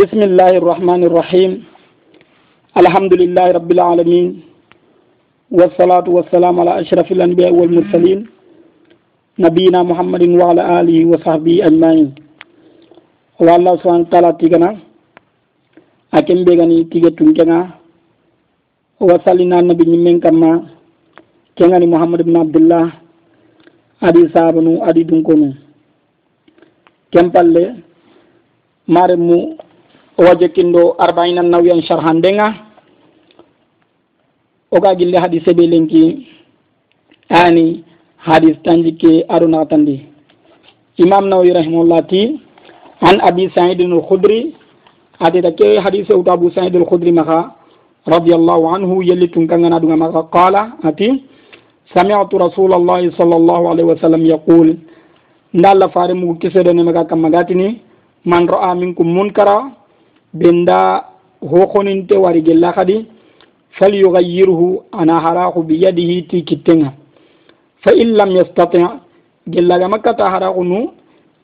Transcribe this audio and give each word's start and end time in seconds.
بسم 0.00 0.20
الله 0.28 0.52
الرحمن 0.60 1.00
الرحيم 1.08 1.50
الحمد 2.82 3.12
لله 3.22 3.46
رب 3.58 3.70
العالمين 3.76 4.26
والصلاة 5.58 6.06
والسلام 6.16 6.54
على 6.60 6.72
أشرف 6.82 7.08
الأنبياء 7.16 7.52
والمرسلين 7.58 8.18
نبينا 9.46 9.80
محمد 9.90 10.22
وعلى 10.40 10.62
آله 10.80 10.98
وصحبه 11.10 11.54
أجمعين 11.68 12.08
والله 13.46 13.72
سبحانه 13.80 14.04
وتعالى 14.06 14.30
تيغنا 14.40 14.70
أكم 16.18 16.38
بيغني 16.46 16.78
تيغة 16.92 17.12
تنكنا 17.18 17.58
وصلنا 19.08 19.56
النبي 19.62 19.84
من 20.06 20.16
كما 20.24 20.50
كنغني 21.58 21.86
محمد 21.94 22.20
بن 22.28 22.34
عبد 22.42 22.56
الله 22.60 22.84
أدي 24.08 24.22
صاحبنو 24.34 24.72
أدي 24.88 25.02
دنكونو 25.10 25.50
كم 27.12 27.26
بالله 27.34 27.66
مارمو 28.94 29.40
o 30.21 30.23
wajo 30.23 30.47
kindo 30.53 30.93
arbainan 31.01 31.49
nawiyan 31.49 31.81
sharhan 31.81 32.21
denga. 32.21 32.53
Oga 34.71 34.93
gille 34.95 35.17
hadis 35.17 35.41
be 35.43 35.65
lenki 35.67 36.27
ani 37.29 37.83
hadis 38.17 38.55
tanji 38.63 38.93
ke 39.01 39.25
aruna 39.29 39.65
tandi. 39.65 40.05
Imam 40.97 41.25
nawawi 41.25 41.53
rahimahullah 41.57 42.05
ti 42.07 42.37
an 43.01 43.17
abi 43.21 43.49
saidin 43.57 43.91
al-khudri 43.97 44.53
adida 45.19 45.51
ke 45.57 45.81
hadis 45.81 46.05
e 46.09 46.13
abu 46.29 46.51
sa'id 46.53 46.75
al-khudri 46.75 47.11
maka 47.11 47.55
radiyallahu 48.05 48.69
anhu 48.75 49.01
yelli 49.01 49.27
tun 49.33 49.47
kangana 49.47 49.79
dunga 49.81 49.97
maka 49.97 50.21
qala 50.29 50.77
ati 50.85 51.25
sami'tu 51.97 52.37
rasulallahi 52.37 53.09
sallallahu 53.17 53.73
alaihi 53.73 53.89
wasallam 53.89 54.21
yaqul 54.25 54.77
ndalla 55.53 55.89
fare 55.89 56.13
mu 56.13 56.37
kisedo 56.37 56.73
ne 56.73 56.83
maka 56.83 57.05
kamagatini 57.09 57.81
man 58.25 58.45
ra'a 58.47 58.75
minkum 58.77 59.07
munkara 59.09 59.80
benda 60.33 61.05
hokoninte 61.41 62.15
wari 62.17 62.41
gella 62.41 62.73
kadi 62.73 63.05
falyughayyirhu 63.79 64.83
ana 64.91 65.19
haraku 65.19 65.63
biyadihi 65.63 66.21
ti 66.27 66.41
kittenga. 66.43 66.93
Fa 67.83 67.91
in 67.93 68.13
lam 68.15 68.31
yastati 68.31 68.79
gellaga 69.49 69.87
makkata 69.89 70.29
haraku 70.29 70.63
nu 70.63 70.91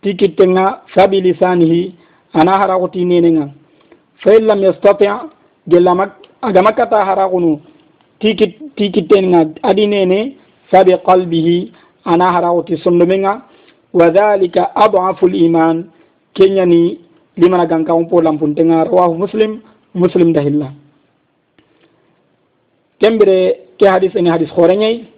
ti 0.02 0.13
kittenga 0.15 0.81
fa 0.93 1.08
bilisanihi 1.08 1.95
ana 2.33 2.58
haraku 2.58 2.88
ti 2.89 3.05
nenenga. 3.05 3.49
Fa 4.23 4.33
in 4.35 4.45
lam 4.45 4.59
yastati 4.63 5.05
gella 5.67 5.91
aga 6.41 6.61
makkata 6.63 7.05
haraku 7.05 7.39
nu 7.39 7.59
ti 8.19 8.35
kittenga 8.91 9.45
adi 9.63 9.88
nene 9.88 10.35
fa 10.69 10.83
bi 10.83 10.93
qalbihi 11.05 11.71
ana 12.05 12.31
haraku 12.31 12.63
ti 12.63 12.77
sondomenga 12.83 13.41
wa 13.93 14.09
dhalika 14.09 14.75
adafu 14.75 15.27
liman 15.27 15.89
kenyani 16.33 17.06
limana 17.38 17.66
ganka 17.66 17.93
on 17.93 18.05
po 18.09 18.21
lampuntenga 18.21 18.85
rawahu 18.85 19.17
muslim 19.17 19.61
muslim 19.93 20.33
dahilla 20.33 20.73
kembere 22.99 23.73
ke 23.80 23.85
hadis 23.85 24.13
ini 24.16 24.30
hadis 24.30 24.49
khorenyai 24.52 25.17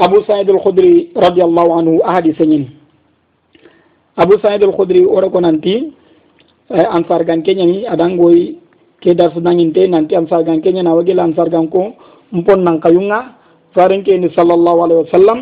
abu 0.00 0.24
sa'id 0.24 0.48
al-khudri 0.48 1.12
radhiyallahu 1.12 1.70
anhu 1.76 1.94
a 2.00 2.16
hadis 2.18 2.36
ini. 2.40 2.72
Abu 4.16 4.40
sa'id 4.40 4.64
al-khudri 4.64 5.04
ko 5.04 5.38
nanti 5.40 5.92
eh, 6.72 6.86
ansar 6.88 7.24
gan 7.28 7.44
ni 7.44 7.84
adangoy 7.86 8.56
ke 9.00 9.12
dar 9.14 9.30
sunanginte 9.36 9.84
nanti 9.88 10.16
ansar 10.16 10.42
gan 10.42 10.64
na 10.64 10.96
wagila 10.96 11.22
ansar 11.28 11.52
gan 11.52 11.68
ko 11.68 11.94
mpon 12.32 12.64
nan 12.64 12.80
kayunga. 12.80 13.36
Farin 13.70 14.02
ke 14.02 14.16
ni 14.18 14.26
sallallahu 14.34 14.78
alaihi 14.82 15.00
wasallam 15.06 15.38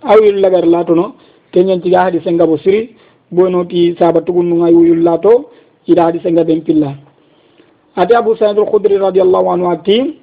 awil 0.00 0.40
lagar 0.40 0.64
latuno 0.64 1.20
kenya 1.52 1.76
tiga 1.82 2.08
hadis 2.08 2.24
ngabo 2.24 2.56
siri 2.64 2.95
bonoti 3.30 3.96
saba 3.98 4.20
tugunnunga 4.20 4.68
yuyullato 4.70 5.50
ida 5.86 6.02
hadise 6.04 6.32
nga 6.32 6.44
ɓen 6.44 6.60
pilla 6.62 6.94
ate 7.96 8.12
abou 8.14 8.36
saïd 8.36 8.58
al 8.58 8.66
khudri 8.66 8.96
radiallahu 8.98 9.50
anhu 9.50 9.70
ati 9.70 10.16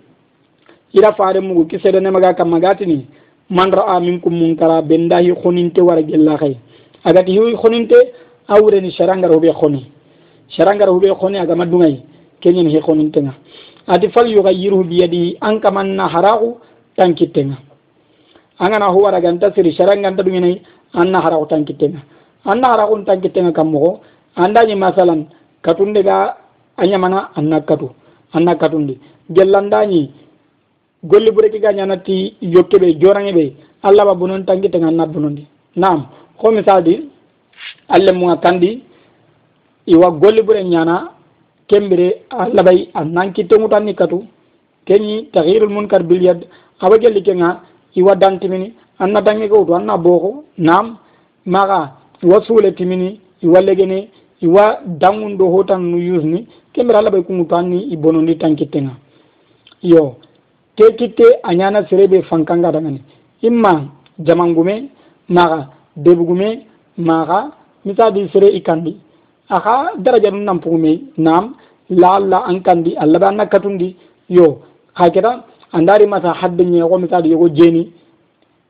ira 0.94 1.14
fare 1.14 1.40
mugu 1.42 1.66
kiseɗenemaga 1.66 2.34
kamma 2.34 2.60
gatini 2.60 3.06
man 3.50 3.72
ra'a 3.72 4.00
minkum 4.00 4.34
munkara 4.34 4.82
benda 4.82 5.18
hi 5.22 5.32
honinte 5.32 5.80
wara 5.82 6.02
gella 6.04 6.38
kay 6.38 6.56
agati 7.04 7.32
hi 7.32 7.56
honinte 7.56 7.96
awreni 8.48 8.92
sharangar 8.92 9.32
huɓe 9.32 9.52
honi 9.52 9.92
sharangar 10.50 10.90
huɓe 10.90 11.10
honi 11.20 11.38
agama 11.38 11.66
dungay 11.66 12.00
keñen 12.42 12.70
hi 12.70 12.80
honintenga 12.80 13.34
ati 13.88 14.10
fal 14.10 14.28
yugayiruhu 14.28 14.84
biyadi 14.84 15.38
an 15.42 15.60
kamanna 15.60 16.08
haraku 16.08 16.58
tankittenga 16.96 17.58
angana 18.60 18.88
hu 18.94 19.02
wara 19.04 19.20
ganta 19.22 19.52
siri 19.56 19.72
sharanganta 19.74 20.24
ɗumenayi 20.24 20.62
anna 20.94 21.20
haraku 21.22 21.46
tankittenga 21.46 22.00
anna 22.46 22.68
hara 22.72 22.88
kun 22.88 23.06
tan 23.06 23.22
kitenga 23.22 23.52
kammo 23.52 24.02
anda 24.36 24.64
ni 24.66 24.76
masalan 24.76 25.22
katunde 25.62 26.02
ga 26.04 26.36
anya 26.78 26.98
mana 26.98 27.30
anna 27.36 27.62
katu 27.62 27.90
anna 28.34 28.56
katundi. 28.56 28.98
Gellanda 29.36 29.86
ni 29.86 30.12
golli 31.04 31.32
bureki 31.32 31.60
ga 31.60 31.74
nyanati 31.74 32.36
yokkebe 32.42 33.00
jorange 33.02 33.34
be 33.34 33.46
alla 33.84 34.06
ba 34.06 34.14
bunon 34.16 34.46
tan 34.46 34.62
kitenga 34.62 34.88
anna 34.88 35.06
bunondi 35.06 35.48
nam 35.76 36.08
ko 36.40 36.52
misali 36.52 37.10
alle 37.90 38.12
mu 38.12 38.28
kandi 38.44 38.84
iwa 39.88 40.12
golli 40.12 40.42
bure 40.42 40.64
nyana 40.64 40.96
kembere 41.68 42.24
alla 42.30 42.64
bay 42.64 42.90
annan 42.94 43.34
kitengu 43.34 43.68
tan 43.70 43.84
ni 43.86 43.94
katu 43.96 44.24
kenyi 44.86 45.30
taghirul 45.34 45.70
munkar 45.70 46.04
bil 46.04 46.22
yad 46.24 46.42
abagelli 46.80 47.22
kenga 47.24 47.62
iwa 47.96 48.16
dantimini 48.16 48.74
anna 49.00 49.22
dangi 49.22 49.48
go 49.48 49.64
do 49.66 49.74
anna 49.76 49.98
boko 49.98 50.44
nam 50.58 50.98
maga 51.46 52.03
iwa 52.24 52.46
suule 52.46 52.72
timini 52.72 53.20
iwa 53.42 53.62
legene 53.62 54.10
iwa 54.42 54.80
dangundo 54.86 55.46
hotan 55.50 55.82
nu 55.92 55.98
yusni 55.98 56.48
kembere 56.74 56.98
allah 57.00 57.12
ɓay 57.14 57.24
kungu 57.24 57.46
to 57.46 57.56
anni 57.56 57.80
i 57.94 57.96
bonondi 57.98 58.36
tan 58.38 58.56
kittenga 58.56 58.92
yo 59.82 60.16
a 60.78 61.86
serebe 61.90 62.22
fankanga 62.24 62.72
dangani. 62.72 63.02
Imma 63.42 63.86
jamangume 64.20 64.90
maxa 65.30 65.70
debugume 65.96 66.66
maxa 66.98 67.52
misadi 67.86 68.28
sere 68.32 68.48
i 68.56 68.62
kandi 68.62 68.98
daraja 70.00 70.32
nu 70.32 70.40
nampugume 70.44 71.02
nam 71.18 71.54
laalla 71.90 72.44
an 72.48 72.60
kandi 72.62 72.96
allah 72.98 73.20
ɓe 73.20 73.26
anna 73.28 73.46
katundi. 73.46 73.96
Yo 74.30 74.60
xa 74.98 75.10
keta 75.12 75.44
andari 75.74 76.08
masa 76.08 76.34
hadde 76.34 76.62
ñeexo 76.64 76.98
misadi 76.98 77.30
yogo 77.32 77.50
jeni. 77.50 77.92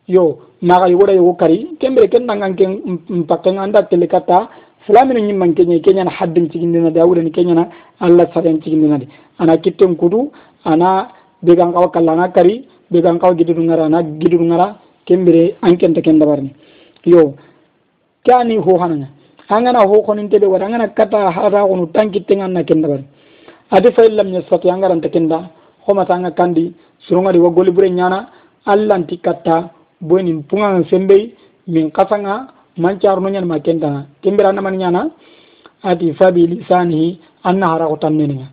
Yo 0.07 0.39
maxa 0.63 0.87
yogoɗa 0.89 1.13
yogo 1.19 1.33
kari. 1.35 1.57
Kembere 1.79 2.07
ken 2.09 2.25
nangan 2.25 2.55
ke 2.55 2.65
mpakkenga 3.09 3.61
anda 3.61 3.83
tele 3.83 4.07
katta 4.07 4.49
silamino 4.87 5.19
ñimman 5.19 5.53
keñe 5.55 5.79
keñana 5.81 6.11
hadden 6.11 6.49
cigindinade 6.51 6.97
a 6.99 7.05
wurani 7.05 7.31
keñana 7.31 7.67
allah 7.99 8.25
saren 8.33 8.59
cigindinade 8.61 9.07
ana 9.39 9.57
kitten 9.57 9.95
kutu 9.95 10.31
ana 10.65 11.07
began 11.41 11.71
kawa 11.73 11.89
kalla 11.91 12.11
ana 12.13 12.27
kari 12.35 12.67
began 12.91 13.17
kawa 13.19 13.33
gididu 13.35 13.61
ngara 13.63 13.85
ana 13.85 14.03
gididu 14.03 14.43
ngara 14.43 14.75
kembere 15.05 15.55
an 15.61 15.77
kenta 15.77 16.01
ken 16.01 16.19
dabarni 16.19 16.51
yo 17.05 17.33
ke 18.25 18.31
ani 18.33 18.57
hoxananga 18.57 19.07
angana 19.49 19.79
hoxonintede 19.87 20.45
wata 20.51 20.65
angana 20.65 20.87
kata 20.89 21.31
hataxonu 21.31 21.87
tan 21.93 22.11
kittenga 22.11 22.43
anna 22.45 22.63
ken 22.63 22.81
dabari 22.81 23.03
adi 23.71 23.89
fay 23.95 24.09
lam 24.09 24.27
yastati 24.33 24.69
angaranta 24.69 25.09
kenda. 25.09 25.49
Xomatanga 25.85 26.31
kandi 26.31 26.73
surungadi 27.07 27.39
wa 27.39 27.49
goli 27.51 27.71
bure 27.71 27.89
ñana 27.89 28.29
allanti 28.65 29.17
katta 29.19 29.69
boni 30.07 30.43
punga 30.49 30.83
sembe 30.89 31.33
min 31.67 31.91
kasanga 31.91 32.47
mancar 32.77 33.19
no 33.21 33.29
nyen 33.29 33.45
makenta. 33.45 34.05
Kembira 34.21 34.51
na 34.53 34.61
man 34.61 34.77
nyana 34.77 35.01
ati 35.83 36.13
fabi 36.13 36.47
lisanihi 36.47 37.19
anna 37.43 37.67
hara 37.71 37.87
ko 37.87 37.95
tanneninga 37.97 38.47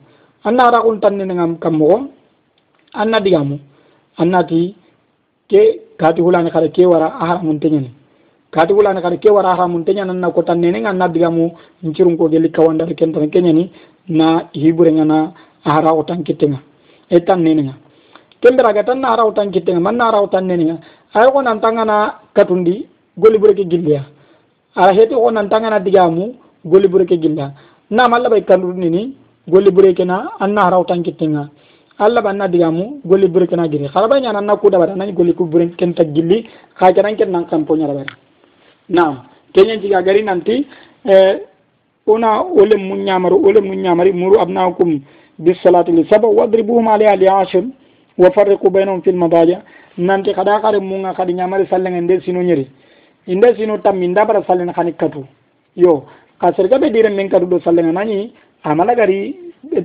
anna 0.44 0.62
hara 0.64 0.82
ko 0.82 0.96
tanneninga 0.96 1.58
kammo 1.60 2.08
anna 2.94 3.18
digamu. 3.20 3.58
Anna 4.18 4.44
ti 4.44 4.74
ke 5.50 5.62
kati 5.98 6.22
hulani 6.22 6.50
kada 6.54 6.68
ke 6.70 6.86
wara 6.86 7.08
ahara 7.22 7.42
mun 7.42 7.58
tenyani 7.58 7.90
kati 8.54 8.72
wulani 8.72 9.02
kada 9.02 9.16
ke 9.22 9.28
wara 9.36 9.50
ahara 9.52 9.66
mun 9.68 9.84
tenyani 9.84 10.10
anna 10.14 10.30
ko 10.30 10.42
tanneninga 10.42 10.90
anna 10.94 11.08
digamu 11.08 11.50
ncirun 11.82 12.16
ko 12.16 12.28
geli 12.32 12.48
kawanda 12.56 12.86
kenta 12.86 13.18
kenyani 13.34 13.64
na 14.08 14.26
hiburenga 14.52 15.04
na 15.04 15.18
ahara 15.66 15.90
ko 15.96 16.02
tankitenga 16.10 16.58
e 17.10 17.20
tanneninga 17.20 17.74
kembira 18.40 18.72
ga 18.72 18.82
tan 18.88 19.00
na 19.02 19.08
hara 19.12 19.22
ko 19.26 19.32
tankitenga 19.38 19.80
man 19.80 19.96
na 19.98 20.04
hara 20.08 20.20
ko 20.22 20.28
tanneninga 20.34 20.76
ay 21.14 21.26
ko 21.32 21.42
nan 21.42 21.60
tangana 21.60 21.96
katundi 22.34 22.86
golli 23.18 23.38
bureke 23.38 23.64
gilliya 23.68 24.02
ara 24.76 24.92
heti 24.92 25.14
ko 25.14 25.30
nan 25.30 25.48
tangana 25.48 25.78
digamu 25.80 26.34
golli 26.64 26.88
bureke 26.88 27.16
gilla 27.20 27.52
na 27.90 28.08
malla 28.08 28.28
bay 28.30 28.42
kandudi 28.42 28.90
ni 28.90 29.02
golli 29.48 29.70
bureke 29.70 30.04
na 30.06 30.16
anna 30.40 30.60
haraw 30.66 30.84
tankittenga 30.84 31.48
allah 31.98 32.22
banna 32.22 32.48
digamu 32.48 33.00
golli 33.04 33.26
bureke 33.28 33.56
na 33.56 33.66
giri 33.68 33.88
khara 33.88 34.08
bay 34.08 34.20
nyana 34.20 34.40
na 34.40 34.56
ku 34.56 34.70
dabara 34.70 34.94
nani 34.96 35.12
golli 35.12 35.34
ku 35.34 35.44
bureke 35.44 35.76
ken 35.76 35.94
tag 35.94 36.14
gilli 36.14 36.46
kha 36.78 36.92
jaran 36.94 37.16
ken 37.16 37.30
nan 37.30 37.44
kan 37.50 37.64
ponya 37.66 37.86
dabara 37.90 38.12
na 38.88 39.04
kenya 39.52 39.76
jiga 39.82 40.02
gari 40.02 40.22
nanti 40.22 40.66
eh 41.04 41.38
una 42.06 42.42
ole 42.42 42.76
mun 42.76 43.04
nyamaru 43.04 43.36
ole 43.46 43.60
mun 43.60 43.82
nyamari 43.82 44.12
muru 44.12 44.38
abnaakum 44.40 45.00
bis 45.38 45.58
salati 45.62 45.92
li 45.92 46.04
saba 46.10 46.28
wadribuhum 46.28 46.88
alayha 46.88 47.16
li 47.16 47.28
ashir 47.28 47.64
wa 48.18 48.30
farriqu 48.30 48.70
bainahum 48.70 49.02
fil 49.02 49.16
madaja 49.16 49.62
nanti 49.98 50.34
kada 50.34 50.60
kare 50.60 50.80
munga 50.80 51.14
kadi 51.14 51.34
nyamari 51.34 51.66
sallenga 51.66 52.00
nde 52.00 52.20
sino 52.24 52.42
nyeri. 52.42 52.66
Inde 53.26 53.54
sino 53.56 53.78
tammi 53.78 54.08
ndabara 54.08 54.42
sallenga 54.46 54.72
khani 54.72 54.92
katu 54.94 55.24
yo 55.76 56.04
ka 56.40 56.52
serga 56.56 56.78
be 56.78 56.90
dire 56.90 57.10
men 57.10 57.28
kadu 57.28 57.46
do 57.46 57.60
sallenga 57.60 57.92
nani 57.92 58.32
amala 58.64 58.94
gari 58.94 59.36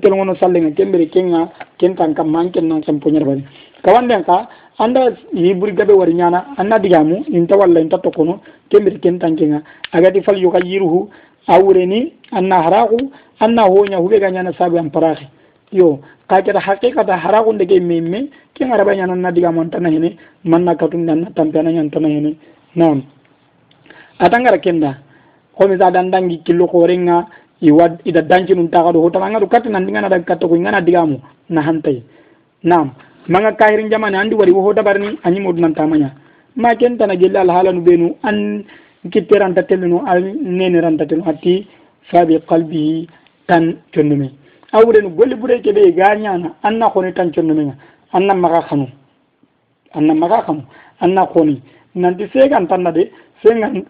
telongono 0.01 0.35
sallenga 0.35 0.71
kembere 0.71 1.09
kenga 1.09 1.49
kentan 1.77 2.13
kam 2.15 2.29
man 2.31 2.51
ken 2.51 2.67
non 2.67 2.83
sam 2.83 2.99
punya 2.99 3.19
bari 3.25 3.43
kawanden 3.83 4.23
ka 4.23 4.47
anda 4.79 5.11
hiburi 5.33 5.73
gabe 5.73 5.93
wari 5.93 6.13
nyana 6.13 6.45
anna 6.57 6.79
digamu 6.79 7.25
inta 7.27 7.57
walla 7.57 7.79
inta 7.79 7.97
tokono 7.97 8.41
kembere 8.69 8.99
kentan 8.99 9.35
kenga. 9.35 9.61
Agati 9.91 10.21
fal 10.21 10.37
yuka 10.37 10.59
yiruhu 10.63 11.09
awreni 11.47 12.13
anna 12.31 12.63
haraku 12.63 13.11
anna 13.39 13.63
honya 13.63 13.97
hube 13.97 14.19
ga 14.19 14.31
nyana 14.31 14.53
sabu 14.53 14.77
am 14.77 14.89
parahi 14.89 15.27
yo 15.71 15.99
ka 16.27 16.41
keta 16.41 16.59
haqiqata 16.59 17.17
haraku 17.17 17.53
ndege 17.53 17.79
memme 17.79 18.29
ken 18.55 18.71
araba 18.71 18.95
nyana 18.95 19.15
na 19.15 19.31
digamu 19.31 19.61
antana 19.61 19.89
hene 19.93 20.17
manna 20.43 20.75
katum 20.75 21.05
nan 21.05 21.29
tampana 21.35 21.71
nyana 21.71 21.85
antana 21.87 22.07
hene 22.07 22.31
nam 22.75 23.03
atangara 24.19 24.57
kenda 24.57 24.97
komi 25.57 25.77
sa 25.77 25.91
dan 25.91 26.09
dangi 26.11 26.41
killo 26.45 26.67
korenga 26.67 27.27
iwa 27.61 27.85
ida 28.05 28.21
danci 28.21 28.55
nun 28.55 28.69
taga 28.69 28.91
do 28.93 29.01
hota 29.01 29.19
ngadu 29.19 29.47
kat 29.47 29.65
nan 29.67 29.85
ngana 29.87 30.09
dag 30.09 30.25
katto 30.25 30.47
ko 30.47 30.55
ngana 30.55 30.81
digamu 30.81 31.19
na 31.49 31.61
hantai. 31.61 32.03
Nam 32.63 32.95
manga 33.27 33.51
kahirin 33.59 33.89
jamane 33.89 34.17
andi 34.17 34.35
wari 34.35 34.51
anyi 35.23 35.39
mod 35.39 35.57
nan 35.59 35.73
tamanya 35.73 36.11
ma 36.55 36.75
ken 36.75 36.97
tana 36.97 37.15
gella 37.15 37.41
al 37.41 37.49
halanu 37.55 37.81
benu 37.83 38.15
an 38.23 38.63
kitteran 39.11 39.53
tatelno 39.55 40.03
al 40.07 40.21
nene 40.57 40.79
ran 40.81 40.97
tatelo 40.97 41.23
atti 41.31 41.67
sabi 42.11 42.39
qalbi 42.49 43.07
tan 43.47 43.77
condume 43.93 44.29
awren 44.73 45.07
golli 45.17 45.35
bure 45.41 45.55
ke 45.65 45.71
be 45.77 45.91
ganyana 45.99 46.53
anna 46.63 46.89
khoni 46.93 47.13
tan 47.17 47.31
condume 47.35 47.73
anna 48.15 48.33
maga 48.33 48.61
kanu 48.69 48.87
anna 49.93 50.13
maga 50.13 50.39
kanu 50.47 50.63
anna 51.03 51.27
koni 51.33 51.61
nanti 51.95 52.25
segan 52.33 52.67
tanna 52.71 52.91
de 52.91 53.03
segan 53.43 53.83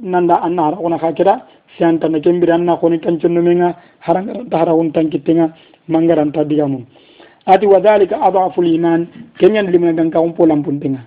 nanda 0.00 0.40
anna 0.46 0.62
hara 0.66 0.76
kona 0.76 0.98
kakira 0.98 1.34
sian 1.76 2.00
tanna 2.00 2.20
kembira 2.24 2.54
anna 2.56 2.76
koni 2.80 2.98
kanchono 3.04 3.42
menga 3.42 3.76
harang 4.06 4.28
hara 4.52 4.72
kun 4.72 4.90
tankitenga 4.96 5.46
mangaranta 5.92 6.44
digamun 6.50 6.84
ati 7.46 7.66
wadhalika 7.66 8.16
adhafu 8.26 8.62
liman 8.62 9.06
kenyan 9.38 9.68
limna 9.72 9.92
ganka 9.92 10.20
umpo 10.20 10.46
lampun 10.46 10.80
tenga 10.80 11.02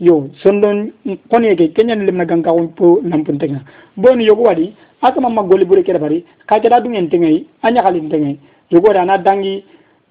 yo, 0.00 0.30
sondon 0.42 0.90
koni 1.30 1.54
ke 1.56 1.74
kenyan 1.76 2.06
limna 2.06 2.24
ganka 2.24 2.50
umpo 2.52 3.00
lampun 3.10 3.38
tenga 3.38 3.60
boni 3.96 4.24
yogo 4.26 4.42
wadi, 4.50 4.74
aka 5.02 5.20
mamma 5.20 5.42
goli 5.42 5.64
bure 5.64 5.82
kere 5.82 5.98
bari 5.98 6.24
kakira 6.48 6.80
dungen 6.80 7.10
tengai 7.10 7.46
anya 7.62 7.82
kalin 7.82 8.10
tengai 8.10 8.38
yogo 8.70 8.92
dana 8.92 9.18
dangi, 9.18 9.62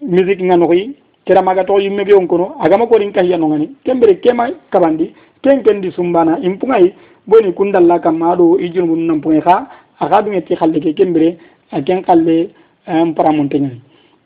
music 0.02 0.40
nganoyi 0.40 0.96
noxoyi 1.28 1.34
kera 1.36 1.42
maga 1.42 1.64
toxo 1.64 1.82
yimme 1.82 2.04
ɓe 2.04 2.14
on 2.16 2.28
kono 2.28 2.56
agama 2.60 2.88
korin 2.88 3.12
kahiya 3.12 3.38
nongani. 3.38 3.70
Kembere 3.86 4.20
kema 4.22 4.50
kabandi 4.72 5.14
ken 5.44 5.62
kendi 5.64 5.92
sumbana 5.92 6.40
impungayi 6.42 6.94
boni 7.28 7.54
kundalla 7.54 8.00
kam 8.02 8.22
aɗo 8.22 8.58
i 8.60 8.70
junubu 8.74 8.96
nampoe 8.96 9.42
xa 9.42 9.68
axa 10.00 10.22
ɗumeti 10.22 10.56
xalle 10.56 10.80
ke 10.80 10.94
kembire 10.96 11.38
a 11.72 11.82
ken 11.82 12.04
xalle 12.04 12.50
mparamonteñani 12.88 13.82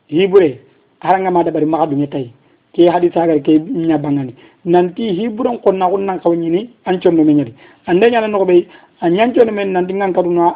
xiɓure 0.10 0.60
harangama 1.02 1.44
daɓari 1.44 1.66
maxa 1.66 1.86
ɗume 1.88 2.08
tay 2.10 2.30
ke 2.74 2.90
haɗi 2.90 3.10
sagar 3.14 3.42
ke 3.42 3.60
nanti 4.66 5.16
xiɓuren 5.18 5.58
qonna 5.64 5.90
xun 5.90 6.06
nan 6.06 6.20
xaw 6.22 6.34
ñini 6.36 6.70
an 6.86 7.00
condo 7.02 7.24
meñadi 7.24 7.54
ande 7.88 8.04
ñana 8.12 8.28
noxoɓe 8.28 8.66
a 9.02 9.10
ñancono 9.10 9.52
men 9.52 9.72
nanti 9.74 9.94
ngan 9.94 10.14
kaduna 10.14 10.56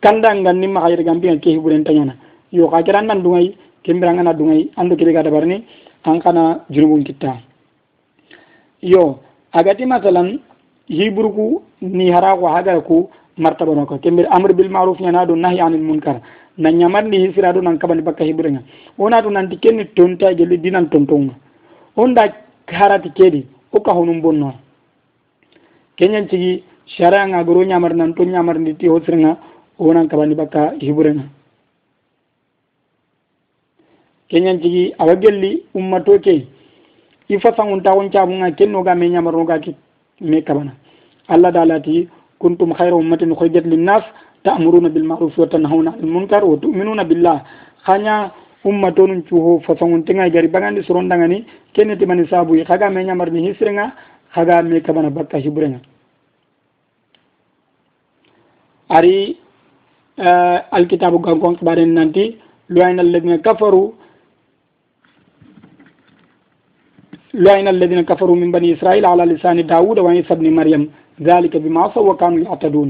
kanda 0.00 0.34
ngan 0.34 0.56
ni 0.60 0.66
maxa 0.66 0.88
yeregampinga 0.90 1.36
ke 1.40 1.50
xiɓuren 1.52 1.84
tañana 1.84 2.14
yo 2.52 2.68
xa 2.70 2.82
kera 2.82 3.02
nan 3.02 3.22
dungay 3.22 3.54
kembire 3.84 4.10
angana 4.10 4.32
dungay 4.34 4.70
ando 4.76 4.96
keɓe 4.96 5.12
ga 5.12 5.22
daɓarni 5.22 5.64
an 6.04 6.20
xana 6.20 6.64
junubun 6.70 7.04
kitta. 7.04 7.36
Yo 8.82 9.18
agati 9.52 9.86
masalan 9.86 10.40
hiburku 10.88 11.62
ni 11.82 12.10
hara 12.10 12.36
ko 12.36 12.82
ku 12.86 13.08
martaba 13.36 13.74
no 13.74 13.86
kembir 13.86 14.26
amr 14.30 14.52
bil 14.54 14.68
ma'ruf 14.70 15.00
yana 15.00 15.26
do 15.26 15.34
nahy 15.34 15.60
anil 15.60 15.82
munkar. 15.82 16.20
Na 16.58 16.70
nyamar 16.70 17.04
ni 17.04 17.18
hisira 17.26 17.52
do 17.52 17.60
nan 17.60 17.78
kabani 17.78 18.02
bakka 18.02 18.24
hiburenga 18.24 18.62
ona 18.98 19.22
to 19.22 19.30
nan 19.30 19.48
tikenni 19.48 19.84
tonta 19.94 20.34
gele 20.34 20.56
dinan 20.60 20.88
tontonga. 20.90 21.34
Onda 21.96 22.32
harati 22.66 23.10
kedi 23.14 23.46
o 23.72 23.80
ka 23.80 23.92
honum 23.92 24.20
bonno 24.20 24.52
kenyan 25.96 26.28
cigi 26.28 26.62
shara 26.86 27.26
nga 27.28 27.44
goro 27.44 27.64
nyamar 27.64 27.94
nan 27.94 28.14
to 28.14 28.24
nyamar 28.24 28.58
ni 28.58 28.74
ti 28.74 28.86
hosrenga 28.88 29.36
onan 29.78 30.08
kabani 30.08 30.34
bakka 30.34 30.74
hiburenga 30.80 31.24
kenyan 34.28 34.60
cigi 34.60 34.94
awagelli 34.98 35.64
ummato 35.74 36.18
ke 36.20 36.46
ifa 37.28 37.54
sangunta 37.56 37.94
won 37.94 38.10
cabunga 38.10 38.50
kenno 38.52 38.82
ga 38.82 38.94
me 38.94 39.08
nyamar 39.08 39.34
no 39.34 39.44
ga 39.44 39.58
ki 39.58 39.74
me 40.20 40.42
kabana. 40.42 40.72
Allah 41.28 41.52
dalati 41.52 42.08
kuntum 42.40 42.72
hayra 42.72 42.96
ummatin 42.96 43.32
ukhrijat 43.32 43.64
linnas 43.64 44.04
ta'muruna 44.44 44.88
bil 44.88 45.04
ma'ruf 45.04 45.36
wa 45.36 45.46
tanhauna 45.46 45.92
'anil 45.92 46.10
munkar 46.10 46.44
wa 46.44 46.56
tu'minuna 46.56 47.04
billah. 47.04 47.44
Khanya 47.84 48.32
umma 48.64 48.92
tonun 48.92 49.22
cuho 49.28 49.60
fasangun 49.60 50.04
tenga 50.04 50.28
gari 50.30 50.48
bagandi 50.48 50.82
surondangani 50.82 51.44
kene 51.74 51.96
timani 51.96 52.26
sabu 52.28 52.56
khaga 52.64 52.90
me 52.90 53.04
ni 53.04 53.48
hisrenga 53.48 53.92
khaga 54.34 54.62
me 54.62 54.80
kabana 54.80 55.10
bakka 55.10 55.38
hibrenga. 55.38 55.80
Ari 58.88 59.36
alkitabu 60.72 61.18
gankon 61.20 61.56
kibaren 61.56 61.92
nanti 61.94 62.36
lu'ayna 62.68 63.02
alladhina 63.02 63.38
kafaru 63.38 63.94
لعن 67.45 67.65
الذين 67.75 68.01
كفروا 68.09 68.37
من 68.41 68.49
بني 68.55 68.67
إسرائيل 68.75 69.05
على 69.11 69.23
لسان 69.31 69.57
داود 69.73 69.97
وعيسى 70.05 70.33
بن 70.39 70.47
مريم 70.59 70.83
ذلك 71.29 71.53
بما 71.63 71.79
عصوا 71.85 72.05
وكانوا 72.09 72.39
يعتدون 72.45 72.89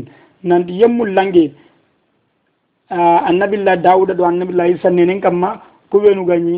نند 0.50 0.68
يم 0.81 0.98
لانجي 1.16 1.46
النبي 3.31 3.56
الله 3.60 3.75
داود 3.88 4.10
دو 4.20 4.24
النبي 4.31 4.52
الله 4.54 4.66
عيسى 4.70 4.90
نين 4.98 5.20
كما 5.25 5.50
كوبينو 5.92 6.24
غني 6.30 6.58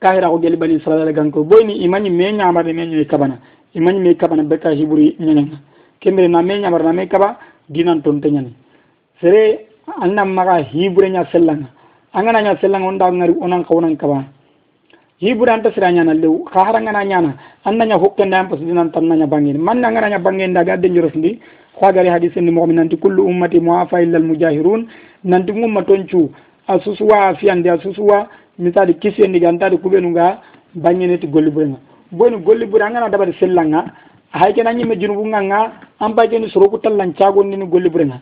kahira 0.00 0.30
ko 0.30 0.38
geli 0.38 0.56
bani 0.56 0.74
israel 0.78 1.10
gan 1.12 1.30
ko 1.30 1.42
boyni 1.44 1.82
imani 1.82 2.10
me 2.10 2.32
nyamar 2.32 2.64
me 2.64 2.86
nyi 2.86 3.04
kabana 3.06 3.38
imani 3.74 3.98
me 4.00 4.14
kabana 4.14 4.42
beka 4.44 4.70
hiburi 4.70 5.16
nyenga 5.18 5.58
kembere 6.00 6.28
na 6.28 6.42
me 6.42 6.58
nyamar 6.58 6.82
na 6.84 6.92
me 6.92 7.06
kaba 7.08 7.36
dinan 7.68 8.00
ton 8.02 8.20
tenyani 8.20 8.52
sere 9.20 9.66
annam 10.00 10.30
maga 10.34 10.62
hibure 10.70 11.10
nya 11.10 11.24
sellanga 11.32 11.66
angana 12.14 12.42
nya 12.42 12.56
sellanga 12.60 12.86
onda 12.86 13.10
ngari 13.10 13.34
onan 13.40 13.64
kawnan 13.64 13.96
kaba 13.96 14.24
hiburanta 15.23 15.71
sira 15.73 15.91
ñana 15.91 16.13
lew 16.13 16.43
xa 16.53 16.65
harangana 16.67 17.03
ñana 17.05 17.31
an 17.65 17.73
naña 17.77 17.95
hokkende 17.97 18.33
an 18.35 18.47
parce 18.49 18.61
dinan 18.65 18.91
tan 18.91 19.05
naña 19.07 19.27
bangeni 19.27 19.57
man 19.59 19.79
nanganaña 19.81 20.19
bangende 20.19 20.57
aga 20.59 20.77
dangeros 20.77 21.15
ndi 21.15 21.39
xoagari 21.79 22.09
hadis 22.09 22.35
ni 22.35 22.51
moxomi 22.51 22.73
nanti 22.75 22.97
kullu 22.97 23.23
ummati 23.25 23.59
moafa 23.59 24.01
illa 24.01 24.17
al 24.17 24.23
mujahirun. 24.23 24.87
Nanti 25.23 25.51
ngumma 25.53 25.83
ton 25.83 26.05
cu 26.07 26.29
a 26.67 26.79
susuwa 26.79 27.27
a 27.29 27.35
fiyande 27.35 27.67
a 27.69 27.77
susuwa 27.79 28.27
misali 28.59 28.93
kisiyendigi 28.95 29.45
antadi 29.45 29.77
kuɓenunga 29.77 30.37
bangeneti 30.75 31.27
golli 31.27 31.49
burenga. 31.51 31.77
Boni 32.11 32.37
golli 32.43 32.65
bure 32.65 32.81
angana 32.83 33.09
dabari 33.09 33.33
sellanga 33.39 33.85
hay 34.31 34.53
kena 34.53 34.73
ñimme 34.73 34.95
junubunganga 34.99 35.71
an 35.99 36.13
pageni 36.15 36.49
soroku 36.49 36.77
tallan 36.79 37.13
cagondini 37.13 37.65
golli 37.67 37.89
burenga. 37.89 38.19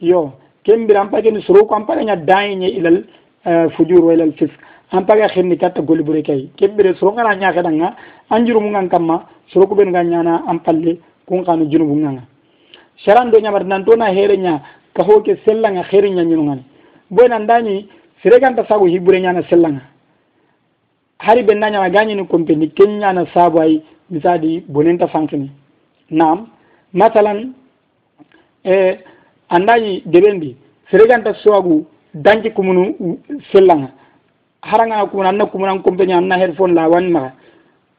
Yo 0.00 0.32
kembira 0.64 1.00
an 1.02 1.10
pageni 1.10 1.42
soroku 1.42 1.74
an 1.74 1.84
pagaña 1.86 2.16
dayiñe 2.16 2.68
ilal 2.78 3.04
eh, 3.46 3.68
fujur 3.76 4.04
wa 4.04 4.14
ilal 4.14 4.32
an 4.92 5.02
paga 5.06 5.28
xenni 5.28 5.56
katta 5.58 5.82
golli 5.82 6.22
kay 6.22 6.50
keɓɓire 6.56 6.94
sorongana 6.98 7.34
ñaxeɗanga 7.36 7.94
an 8.30 8.46
jurumungan 8.46 8.88
kamma 8.88 9.26
soroku 9.52 9.74
ɓenuga 9.74 10.02
ñana 10.04 10.42
an 10.46 10.58
palle 10.60 10.98
kun 11.26 11.44
xano 11.44 11.64
junubunganga 11.70 12.22
saran 13.04 13.30
do 13.30 13.38
ñamata 13.40 13.64
nantona 13.64 14.12
xereña 14.12 14.60
ka 14.94 15.02
hoke 15.04 15.36
sellanga 15.44 15.82
xeri 15.84 16.10
ñañinungani 16.10 16.62
boy 17.10 17.28
nan 17.28 17.46
dañi 17.46 17.88
sireganta 18.22 18.64
sago 18.66 18.86
hibure 18.86 19.20
ñana 19.20 19.42
sellanga 19.48 19.80
hari 21.18 21.42
ɓe 21.42 21.54
nañama 21.54 21.88
gañini 21.90 22.26
compeni 22.26 22.70
ken 22.72 22.98
ñana 22.98 23.24
saabu 23.32 23.60
ay 23.60 23.82
misadi 24.10 24.64
bonenta 24.68 25.06
fankini 25.06 25.50
nam 26.10 26.46
masalan 26.92 27.52
e 28.64 28.98
andañi 29.48 30.02
deɓendi 30.06 30.56
sireganta 30.90 31.34
sagu 31.44 31.86
danci 32.14 32.50
kumunu 32.50 32.96
sellanga 33.52 33.90
haranga 34.62 35.06
kuma 35.10 35.28
anna 35.28 35.46
kuma 35.46 35.68
an 35.70 35.82
compagnie 35.82 36.14
anna 36.14 36.36
headphone 36.38 36.74
la 36.74 36.88
wan 36.88 37.10
ma. 37.10 37.30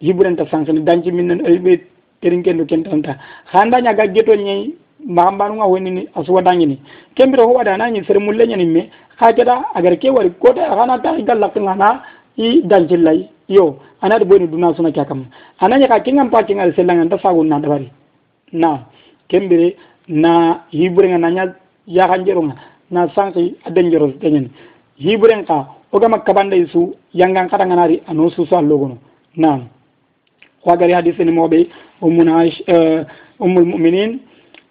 Hiburenta 0.01 0.46
sankani 0.50 0.82
danci 0.84 1.12
min 1.12 1.41
ɓe 1.63 1.82
terinken 2.22 2.65
ken 2.68 2.84
tanta 2.84 3.18
handa 3.53 3.80
nya 3.82 3.94
ga 3.94 4.08
geto 4.08 4.36
nyi 4.36 4.75
mbambanu 5.06 5.56
nga 5.56 5.65
woni 5.65 5.91
ni 5.91 6.08
asuwa 6.15 6.41
dangini 6.41 6.80
kembiro 7.15 7.46
ho 7.48 7.53
wada 7.53 7.77
nani 7.77 8.03
sere 8.06 8.20
mulle 8.20 8.48
nyani 8.48 8.65
me. 8.65 8.89
Ha 9.18 9.34
keda 9.34 9.65
agar 9.75 9.98
ke 9.98 10.10
wari 10.10 10.32
ko 10.39 10.53
ta 10.53 10.74
hana 10.75 11.00
ta 11.00 11.13
galla 11.22 11.51
ngana 11.56 12.01
i 12.38 12.62
danci 12.63 12.98
lay 12.98 13.30
yo 13.48 13.77
ana 14.01 14.18
de 14.20 14.25
boni 14.25 14.48
duna 14.48 14.74
suna 14.75 14.91
kya 14.91 15.06
kam. 15.06 15.25
Ananya 15.60 15.88
ka 15.88 16.00
kingam 16.00 16.30
pa 16.30 16.44
kingal 16.44 16.74
selanga 16.74 17.06
nda 17.06 17.18
fagun 17.18 17.48
na 17.48 17.60
dabari 17.60 17.91
na 18.53 18.86
kembire 19.30 19.75
na 20.08 20.62
hiburenga 20.72 21.18
nanya 21.18 21.56
ya 21.88 22.08
kanjero 22.08 22.41
na 22.91 23.08
sanki 23.15 23.56
adanjero 23.65 24.12
tenyen 24.20 24.50
hiburenga 24.98 25.68
ogama 25.92 26.20
kabande 26.20 26.68
su 26.72 26.96
yangan 27.14 27.50
kata 27.50 27.66
nganari 27.66 28.02
ano 28.08 28.30
susu 28.30 28.56
allogono 28.56 28.98
nam 29.38 29.68
wagari 30.66 30.94
hadiseni 30.94 31.32
moɓe 31.32 31.68
ummuna 32.02 32.38
aish 32.40 32.62
ummul 33.40 33.66
muminin 33.66 34.20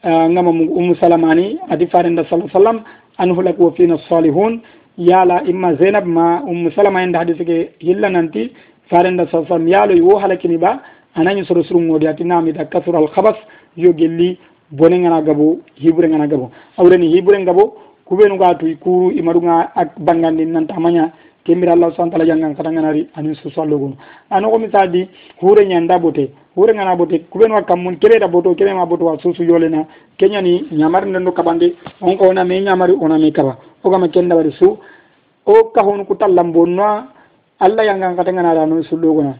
ngama 0.06 0.50
ummu 0.50 0.94
salamani 0.96 1.58
adi 1.70 1.86
farenda 1.86 2.24
sa 2.24 2.36
sallam 2.52 2.82
an 3.18 3.30
hulak 3.34 3.58
wo 3.58 3.70
fina 3.72 3.98
salihun 4.08 4.60
yala 4.98 5.42
imma 5.46 5.74
zainab 5.76 6.06
ma 6.06 6.40
ummu 6.46 6.70
salama 6.72 7.02
en 7.02 7.14
hadise 7.14 7.44
ke 7.44 7.70
hilla 7.80 8.08
nanti 8.10 8.52
farenda 8.90 9.26
sasam 9.30 9.68
yalo 9.68 9.94
wo 10.04 10.18
halakini 10.18 10.58
ba 10.58 10.80
anañi 11.16 11.44
soro 11.44 11.62
surungodi 11.62 12.06
ati 12.08 12.24
namida 12.24 12.64
kasura 12.64 12.98
al 12.98 13.08
khabas 13.08 13.36
yo 13.76 13.92
gelli 13.92 14.38
bone 14.70 14.98
ngana 14.98 15.22
gabo 15.22 15.58
hibure 15.76 16.08
ngana 16.08 16.26
gabo 16.26 16.50
awreni 16.78 17.08
hibure 17.12 17.38
ngabo 17.42 17.74
kubenu 18.10 18.34
ga 18.42 18.54
tuy 18.58 18.74
kuru 18.74 19.14
imaɗuga 19.14 19.70
ak 19.70 19.94
bangandi 20.02 20.42
nanta 20.46 20.74
maña 20.82 21.14
kembira 21.46 21.72
allah 21.78 21.94
subahana 21.94 22.10
taala 22.10 22.26
jangan 22.26 22.56
kata 22.58 22.70
ganari 22.74 23.06
anin 23.14 23.34
susallogono 23.38 23.94
anogo 24.30 24.58
misadi 24.58 25.06
hure 25.40 25.62
ñanda 25.64 25.94
bote 26.02 26.34
hure 26.58 26.74
ngana 26.74 26.96
bote 26.98 27.22
kubenu 27.30 27.54
wa 27.54 27.62
kammun 27.62 27.96
keɓeɗa 28.02 28.26
boto 28.28 28.54
keɓema 28.58 28.86
boto 28.86 29.04
wa 29.06 29.16
susu 29.22 29.44
yolena 29.44 29.86
keñani 30.18 30.66
ñamari 30.72 31.06
ndendo 31.10 31.30
kaɓande 31.30 31.74
on 32.02 32.16
ko 32.18 32.24
wona 32.26 32.44
me 32.44 32.60
ñamari 32.60 32.92
onami 32.98 33.30
kaɓa 33.32 33.56
ogama 33.84 34.08
kenda 34.08 34.34
waɗi 34.36 34.52
su 34.58 34.76
o 35.46 35.54
kahonu 35.72 36.04
ku 36.04 36.14
tallam 36.16 36.50
bonnoa 36.52 37.06
allah 37.60 37.84
yangan 37.86 38.16
kata 38.16 38.32
ganari 38.32 38.58
anon 38.58 38.82
sullogona 38.82 39.38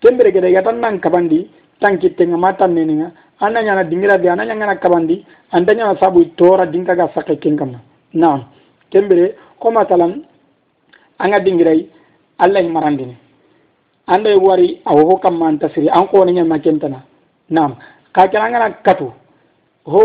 kembere 0.00 0.32
gede 0.32 0.52
yatan 0.52 0.80
nan 0.84 1.00
kaɓandi 1.00 1.48
tankittenga 1.80 2.36
ma 2.36 2.52
tannenenga 2.52 3.10
anna 3.40 3.62
ñana 3.62 3.84
dingirade 3.84 4.28
ana 4.28 4.44
ñangana 4.44 4.76
kaɓandi 4.76 5.24
anta 5.50 5.72
ñana 5.74 5.96
sabu 5.98 6.24
tora 6.36 6.66
dinkaga 6.66 7.08
sakke 7.14 7.40
ken 7.40 7.56
na 8.14 8.46
kembere 8.90 9.34
ko 9.60 9.70
matalan 9.70 10.22
anga 11.18 11.40
dingirai 11.40 11.88
allah 12.38 12.62
marandini. 12.62 13.16
Anda 14.06 14.36
wari 14.38 14.80
awo 14.84 15.04
ho 15.10 15.16
kamma 15.18 15.46
anta 15.48 15.68
siri 15.74 15.88
an 15.88 16.06
ko 16.08 16.24
ne 16.24 16.32
nyama 16.32 16.58
kentana. 16.58 17.02
Nam 17.50 17.76
ka 18.12 18.26
kala 18.28 18.50
ngana 18.50 18.70
katu. 18.84 19.12
Ho 19.86 20.00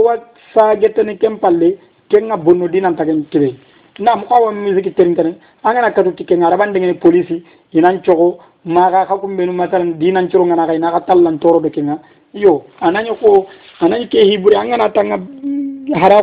sa 0.53 0.75
getani 0.75 1.17
kempalle 1.17 1.77
kenga 2.09 2.37
bonno 2.37 2.67
dinan 2.67 2.95
tagen 2.95 3.25
kibe. 3.31 3.55
Nam 3.99 4.23
ko 4.27 4.45
wa 4.45 4.51
musique 4.51 4.95
terintane 4.95 5.35
angana 5.63 5.91
katu 5.91 6.11
tike 6.15 6.37
ngara 6.37 6.57
bande 6.57 6.77
ngene 6.79 6.99
police 6.99 7.41
inan 7.73 8.01
chogo 8.03 8.37
maga 8.65 9.05
ka 9.07 9.17
kumbe 9.17 9.45
no 9.45 9.53
masalan 9.53 9.97
dinan 9.97 10.29
choro 10.29 10.45
ngana 10.45 10.67
kay 10.67 10.77
na 10.77 10.91
katallan 10.91 11.39
toro 11.39 11.59
do 11.59 11.69
kenga 11.69 11.99
yo 12.33 12.63
ananyo 12.81 13.15
ko 13.19 13.47
ananyo 13.81 14.07
ke 14.07 14.19
hibure 14.23 14.55
angana 14.55 14.89
tanga 14.93 15.17
mm, 15.17 15.93
hara 15.95 16.21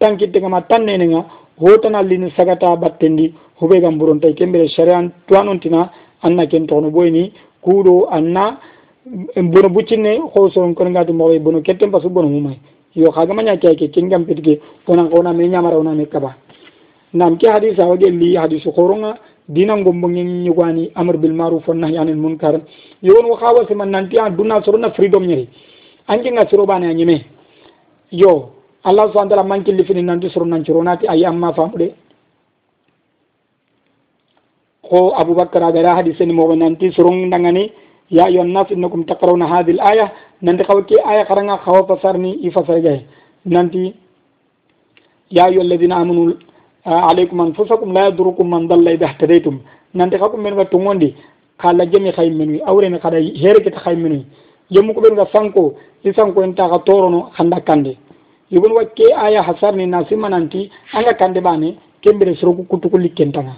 haraxunu 0.00 0.18
su 0.18 0.26
tankittegama 0.28 0.60
tannenenga 0.68 1.24
hotana 1.60 2.02
lini 2.02 2.30
sagata 2.36 2.76
battendi 2.76 3.34
huɓegam 3.60 3.98
burontay 3.98 4.34
kembere 4.34 4.68
sharia 4.68 5.10
tuwanontina 5.26 5.90
anna 6.22 6.46
ken 6.46 6.66
toxno 6.66 6.90
ɓoyni 6.90 7.32
kuuɗo 7.62 8.08
anna 8.10 8.58
bono 9.36 9.68
buccinne 9.68 10.20
xo 10.34 10.50
soron 10.50 10.74
konengati 10.74 11.12
moxoy 11.12 11.38
bono 11.38 11.60
ketten 11.62 11.90
parce 11.90 12.04
que 12.04 12.10
bono 12.12 12.28
mumay 12.28 12.58
yo 12.94 13.10
xagamaña 13.10 13.56
ke 13.58 13.74
ke 13.76 13.90
kengam 13.90 14.24
petke 14.26 14.60
onan 14.86 15.08
ona 15.12 15.32
me 15.32 15.48
ñamara 15.48 15.76
ona 15.78 15.94
me 15.94 16.06
kaba. 16.06 16.34
Nam 17.14 17.38
ke 17.38 17.46
hadis 17.48 17.78
awa 17.78 17.96
gelli 17.96 18.36
hadisu 18.36 18.70
xoronga 18.72 19.16
dina 19.48 19.76
ngombongen 19.76 20.44
ñugani 20.44 20.90
amr 20.94 21.16
bil 21.16 21.32
maruf 21.32 21.66
wa 21.68 21.74
nahy 21.74 21.96
anil 21.96 22.16
munkar. 22.16 22.60
Yogon 23.02 23.26
wo 23.28 23.36
xa 23.36 23.52
wasima 23.54 23.84
nanti 23.86 24.18
a 24.18 24.30
duna 24.30 24.60
sorona 24.62 24.90
freedom 24.92 25.24
ñeri 25.26 25.48
ankenga 26.08 26.46
sirobane 26.48 26.84
a 26.86 26.92
ñeme 26.92 27.24
yo 28.12 28.50
allah 28.88 29.04
subhana 29.08 29.30
taala 29.30 29.44
mankilli 29.44 29.84
fini 29.84 30.02
nanti 30.02 30.28
soro 30.30 30.46
ayi 31.08 31.24
amma 31.24 31.52
famude 31.52 31.88
ko 34.88 35.12
aboubacar 35.14 35.62
agara 35.62 35.96
hadiseni 35.96 36.32
moɓe 36.32 36.56
nanti 36.56 36.92
soron 36.92 37.28
dangani 37.30 37.72
ya 38.10 38.24
ayuha 38.24 38.44
nnas 38.44 38.70
innakum 38.70 39.04
takrauna 39.04 39.46
hadi 39.46 39.72
l 39.72 39.80
aya 39.80 40.10
nanti 40.42 40.64
xawa 40.64 40.82
ke 40.82 40.96
aya 41.04 41.24
xaranga 41.28 41.58
xawa 41.64 41.86
fasarni 41.86 42.40
i 42.40 42.50
nanti 43.44 43.94
ya 45.30 45.44
ayuha 45.44 45.62
alladina 45.64 45.96
amanu 45.96 46.34
alaykum 46.84 47.40
anfusakum 47.40 47.92
la 47.92 48.08
yadurukum 48.08 48.48
man 48.48 48.66
dalla 48.68 48.92
ida 48.92 49.08
htadaytum 49.08 49.60
nanti 49.94 50.16
xa 50.16 50.28
kum 50.28 50.42
ɓenga 50.42 50.64
tongondi 50.70 51.14
xa 51.60 51.72
lajjami 51.72 52.12
xay 52.12 52.30
menui 52.30 52.62
awreni 52.64 52.98
xaɗa 52.98 53.18
hereketa 53.42 53.80
xay 53.80 53.96
menui 53.96 54.24
jemmu 54.70 54.94
ko 54.94 55.00
ɓenga 55.00 55.26
sanko 55.32 55.74
i 56.04 56.12
sanko 56.14 56.42
en 56.42 56.54
taxa 56.54 56.78
torono 56.78 57.30
xanda 57.36 57.60
kande 57.60 57.96
yogon 58.50 58.72
wakke 58.72 59.04
aya 59.16 59.42
hasarni 59.42 59.86
na 59.86 60.04
simmananti 60.08 60.70
anga 60.92 61.14
kande 61.14 61.40
ɓane 61.40 61.76
kembire 62.02 62.34
soroku 62.36 62.64
kutuku 62.64 62.98
likkentanga 62.98 63.54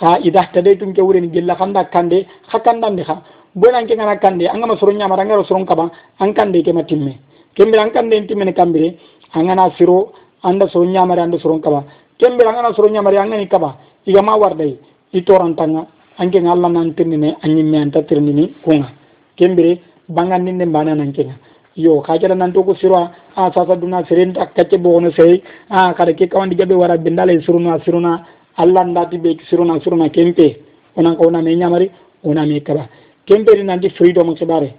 ha 0.00 0.18
ida 0.22 0.48
tade 0.52 0.78
tum 0.78 0.92
ke 0.92 1.00
wureni 1.02 1.28
gella 1.30 1.54
xanda 1.54 1.84
kande 1.84 2.26
xa 2.50 2.58
kandandi 2.60 3.02
xa 3.04 3.22
boynan 3.54 3.86
ke 3.86 3.94
ngana 3.94 4.16
kande 4.16 4.48
angama 4.48 4.76
soro 4.76 4.92
ñamata 4.92 5.22
angara 5.22 5.44
soron 5.44 5.64
kaɓa 5.66 5.90
an 6.20 6.32
kande 6.34 6.62
kema 6.64 6.82
timme 6.84 7.18
kembire 7.54 7.80
an 7.82 7.90
kande 7.90 8.14
en 8.16 8.26
timmene 8.26 8.52
kambire 8.52 8.96
angana 9.34 9.70
siro 9.78 10.12
anda 10.42 10.66
soro 10.68 10.84
ñamare 10.84 11.20
anda 11.22 11.38
soron 11.38 11.60
kaɓa 11.60 11.84
kembire 12.18 12.48
angana 12.48 12.72
soro 12.74 12.88
ñamare 12.88 13.18
angani 13.18 13.46
kaɓa 13.48 13.74
igama 14.06 14.36
warday 14.36 14.76
i 15.12 15.22
torantanga 15.22 15.86
ankenga 16.18 16.52
allah 16.52 16.68
nan 16.70 16.94
tirnine 16.94 17.36
a 17.42 17.46
ñimme 17.48 17.76
anta 17.78 18.02
tirnini 18.02 18.54
kunga. 18.64 18.88
Kembire 19.36 19.80
bangandinde 20.08 20.64
mbane 20.66 20.88
anankenga 20.92 21.34
yo 21.76 22.00
ka 22.00 22.18
keta 22.18 22.34
nanto 22.34 22.62
ko 22.64 22.74
siro 22.74 22.96
Ah, 23.34 23.46
a 23.46 23.52
sasa 23.52 23.76
duna 23.76 24.04
seren 24.08 24.36
akkace 24.36 24.76
bogono 24.78 25.10
sey 25.16 25.42
a 25.70 25.88
ah, 25.88 25.94
kada 25.94 26.12
ke 26.12 26.28
kawandi 26.28 26.56
jaɓe 26.56 26.74
wara 26.74 26.98
bindala 26.98 27.32
suruna 27.40 27.78
suruna 27.84 28.26
allah 28.56 28.84
ndati 28.84 29.16
ɓe 29.18 29.36
suruna 29.48 29.80
suruna 29.80 30.08
kempe. 30.10 30.56
Onan 30.96 31.16
ka 31.16 31.22
woname 31.24 31.56
ñamari 31.56 31.90
woname 32.22 32.60
kaba 32.62 32.88
kemperi 33.26 33.62
nanti 33.64 33.88
freedom 33.90 34.34
keɓare 34.34 34.74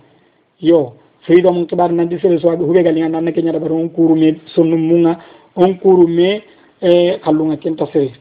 yo 0.61 0.93
freedom 1.25 1.65
keɓare 1.65 1.93
nanti 1.93 2.19
sere 2.19 2.37
sowaɓe 2.37 2.63
huɓe 2.63 2.83
galinga 2.83 3.09
nanna 3.09 3.31
keñaɗa 3.31 3.59
ɓaɗa 3.59 3.73
on 3.73 3.89
kuru 3.89 4.15
me 4.15 4.39
sonnu 4.53 4.77
muga 4.77 5.17
on 5.55 5.73
kuru 5.81 6.07
me 6.07 6.43
eh, 6.81 7.15
e 7.15 7.19
kalluga 7.23 7.57
kenta 7.57 7.87
sere 7.91 8.11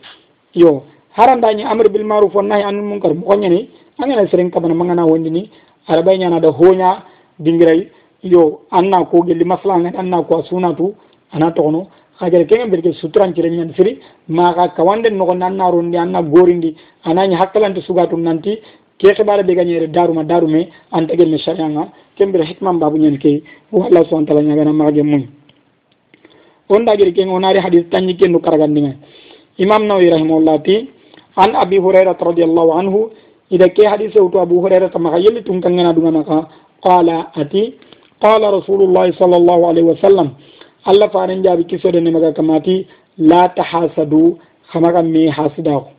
yo 0.54 0.82
harandañi 1.16 1.62
amre 1.64 1.88
bil 1.90 2.04
maruf 2.04 2.34
on 2.34 2.44
nahi 2.48 2.62
anul 2.62 2.84
munkar. 2.84 3.12
Mo 3.14 3.26
koñani 3.26 3.68
angene 3.98 4.26
seren 4.30 4.50
kabana 4.50 4.74
magana 4.74 5.04
wondini 5.04 5.50
aɗa 5.88 6.02
ɓay 6.02 6.18
ñanaɗa 6.18 6.48
hoña 6.56 7.04
dingiray 7.38 7.88
yo 8.22 8.60
anna 8.70 9.04
ko 9.04 9.22
gelli 9.22 9.44
maslanga 9.44 9.92
anna 9.98 10.22
ko 10.22 10.42
sunatu 10.48 10.94
ana 11.32 11.50
tono 11.52 11.88
hagere 12.20 12.46
kengen 12.46 12.70
berke 12.70 12.92
suturancire 12.94 13.50
ñan 13.50 13.74
siri 13.76 13.98
maga 14.28 14.68
kawande 14.76 15.10
nogonde 15.10 15.42
anna 15.44 15.70
rondi 15.70 15.96
anna 15.96 16.22
gorindi 16.22 16.76
anañi 17.04 17.34
hakkalante 17.34 17.80
sugatu 17.82 18.16
nanti 18.16 18.58
ke 18.98 19.14
xibara 19.14 19.42
be 19.42 19.54
gañere 19.54 19.88
daruma 19.88 20.22
darume 20.24 20.68
anta 20.92 21.16
gemme 21.16 21.38
sharianga 21.38 21.88
kembere 22.16 22.44
hikman 22.44 22.78
babu 22.78 22.98
ñan 22.98 23.18
ke 23.18 23.42
wo 23.72 23.82
allah 23.84 24.04
subhana 24.04 24.26
taala 24.26 24.42
ñagana 24.42 24.72
maxage 24.72 25.02
muñ 25.02 25.22
on 26.68 26.84
dagiri 26.84 27.12
ken 27.12 27.28
onari 27.28 27.58
tañi 27.90 28.16
kendu 28.16 28.38
karagandinga 28.40 28.92
imam 29.58 29.82
nawawi 29.86 30.10
rahimahullah 30.10 30.62
ti 30.62 30.88
an 31.36 31.54
abi 31.56 31.78
hurairata 31.78 32.24
radiallahu 32.24 32.70
anhu 32.78 33.10
ida 33.50 33.68
ke 33.68 33.82
hadise 33.86 34.16
wutu 34.20 34.38
abu 34.40 34.60
hurairata 34.62 34.98
maxa 34.98 35.18
yelli 35.18 35.42
tun 35.42 35.60
kangana 35.60 35.92
dunganaka 35.92 36.48
qala 36.82 37.32
ati 37.34 37.74
qala 38.22 38.50
rasulullahi 38.58 39.12
sallallahu 39.18 39.62
alaihi 39.70 39.88
wasallam 39.92 40.28
allah 40.90 41.08
fanan 41.10 41.42
jaɓi 41.42 41.64
kisodene 41.70 42.10
maga 42.10 42.32
kamati 42.32 42.86
la 43.18 43.48
tahasadu 43.48 44.38
xamaxa 44.72 45.02
me 45.02 45.22
hasidaxu 45.36 45.90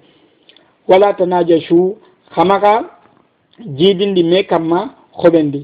wala 0.89 1.13
tanajashu 1.13 1.95
xamaxa 2.35 2.73
jibindi 3.77 4.23
me 4.23 4.43
kamma 4.43 4.79
xoɓendi 5.21 5.61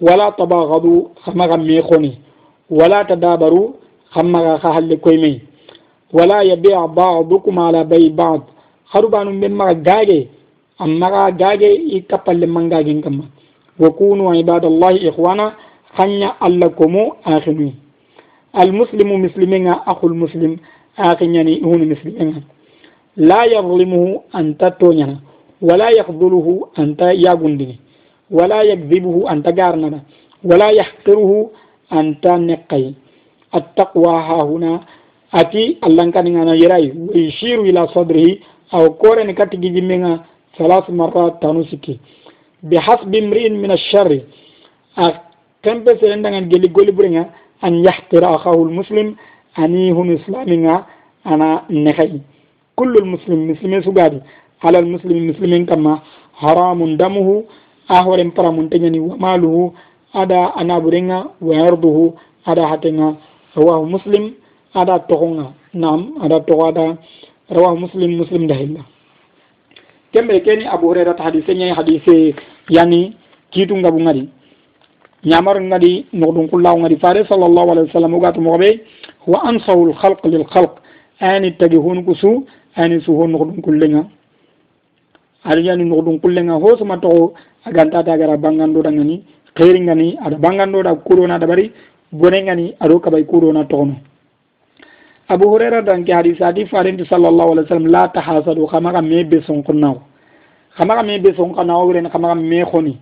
wala 0.00 0.32
tabaxadu 0.38 0.94
xamaxa 1.24 1.56
me 1.56 1.82
xoni 1.88 2.12
wala 2.70 3.04
tadabaru 3.04 3.62
xammaxa 4.14 4.58
xa 4.62 4.68
halle 4.76 4.96
koy 5.04 5.16
mey 5.18 5.40
wala 6.12 6.42
yabia 6.44 6.86
badukum 6.88 7.58
ala 7.58 7.84
bayi 7.84 8.10
bad 8.10 8.40
xaruɓanum 8.92 9.40
ɓen 9.40 9.52
maxa 9.54 9.74
gaage 9.86 10.28
an 10.78 10.88
maxa 10.98 11.30
gaage 11.40 11.68
i 11.96 12.02
kappalle 12.10 12.46
mangagen 12.46 13.00
kamma 13.02 13.24
wa 13.78 13.90
kunu 13.90 14.34
ibadallahi 14.34 15.06
ixwana 15.08 15.52
خنيا 15.96 16.30
اللكم 16.46 16.94
آخني 17.26 17.70
المسلم 18.62 19.10
مسلمين 19.26 19.66
أخو 19.92 20.06
المسلم 20.06 20.52
آخنياني 20.98 21.54
هون 21.64 21.80
مسلمين. 21.92 22.42
لا 23.16 23.44
يظلمه 23.44 24.20
أنت 24.34 24.62
تونينا 24.80 25.16
ولا 25.68 25.88
يخذله 25.98 26.46
أنت 26.78 27.00
يا 27.24 27.32
ولا 28.30 28.62
يكذبه 28.62 29.16
أنت 29.32 29.46
جارنا 29.48 30.00
ولا 30.44 30.68
يحقره 30.70 31.50
أنت 31.92 32.24
نقي 32.26 32.84
التقوى 33.58 34.12
ها 34.28 34.42
هنا 34.50 34.80
أتي 35.34 35.64
اللهم 35.86 36.10
كان 36.10 36.26
أنا 36.42 36.54
يراي 36.54 36.86
ويشير 36.98 37.58
إلى 37.68 37.82
صدره 37.94 38.28
أو 38.74 38.82
كورن 39.02 39.30
كتجي 39.38 39.80
منا 39.90 40.12
ثلاث 40.58 40.90
مرات 40.90 41.34
تنسكي 41.42 41.96
بحسب 42.62 43.14
امرئ 43.14 43.48
من 43.62 43.70
الشر 43.78 44.10
tempe 45.62 45.96
serendangan 46.00 46.48
geli 46.48 46.68
goli 46.68 46.92
burenga 46.92 47.28
an 47.62 47.82
yahtira 47.84 48.28
akahu 48.36 48.64
lmuslim 48.68 49.16
ani 49.56 49.90
hunu 49.92 50.12
islaminga 50.16 50.86
ana 51.24 51.64
nehay 51.68 52.20
kullu 52.76 52.98
lmuslim 53.04 53.46
muslime 53.50 53.82
sugadi. 53.82 54.20
Ala 54.62 54.80
lmuslim 54.80 55.26
muslimin 55.32 55.66
kamma 55.66 56.02
haramun 56.40 56.96
damuhu 56.96 57.44
a 57.88 58.02
horen 58.04 58.30
paramun 58.30 58.68
teñani 58.68 59.00
wa 59.00 59.16
maluhu 59.16 59.72
ada 60.14 60.52
anaburenga 60.56 61.24
wa 61.40 61.54
arduhu 61.56 62.14
ada 62.46 62.66
hatenga 62.68 63.16
rawahu 63.56 63.86
muslim 63.86 64.34
ada 64.74 64.98
tohonga. 65.08 65.52
Nam 65.74 66.18
ada 66.22 66.40
toxada 66.40 66.98
rawa 67.50 67.74
muslim 67.78 68.18
muslim 68.18 68.46
dahilla 68.46 68.82
kembe 70.12 70.40
keni 70.42 70.66
abu 70.66 70.86
hurairata 70.90 71.22
hadise 71.22 71.54
ñayi 71.54 71.70
hadise 71.74 72.34
yani 72.68 73.14
kiitu 73.50 73.76
ngabu 73.76 74.00
ngadi 74.00 74.28
ñamar 75.24 75.60
ngadi 75.60 76.06
nokdun 76.12 76.48
kullaw 76.48 76.76
ngadi 76.78 76.96
faare 76.96 77.24
sallllahu 77.28 77.70
alayhi 77.72 77.86
wa 77.88 77.92
sallam 77.92 78.14
ogatu 78.14 78.40
mogoɓe 78.40 78.80
wa 79.26 79.38
ansahu 79.44 79.86
lhalq 79.92 80.24
lilhalq 80.24 80.70
ani 81.20 81.52
tagi 81.58 81.76
honku 81.76 82.14
su 82.14 82.44
ani 82.76 83.00
su 83.00 83.12
ho 83.16 83.26
nokdun 83.26 83.60
kullenga 83.62 84.04
aɗa 85.44 85.60
ñani 85.62 85.84
nokdun 85.84 86.18
kullenga 86.20 86.54
ho 86.54 86.76
soma 86.76 86.96
toxo 86.98 87.32
agantata 87.66 88.16
gara 88.18 88.36
bangandoɗa 88.36 88.90
ngani 88.92 89.22
xeeri 89.56 89.80
ngani 89.80 90.16
aɗa 90.24 90.36
bangandoɗa 90.38 90.94
kuɗona 91.04 91.34
aɗa 91.34 91.46
ɓari 91.46 91.72
bone 92.12 92.42
ngani 92.42 92.74
aɗo 92.80 92.98
kaɓay 93.00 93.24
kuɗona 93.24 93.64
toxono 93.68 93.94
abu 95.28 95.48
hurera 95.48 95.82
danke 95.82 96.10
hadis 96.12 96.40
adi 96.42 96.66
farenti 96.66 97.04
sallllahu 97.06 97.52
alih 97.52 97.62
w 97.64 97.68
sallam 97.68 97.86
la 97.86 98.08
tahasadu 98.08 98.66
xamaxa 98.66 99.02
me 99.02 99.24
be 99.24 99.40
sonqonnaw 99.42 99.94
xamaxa 100.78 101.02
me 101.06 101.18
be 101.18 101.32
sonqanawo 101.36 101.86
wiren 101.86 102.08
xamaxa 102.10 102.34
me 102.34 102.64
xoni 102.64 102.98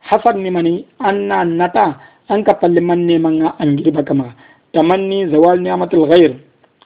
hasad 0.00 0.36
ni 0.36 0.50
mani 0.50 0.86
anna 0.98 1.44
nata 1.44 1.96
an 2.28 2.44
ka 2.44 2.54
palle 2.54 2.80
man 2.80 3.06
nemanga 3.06 3.54
angiriba 3.58 4.02
kamaxa 4.02 4.34
tamanni 4.72 5.26
zawal 5.30 5.58
niamatul 5.60 6.06
ghair. 6.08 6.36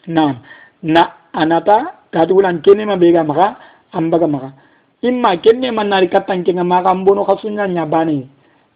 Naam. 0.08 0.36
Na 0.82 1.12
anata 1.32 2.04
katugulan 2.12 2.62
kenema 2.62 2.96
ɓega 2.96 3.24
maxa 3.26 3.56
an 3.92 4.10
baga 4.10 4.26
maxa 4.26 4.50
imma 5.02 5.36
kenne 5.42 5.70
man 5.72 5.88
nari 5.88 6.08
kattankenga 6.08 6.64
maxa 6.64 6.94
n 6.94 7.04
bono 7.04 7.24
xa 7.24 7.34
suña 7.42 7.66
ñabane 7.66 8.28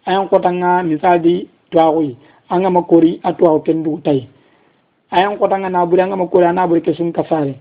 ayan 0.05 0.27
kotanga 0.27 0.83
misali 0.83 1.47
twaxuy 1.71 2.15
angama 2.49 2.81
kori 2.83 3.19
a 3.23 3.31
twaxu 3.33 3.63
ken 3.65 3.83
dugu 3.83 4.01
tay 4.03 4.27
ayan 5.11 5.37
kotanga 5.37 5.69
naburi 5.69 6.01
angama 6.01 6.27
kori 6.27 6.45
a 6.45 6.51
naburi 6.53 6.81
ke 6.81 6.93
sun 6.93 7.11
kasare 7.13 7.55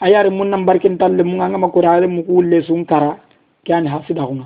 ayare 0.00 0.30
mun 0.30 0.50
nan 0.50 0.64
barkin 0.66 0.98
talle 0.98 1.22
mun 1.24 1.40
angama 1.40 1.68
kori 1.72 1.86
are 1.86 2.06
mu 2.06 2.22
kulle 2.22 2.62
sun 2.66 2.84
kara 2.84 3.16
ke 3.64 3.72
ani 3.72 3.88
hasidaxunga 3.88 4.44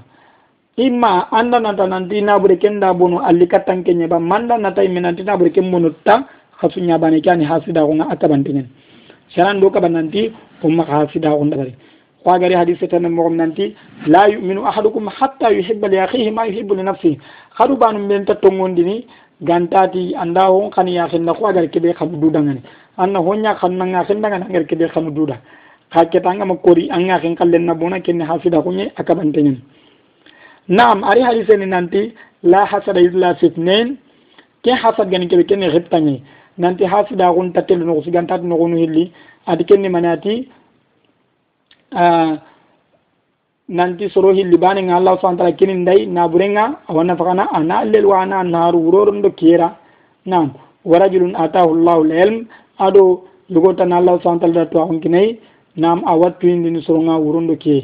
imma 0.76 1.28
anda 1.32 1.60
nata 1.60 1.86
nanti 1.86 2.22
nabure 2.22 2.56
ken 2.58 2.80
da 2.80 2.92
bonu 2.94 3.18
alli 3.18 3.46
kattan 3.48 3.82
kenye 3.84 4.06
ba. 4.08 4.18
Manda 4.20 4.58
nata 4.58 4.84
imme 4.84 5.00
nanti 5.00 5.22
nabure 5.24 5.50
ken 5.50 5.70
bonu 5.70 5.90
ta 6.04 6.26
hasu 6.60 6.80
nyabane 6.80 7.20
kani 7.20 7.44
hasida 7.44 7.84
ko 7.86 7.94
nga 7.94 8.06
akabantinen 8.10 8.66
sharan 9.34 9.60
do 9.60 9.70
kaban 9.70 9.92
nanti 9.92 10.32
umma 10.62 10.84
hasida 10.84 11.30
ko 11.32 11.44
ndabari 11.44 11.74
kwagari 12.22 12.54
hadise 12.54 12.86
tan 12.88 13.08
mo 13.08 13.28
nanti 13.30 13.74
la 14.06 14.28
yu'minu 14.28 14.66
ahadukum 14.66 15.08
hatta 15.08 15.50
yuhibba 15.50 15.88
li 15.88 15.98
akhihi 15.98 16.30
ma 16.30 16.44
yuhibbu 16.46 16.74
li 16.74 16.82
nafsihi. 16.82 17.18
Khadu 17.56 17.76
banum 17.76 18.08
ben 18.08 18.24
ta 18.24 18.34
tongondini 18.34 19.06
gantati 19.40 20.14
anda 20.14 20.48
hon 20.50 20.70
kan 20.70 20.86
ya 20.86 21.08
hinna 21.08 21.32
kwagari 21.34 21.68
kebe 21.70 21.94
khabu 21.94 22.16
dudangani 22.20 22.60
anna 22.98 23.18
honya 23.20 23.54
kan 23.54 23.72
nga 23.72 24.04
hinna 24.04 24.28
ngana 24.28 24.46
ngar 24.50 24.64
kebe 24.66 24.88
khamu 24.92 25.10
duda. 25.10 25.40
Ka 25.90 26.04
ketanga 26.04 26.44
makori 26.44 26.90
anga 26.90 27.18
hin 27.18 27.34
kallen 27.34 27.64
na 27.64 27.74
bona 27.74 28.00
ken 28.00 28.20
hasida 28.20 28.60
ko 28.62 28.70
nye 28.70 28.92
akabantinen 28.96 29.56
naam 30.78 30.98
ari 31.10 31.20
hadiseni 31.28 31.66
nanti 31.66 32.02
la 32.42 32.64
hasada 32.70 33.00
isla 33.00 33.34
fitnain. 33.40 33.88
Ke 34.64 34.72
hasad 34.76 35.08
gani 35.10 35.26
kebe 35.28 35.44
kene 35.48 35.66
xiptañi 35.74 36.16
nanti 36.58 36.84
hasida 36.84 37.32
xun 37.34 37.52
tattelu 37.54 37.84
noxu 37.84 38.02
sigantati 38.06 38.44
noxunu 38.46 38.76
hilli 38.82 39.04
adi 39.50 39.64
kenni 39.68 39.88
manati 39.88 40.34
nanti 43.78 44.04
soro 44.14 44.30
hilli 44.38 44.56
banenga 44.64 44.94
allah 44.98 45.14
subhana 45.20 45.38
taala 45.38 45.56
kini 45.60 45.74
nday 45.82 46.00
naburenga 46.16 46.64
awanna 46.90 47.16
faxana 47.18 47.44
ana 47.56 47.76
lel 47.92 48.06
wana 48.12 48.38
naaru 48.54 48.78
wuroron 48.84 49.22
do 49.24 49.30
kiyera 49.38 49.68
naam 50.30 50.48
warajulun 50.90 51.32
atahu 51.44 51.70
llahu 51.86 52.02
lilm 52.12 52.36
aɗo 52.86 53.02
yogotana 53.54 53.96
allah 54.00 54.14
subhana 54.20 54.40
taala 54.42 54.54
da 54.60 54.66
tuwaxunkinayi 54.72 55.38
naam 55.82 55.98
a 56.10 56.12
wattuindini 56.20 56.82
soronga 56.86 57.16
wurondo 57.24 57.56
kiye 57.62 57.82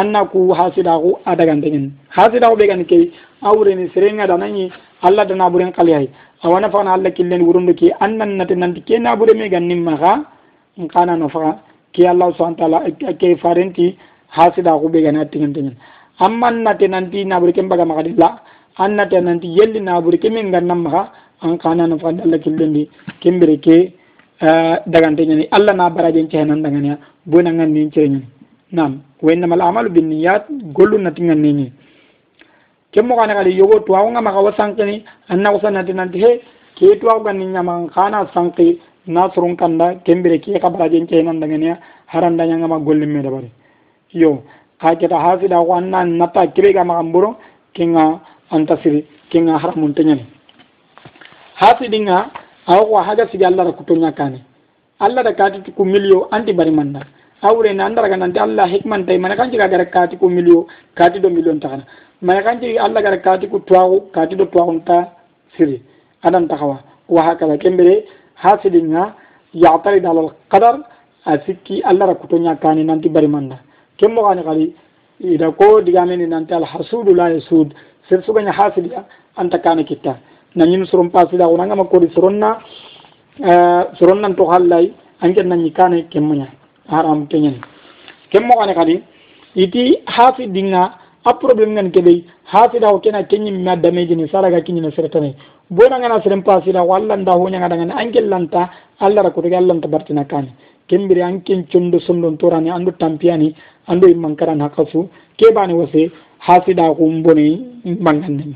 anna 0.00 0.20
ku 0.32 0.40
hasidaku 0.58 1.10
adagantegin 1.30 1.86
hasidaku 2.16 2.56
ɓe 2.60 2.66
gani 2.70 2.84
key 2.90 3.04
awreni 3.48 3.88
serenga 3.94 4.26
danayi 4.30 4.70
allah 5.06 5.24
dana 5.28 5.48
ɓuren 5.52 5.72
kaliyay 5.76 6.06
awana 6.44 6.70
fagana 6.72 6.92
allah 6.96 7.10
killen 7.16 7.42
wurundu 7.46 7.74
ke 7.80 7.88
annan 8.04 8.36
nate 8.38 8.54
nanti 8.62 8.80
ke 8.88 8.98
naɓure 9.04 9.34
me 9.38 9.48
gannin 9.54 9.82
maga 9.88 10.12
nkana 10.82 11.16
no 11.20 11.28
faga 11.34 11.52
ke 11.94 12.02
allah 12.12 12.28
subhana 12.36 12.56
taala 12.60 12.78
ke 13.20 13.28
farenti 13.42 13.86
hasidaku 14.36 14.88
ɓe 14.94 15.02
gani 15.06 15.18
attigintegin 15.24 15.74
amma 16.24 16.50
nate 16.50 16.86
nanti 16.94 17.24
naɓure 17.24 17.52
ke 17.56 17.62
mbaga 17.62 17.84
magadilla 17.90 18.28
an 18.82 18.96
nanti 18.98 19.46
yelli 19.58 19.80
naɓure 19.80 20.18
ke 20.22 20.28
min 20.36 20.50
gannan 20.54 20.78
maga 20.86 21.02
an 21.42 21.56
kana 21.62 21.86
no 21.86 21.98
faga 22.02 22.22
allah 22.26 22.38
killendi 22.44 22.88
kembere 23.22 23.56
ke 23.64 23.76
eh, 24.46 24.76
dagantegeni 24.92 25.44
allah 25.56 25.72
na 25.78 25.90
barajen 25.90 26.26
cehenan 26.32 26.62
daganiya 26.64 26.96
bonangan 27.26 27.70
nin 27.72 27.90
cereñen 27.94 28.22
nam 28.74 29.00
wa 29.22 29.32
innamal 29.32 29.60
a'malu 29.62 29.90
binniyat. 29.90 30.44
Gollu 30.74 30.98
nati 30.98 31.22
ngan 31.22 31.38
ni 31.40 31.52
ni 31.52 31.66
kemmo 32.94 33.16
kana 33.18 33.34
kali 33.34 33.58
yogo 33.58 33.80
to 33.86 33.92
awanga 33.96 34.22
maka 34.22 34.38
wasankani 34.40 35.04
anna 35.28 35.50
wasanati 35.50 35.92
nanti 35.92 36.18
he 36.22 36.30
ke 36.78 36.94
to 37.00 37.10
awu 37.10 37.24
ganni 37.26 37.46
nyama 37.46 37.88
kana 37.94 38.30
sanki 38.34 38.78
nasrun 39.08 39.56
kanda 39.58 39.86
kembere 40.06 40.38
ke 40.38 40.60
ka 40.62 40.70
baraje 40.70 41.02
ce 41.10 41.22
nan 41.26 41.40
daga 41.42 41.58
ne 41.58 41.74
haranda 42.06 42.46
nyanga 42.46 42.68
ma 42.68 42.78
golli 42.78 43.06
me 43.06 43.20
da 43.22 43.30
bare 43.34 43.50
yo 44.12 44.30
ka 44.80 44.94
keta 44.94 45.18
hasida 45.24 45.58
ko 45.66 45.74
anna 45.74 46.04
nata 46.04 46.46
kirega 46.54 46.84
ma 46.86 46.98
amburo 47.02 47.34
kinga 47.74 48.04
antasiri 48.54 49.02
kinga 49.30 49.58
haramun 49.58 49.92
tenyani 49.98 50.24
hasidinga 51.60 52.30
awo 52.70 52.86
ko 52.90 53.02
haga 53.02 53.26
sidi 53.32 53.44
Allah 53.44 53.74
kutonya 53.74 54.14
kane 54.14 54.38
Allah 55.00 55.22
da 55.26 55.32
kati 55.34 55.72
ku 55.74 55.82
milio 55.84 56.28
anti 56.30 56.52
bari 56.54 56.70
manda 56.70 57.02
awre 57.42 57.74
na 57.74 57.86
andara 57.86 58.16
nanti 58.16 58.38
Allah 58.38 58.66
hikman 58.68 59.06
tay 59.06 59.18
mana 59.18 59.36
kan 59.36 59.50
jiga 59.50 59.68
gara 59.68 59.84
kati 59.84 60.16
ku 60.18 60.28
milio 60.28 60.66
kati 60.96 61.20
do 61.20 61.28
milion 61.30 61.60
takana. 61.60 61.84
Mana 62.22 62.42
kan 62.42 62.60
jiga 62.60 62.82
Allah 62.82 63.02
gara 63.02 63.18
kati 63.18 63.48
ku 63.50 63.58
tuwaku 63.60 64.10
kati 64.12 64.36
do 64.36 64.46
tuwaku 64.46 64.84
ta 64.84 65.12
siri. 65.56 65.82
Adan 66.22 66.48
takawa 66.48 66.80
wa 67.08 67.22
hakala 67.22 67.58
kembere 67.58 68.04
hasidinga 68.34 69.14
ya 69.52 69.78
tari 69.84 70.00
dalal 70.00 70.32
qadar 70.50 70.80
asikki 71.26 71.82
Allah 71.84 72.06
ra 72.06 72.14
kutonya 72.14 72.56
kane 72.60 72.84
nanti 72.84 73.08
bari 73.08 73.28
manda. 73.28 73.58
Kemmo 73.98 74.22
gani 74.28 74.42
kali 74.42 74.74
ida 75.20 75.52
ko 75.52 75.80
digameni 75.80 76.26
nanti 76.26 76.54
al 76.54 76.64
hasudu 76.64 77.14
la 77.14 77.28
yasud. 77.30 77.74
Sir 78.08 78.22
suganya 78.26 78.52
hasidiya 78.52 79.04
anta 79.36 79.58
kana 79.58 79.84
kita. 79.84 80.16
Nanyin 80.56 80.86
suron 80.86 81.10
pasida 81.10 81.46
ko 81.48 81.56
nangama 81.56 81.84
kodi 81.84 82.08
suronna 82.14 82.62
suron 83.98 84.20
nan 84.22 84.36
to 84.36 84.44
hallay 84.46 84.94
anke 85.20 85.42
nanyi 85.42 85.72
kane 85.74 86.08
kemmonya 86.08 86.46
haram 86.88 87.26
kenyen 87.26 87.56
kem 88.30 88.44
mo 88.46 88.54
kadi 88.58 89.02
iti 89.54 90.02
hafi 90.06 90.46
dinga 90.48 90.82
a 91.24 91.32
problem 91.34 91.70
ngan 91.74 91.90
kebe 91.90 92.24
hafi 92.44 92.78
da 92.80 92.88
kena 93.00 93.22
kenyi 93.24 93.50
ma 93.52 93.76
damage 93.76 94.14
ni 94.14 94.28
saraga 94.28 94.60
kinyi 94.60 94.80
na 94.80 94.90
sertane 94.90 95.34
bona 95.70 95.98
ngana 95.98 96.22
serem 96.22 96.42
pasi 96.42 96.72
da 96.72 96.82
wallan 96.82 97.24
da 97.24 97.32
honya 97.32 97.58
ngada 97.60 97.76
ngana 97.76 97.94
angel 97.96 98.28
lanta 98.28 98.68
alla 99.00 99.22
ra 99.22 99.30
kutuga 99.30 99.60
lanta 99.60 99.88
bartina 99.88 100.24
kani. 100.24 100.48
Kembiri 100.88 101.22
ankin 101.22 101.64
chondo 101.70 101.98
somdon 102.00 102.36
torani 102.36 102.68
andu 102.70 102.92
tampiani 102.92 103.54
andu 103.88 104.08
imankaran 104.08 104.60
hakasu 104.60 105.08
kebani 105.38 105.72
wase 105.74 106.10
hafi 106.38 106.74
da 106.74 106.92
kumboni 106.94 107.80
manganne 108.00 108.54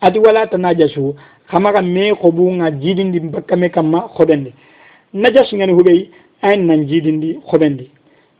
ati 0.00 0.18
wala 0.18 0.46
tanajashu 0.46 1.14
kamaga 1.50 1.82
me 1.82 2.14
ko 2.14 2.32
bunga 2.32 2.70
jidindi 2.70 3.20
bakka 3.20 3.56
me 3.56 3.68
kamma 3.68 4.08
khobende 4.16 4.52
ngani 5.14 5.72
hubei 5.72 6.10
ayin 6.44 6.66
nan 6.66 6.86
jidindi 6.88 7.40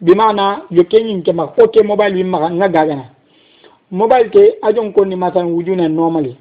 bi 0.05 0.12
mana 0.14 0.62
yo 0.71 0.85
kenyin 0.85 1.23
ke 1.25 1.33
ma 1.33 1.45
oke 1.57 1.73
ke 1.73 1.83
mobile 1.83 2.14
wi 2.14 2.25
ma 2.25 2.51
nga 2.51 2.69
gagana. 2.69 3.05
Mobile 3.90 4.29
ke 4.31 4.43
ajon 4.62 4.93
ko 4.93 5.05
ni 5.05 5.17
masan 5.17 5.49
wujuna 5.55 5.88
normally. 5.88 6.37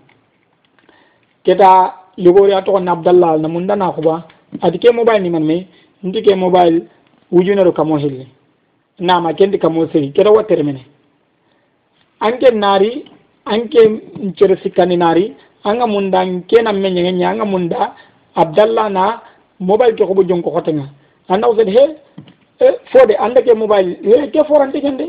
Keta 1.45 1.93
yogori 2.17 2.54
ato 2.54 2.80
na 2.80 2.91
abdallah 2.91 3.38
na 3.39 3.47
mundana 3.47 3.91
khuba 3.95 4.26
ati 4.62 4.78
ke 4.80 4.91
mobile 4.91 5.19
ni 5.21 5.30
man 5.30 5.43
me 5.45 5.67
ndike 6.04 6.36
mobile 6.36 6.84
wujuna 7.32 7.63
ro 7.63 7.71
kamo 7.71 7.97
hilli 7.97 8.28
nama 8.99 9.34
kendi 9.34 9.58
kamo 9.58 9.88
sey 9.91 10.12
keda 10.12 10.32
watere 10.32 10.63
mene 10.63 10.86
anke 12.19 12.52
nari 12.52 13.06
anke 13.45 13.80
nchere 14.23 14.58
sikani 14.63 14.97
nari 14.97 15.34
anga 15.63 15.88
munda 15.88 16.19
kena 16.47 16.73
menye 16.73 17.02
ngenya 17.04 17.30
anga 17.30 17.45
munda 17.45 17.93
abdallah 18.36 18.89
na 18.91 19.21
mobile 19.60 19.95
ke 19.95 20.04
ko 20.06 20.23
jonko 20.23 20.52
khotenga 20.52 20.86
anna 21.29 21.47
o 21.47 21.53
he 21.55 21.83
fode 22.91 23.15
anda 23.19 23.41
ke 23.41 23.53
mobile 23.55 23.95
he 24.03 24.27
ke 24.33 24.43
forante 24.47 24.79
kende 24.81 25.05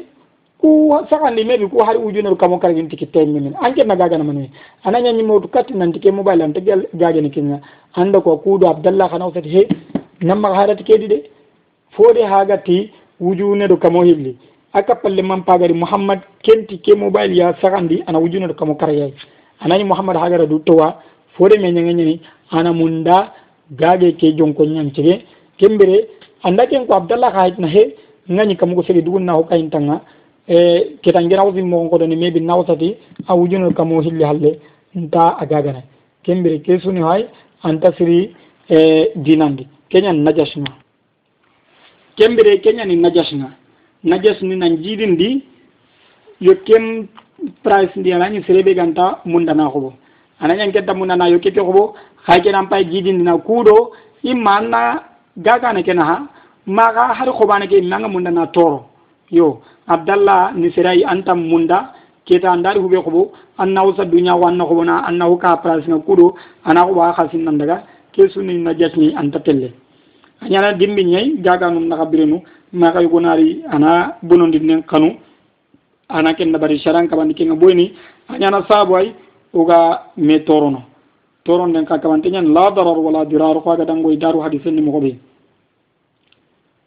ku 0.61 0.71
sakandi 1.11 1.45
mebi 1.45 1.69
ku 1.69 1.79
har 1.87 1.97
ujunaru 1.97 2.37
kamo 2.37 2.59
kara 2.59 2.75
kin 2.75 2.89
tiki 2.89 3.07
ten 3.07 3.33
minin 3.33 3.55
anke 3.65 3.85
na 3.87 3.95
gagana 3.97 4.25
mani 4.25 4.51
ana 4.85 5.13
modu 5.31 5.49
katti 5.49 5.75
nanti 5.75 6.01
ke 6.01 6.11
mobile 6.13 6.43
an 6.43 6.53
tegal 6.55 6.81
gaga 6.95 7.21
ni 7.21 7.31
kinya 7.31 7.61
anda 7.97 8.21
ko 8.21 8.37
kuuɗo 8.45 8.67
abdallah 8.71 9.11
kana 9.11 9.27
o 9.27 9.33
he 9.55 9.69
nammaga 10.23 10.55
haɗati 10.57 10.85
keedi 10.85 11.09
de 11.09 11.19
fode 11.97 12.23
ha 12.31 12.45
gatti 12.45 12.91
ru 13.21 13.77
kamo 13.79 14.03
hibli 14.05 14.37
a 14.73 14.83
kappalle 14.83 15.23
man 15.23 15.43
pagari 15.45 15.75
mouhammad 15.75 16.21
kenti 16.43 16.79
ke 16.79 16.95
mobile 16.97 17.35
ya 17.37 17.55
sagandi 17.61 18.03
ana 18.07 18.19
ru 18.19 18.55
kamo 18.55 18.75
kara 18.75 18.93
yayi 18.93 19.15
anañi 19.61 19.85
mouhammad 19.85 20.49
du 20.49 20.59
towa 20.61 20.97
fode 21.37 21.59
me 21.61 21.69
ñaŋañani 21.73 22.21
ana 22.51 22.73
munda 22.73 23.33
gage 23.71 24.17
ke 24.19 24.33
jonko 24.37 24.65
ñancege 24.65 25.23
kembere 25.59 26.09
anda 26.43 26.67
ken 26.67 26.87
ko 26.87 26.95
abdallah 26.95 27.33
ka 27.33 27.47
hitna 27.47 27.69
he 27.69 27.95
ngani 28.31 28.57
kam 28.57 28.75
ko 28.75 28.83
segi 28.83 29.03
dugun 29.03 29.25
na 29.25 29.33
ho 29.35 29.43
kayin 29.45 29.71
tanga 29.71 30.01
e 30.49 30.97
ketangira 31.03 31.45
o 31.45 31.53
dimmo 31.53 31.83
mo 31.85 31.91
ko 31.91 31.99
doni 31.99 32.17
mebi 32.17 32.41
nawtati 32.41 32.95
a 33.29 33.35
wujuno 33.37 33.71
kamo 33.73 34.01
hilli 34.03 34.25
halle 34.25 34.59
nta 34.95 35.37
agagana 35.39 35.83
kembere 36.23 36.59
kesuni 36.63 37.01
hay 37.03 37.27
anta 37.63 37.93
siri 37.97 38.35
e 38.69 39.13
dinandi. 39.17 39.67
Kenya 39.91 40.13
najashna 40.13 40.71
kembere 42.17 42.61
kenya 42.61 42.85
ni 42.85 42.97
najashna 42.97 43.51
najas 44.05 44.41
ni 44.43 44.57
nan 44.57 44.77
jidindi 44.83 45.45
yo 46.41 46.55
kem 46.65 47.09
price 47.63 47.93
ndi 47.97 48.13
anani 48.13 48.43
serebe 48.47 48.75
ganta 48.75 49.21
mundana 49.25 49.71
ko 49.71 49.93
ananya 50.41 50.73
kenta 50.73 50.95
mundana 50.95 51.29
yo 51.29 51.39
kete 51.39 51.61
ko 51.61 51.95
hay 52.27 52.41
kenan 52.41 52.69
pay 52.69 52.85
jidindi 52.85 53.23
na 53.23 53.39
kudo 53.39 53.93
imma 54.23 54.61
na 55.37 55.43
gaga 55.43 55.73
ne 55.73 55.83
kena 55.83 56.05
ha 56.05 56.17
maga 56.67 57.15
har 57.15 57.27
ko 57.33 57.47
ba 57.47 57.59
ne 57.59 57.67
ke 57.67 57.81
nanga 57.83 58.09
munda 58.09 58.31
na 58.31 58.47
toro. 58.47 58.87
Yo 59.31 59.61
abdallah 59.89 60.53
ni 60.55 60.71
sirai 60.73 61.05
antam 61.05 61.49
munda 61.49 61.93
keta 62.27 62.51
andari 62.53 62.79
hube 62.81 63.03
ko 63.05 63.33
anna 63.59 63.85
usa 63.85 64.05
dunya 64.05 64.35
wanna 64.37 64.65
ko 64.65 64.85
na 64.85 65.05
anna 65.07 65.27
ka 65.39 65.57
pras 65.57 65.87
na 65.89 65.99
kudo 65.99 66.35
ana 66.65 66.85
ko 66.85 66.93
wa 66.95 67.13
khasin 67.15 67.45
nan 67.45 67.59
daga 67.59 67.85
ke 68.13 68.29
sunni 68.33 68.55
na 68.59 68.73
jatni 68.75 69.15
anta 69.17 69.41
telle. 69.41 69.73
Anyana 70.43 70.73
dimbi 70.75 71.05
nyai 71.05 71.39
gaga 71.43 71.71
num 71.71 71.89
na 71.89 71.97
kabirenu 71.97 72.43
maga 72.73 73.01
yugo 73.03 73.21
nari 73.21 73.63
ana 73.71 74.17
bonondi 74.23 74.61
nen 74.61 74.83
kanu 74.83 75.17
ana 76.09 76.35
ken 76.35 76.51
na 76.51 76.59
bari 76.59 76.79
sharan 76.79 77.09
kabandi 77.09 77.35
kenga 77.35 77.55
boyni 77.55 77.95
anyana 78.29 78.65
sabu 78.69 78.97
ay 78.97 79.15
uga 79.55 80.11
me 80.17 80.39
torono 80.45 80.83
toron 81.45 81.73
den 81.73 81.85
ka 81.85 81.99
kabante 81.99 82.31
nyan 82.31 82.53
la 82.53 82.71
darar 82.71 82.99
wala 82.99 83.25
dirar. 83.25 83.55
Ko 83.63 83.77
ga 83.77 83.85
dangoy 83.85 84.17
daru 84.17 84.41
hadisen 84.41 84.73
ni 84.75 84.83
mo 84.83 85.01
be 85.01 85.19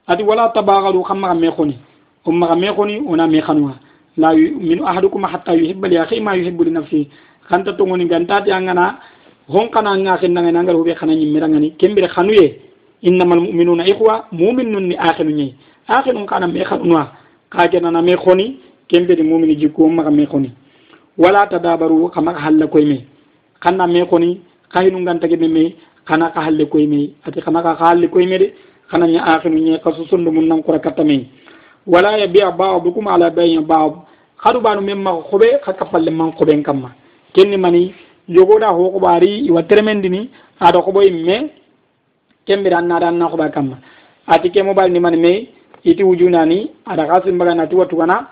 ati 0.08 0.24
wala 0.24 0.50
tabagalu 0.54 1.04
khamma 1.04 1.34
me 1.36 1.50
khoni 1.52 1.78
umma 2.26 2.56
me 2.56 2.68
khoni 2.76 3.02
ona 3.08 3.28
me 3.28 3.42
khanwa 3.42 3.74
la 4.18 4.34
min 4.36 4.82
ahadukum 4.84 5.24
hatta 5.26 5.54
yuhibba 5.56 5.88
li 5.88 5.98
akhi 5.98 6.20
ma 6.22 6.34
yuhibbu 6.36 6.64
li 6.64 6.72
nafsi. 6.72 7.10
Kanta 7.50 7.74
to 7.78 7.86
ngoni 7.86 8.06
ganta 8.08 8.42
ti 8.42 8.52
angana 8.52 9.00
hon 9.48 9.70
kana 9.70 9.96
nga 9.98 10.18
ken 10.18 10.32
nga 10.34 10.42
ngal 10.64 10.76
hube 10.76 10.94
khana 10.96 11.16
nyimira 11.16 11.48
ngani 11.48 11.72
kembere 11.78 12.08
khanuye 12.08 12.60
innamal 13.02 13.40
mu'minuna 13.40 13.88
ikhwa 13.88 14.28
mu'minun 14.32 14.88
ni 14.90 14.96
akhinu 14.98 15.32
nyi 15.32 15.56
akhinu 15.88 16.26
kana 16.26 16.48
me 16.48 16.64
khanwa 16.64 17.12
ka 17.50 17.68
ke 17.70 17.80
nana 17.80 18.02
me 18.02 18.16
khoni 18.18 18.60
kembere 18.90 19.24
mu'mini 19.24 19.56
jikko 19.56 19.86
umma 19.86 20.10
me 20.12 20.26
khoni 20.26 20.52
wala 21.18 21.48
tadabaru 21.48 22.10
kama 22.10 22.34
halla 22.34 22.68
koy 22.68 22.86
me 22.86 23.06
kanna 23.60 23.88
me 23.88 24.06
koni 24.06 24.42
kahinu 24.74 25.00
nganta 25.00 25.28
me 25.38 25.48
me 25.48 25.76
kana 26.06 26.32
ka 26.32 26.42
halle 26.42 26.66
koy 26.66 26.88
me 26.88 27.14
ati 27.26 27.42
kana 27.42 27.62
ka 27.64 27.76
halle 27.80 28.08
koy 28.10 28.26
me 28.28 28.38
de 28.38 28.54
kana 28.92 29.08
nya 29.08 29.24
akhinu 29.36 29.58
nya 29.60 29.78
kasu 29.80 30.06
sundu 30.10 30.32
mun 30.32 30.48
nan 30.48 30.64
kura 30.64 30.80
katame 30.80 31.28
wala 31.88 32.18
ya 32.20 32.28
bi'a 32.28 32.52
ba'dukum 32.52 33.08
ala 33.08 33.30
bay'in 33.30 33.62
ba'd 33.64 33.94
khadu 34.44 34.60
banu 34.62 34.82
memma 34.82 35.12
khobe 35.30 35.60
ka 35.64 35.74
kapalle 35.74 36.10
man 36.12 36.32
khobe 36.34 36.52
kamma 36.64 36.92
kenni 37.34 37.58
mani 37.58 37.94
yogoda 38.28 38.70
ho 38.72 38.92
ko 38.92 39.00
bari 39.00 39.48
iwa 39.48 39.64
tremendini 39.64 40.30
ada 40.60 40.82
ko 40.82 40.92
boy 40.92 41.10
me 41.12 41.52
kembe 42.46 42.70
ranna 42.70 43.00
ran 43.00 43.14
na 43.18 43.28
ko 43.30 43.38
ba 43.38 43.50
kamma 43.50 43.78
ati 44.28 44.50
ke 44.52 44.64
mobile 44.64 44.90
ni 44.92 45.00
mani 45.00 45.18
me 45.18 45.32
iti 45.84 46.04
wujunani 46.04 46.70
ada 46.86 47.06
kasim 47.08 47.38
bagana 47.38 47.68
tuwa 47.68 47.86
tuwana 47.86 48.28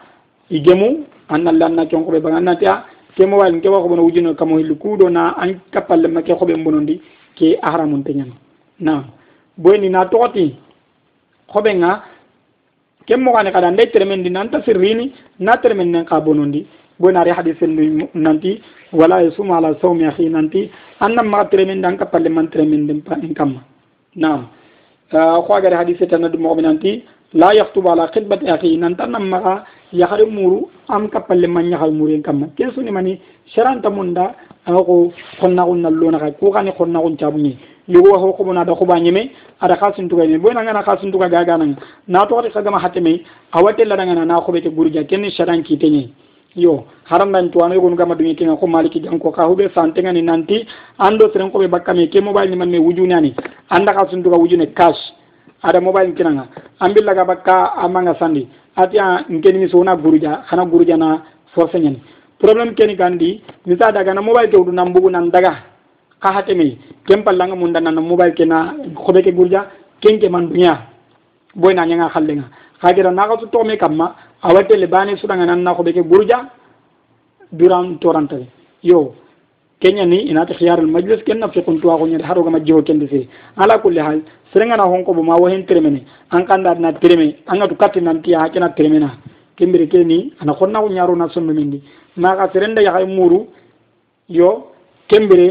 igemu 0.49 1.05
annal 1.29 1.57
lanna 1.57 1.85
chonko 1.85 2.05
ko 2.05 2.11
be 2.11 2.19
bagana 2.19 2.55
ta 2.55 2.85
ke 3.15 3.25
mo 3.25 3.37
walin 3.37 3.61
ke 3.61 3.67
wako 3.69 3.87
bono 3.89 4.03
wujino 4.03 4.33
kamo 4.35 4.57
hilli 4.59 4.75
kuuɗo 4.75 5.09
na 5.09 5.33
an 5.39 5.59
kappalle 5.71 6.07
ma 6.07 6.21
ke 6.21 6.33
hoɓe 6.33 6.55
bonondi 6.63 7.01
ke 7.35 7.57
aharamunte 7.61 8.11
ñano 8.13 8.33
na 8.79 9.03
boyni 9.57 9.89
na 9.89 10.05
toxoti 10.05 10.55
hoɓe 11.53 11.71
nga 11.75 12.03
ken 13.07 13.21
moxane 13.21 13.51
xada 13.53 13.71
nde 13.71 13.91
teremendi 13.91 14.29
nanta 14.29 14.61
sirrini 14.65 15.13
na 15.39 15.57
teremen 15.57 15.91
nen 15.91 16.05
xa 16.05 16.19
bonondi 16.21 16.65
boynaari 16.99 17.31
hadi 17.31 17.53
sendu 17.59 17.81
nanti 18.13 18.61
wala 18.93 19.21
yasuma 19.23 19.57
ala 19.57 19.75
sawmi 19.81 20.05
axi 20.05 20.29
nanti 20.29 20.69
an 20.99 21.09
nan 21.15 21.27
maxa 21.27 21.49
teremendi 21.51 21.85
an 21.87 21.97
kappalle 21.97 22.29
man 22.29 22.47
teremendi 22.49 22.91
en 23.23 23.33
kamma 23.33 23.61
naam 24.15 24.47
xoagari 25.47 25.73
eh, 25.75 25.77
hadi 25.79 25.95
setana 25.95 26.29
dumoxoɓe 26.29 26.61
nanti 26.61 27.03
la 27.33 27.53
yaxtubu 27.53 27.89
ala 27.89 28.07
xidbati 28.13 28.49
axi 28.49 28.77
nanti 28.77 29.01
an 29.01 29.11
nan 29.11 29.29
yaxare 29.95 30.25
muru 30.29 30.67
am 30.89 31.09
kapalle 31.09 31.47
man 31.47 31.69
yahal 31.69 31.91
muru 31.91 32.13
en 32.15 32.21
kamma. 32.21 32.47
Ke 32.57 32.69
sunimani 32.75 33.19
sharanta 33.53 33.89
munda 33.89 34.35
aga 34.65 34.83
ko 34.83 35.11
xonnaxun 35.39 35.83
khonna 35.85 37.01
ku 37.09 37.15
tabu 37.17 37.37
ni 37.37 37.57
cabuñe 37.87 38.11
wa 38.11 38.33
ko 38.33 38.43
bona 38.43 38.65
da 38.65 38.73
ko 38.75 38.85
ba 38.85 38.99
nyeme 38.99 39.29
ada 39.61 39.75
khasin 39.77 40.09
tuga 40.09 40.25
ni 40.25 40.37
boyna 40.37 40.63
ngana 40.63 40.81
khasin 40.83 41.11
tuga 41.11 41.29
ga 41.29 41.43
ganan 41.45 41.75
na 42.07 42.25
to 42.25 42.35
ka 42.51 42.61
gama 42.61 42.79
hateme 42.79 43.21
awate 43.53 43.85
la 43.85 43.95
ngana 43.95 44.25
na 44.25 44.41
ko 44.41 44.51
be 44.51 44.61
te 44.61 44.69
burja 44.69 45.03
ken 45.07 45.29
sharan 45.29 45.61
ki 45.63 45.77
tenye 45.77 46.09
yo 46.55 46.85
haram 47.05 47.29
nan 47.29 47.51
to 47.51 47.61
anu 47.63 47.79
gon 47.79 47.95
gama 47.95 48.15
dunyi 48.15 48.35
ken 48.35 48.57
ko 48.57 48.65
maliki 48.67 49.01
jang 49.03 49.19
ko 49.19 49.31
ka 49.31 49.45
hube 49.47 49.69
sante 49.75 50.01
ngani 50.01 50.21
nanti 50.23 50.65
ando 50.97 51.29
tren 51.29 51.51
ko 51.51 51.59
be 51.59 51.67
bakame 51.67 52.09
ke 52.09 52.19
mobile 52.23 52.49
ni 52.49 52.55
man 52.55 52.69
me 52.71 52.79
wujunani 52.79 53.35
anda 53.69 53.93
khasin 53.93 54.23
tuga 54.23 54.37
wujune 54.37 54.73
cash. 54.73 55.13
Ada 55.63 55.81
mobile 55.81 56.13
kinanga 56.13 56.47
ambilla 56.79 57.13
ga 57.15 57.25
bakka 57.25 57.73
amanga 57.77 58.15
sandi 58.19 58.47
atia 58.75 59.25
ngeni 59.31 59.59
mi 59.59 59.69
sona 59.69 59.95
guruja 59.95 60.43
khana 60.47 60.65
guruja 60.65 60.97
na 60.97 61.21
force 61.53 61.79
nyani 61.79 62.01
problem 62.39 62.75
keni 62.75 62.95
gandi 62.95 63.41
misa 63.65 63.91
daga 63.91 64.13
na 64.13 64.21
mobile 64.21 64.49
ke 64.49 64.57
udu 64.57 64.71
nambugu 64.71 65.09
nan 65.09 65.29
daga 65.31 65.53
ka 66.19 66.31
hatemi 66.31 66.77
kem 67.07 67.23
pallanga 67.23 67.55
munda 67.55 67.79
nan 67.79 67.95
mobile 68.03 68.33
ke 68.35 68.45
na 68.45 68.73
khobe 68.95 69.23
ke 69.23 69.31
gurja 69.31 69.65
ken 70.01 70.19
ke 70.19 70.29
man 70.29 70.49
dunya 70.49 70.75
boy 71.55 71.73
na 71.73 71.85
nyanga 71.85 72.09
khallenga 72.09 72.45
khagira 72.81 73.11
na 73.11 73.27
ka 73.27 73.35
to 73.51 73.63
me 73.63 73.77
kamma 73.77 74.15
awate 74.43 74.75
le 74.77 74.87
bani 74.87 75.15
sudanga 75.17 75.45
nan 75.45 75.63
na 75.63 75.73
khobe 75.73 75.93
ke 75.93 76.03
gurja 76.03 76.49
duran 77.51 77.97
torante 77.99 78.47
yo 78.83 79.15
kenya 79.81 80.05
ni 80.05 80.29
ina 80.29 80.45
ta 80.45 80.53
khiyar 80.53 80.79
al 80.79 80.87
majlis 80.87 81.23
ken 81.25 81.39
na 81.39 81.47
fi 81.49 81.61
kuntu 81.61 81.87
wa 81.87 81.97
kunya 81.97 82.19
haro 82.25 82.43
ga 82.43 82.49
majjo 82.49 82.83
ken 82.83 82.99
de 82.99 83.27
ala 83.57 83.79
kulli 83.79 83.99
hal 83.99 84.21
serenga 84.53 84.77
na 84.77 84.83
honko 84.83 85.13
bo 85.13 85.23
ma 85.23 85.35
wo 85.35 85.47
hen 85.47 85.65
tremene 85.65 86.01
an 86.31 86.45
kanda 86.45 86.75
na 86.75 86.91
treme 86.93 87.35
an 87.47 87.59
ga 87.59 87.67
tukati 87.67 88.01
nan 88.01 88.21
tiya 88.21 88.49
kena 88.53 88.69
tremena 88.77 89.09
kembere 89.57 89.87
ke 89.87 90.03
ni 90.03 90.33
ana 90.41 90.53
konna 90.53 90.79
ko 90.81 90.89
nyaro 90.89 91.15
na 91.15 91.27
sonno 91.29 91.53
mindi 91.53 91.81
na 92.17 92.35
ka 92.35 92.49
serenda 92.53 92.81
ya 92.81 92.93
hay 92.93 93.05
muru 93.05 93.47
yo 94.29 94.71
kembere 95.07 95.47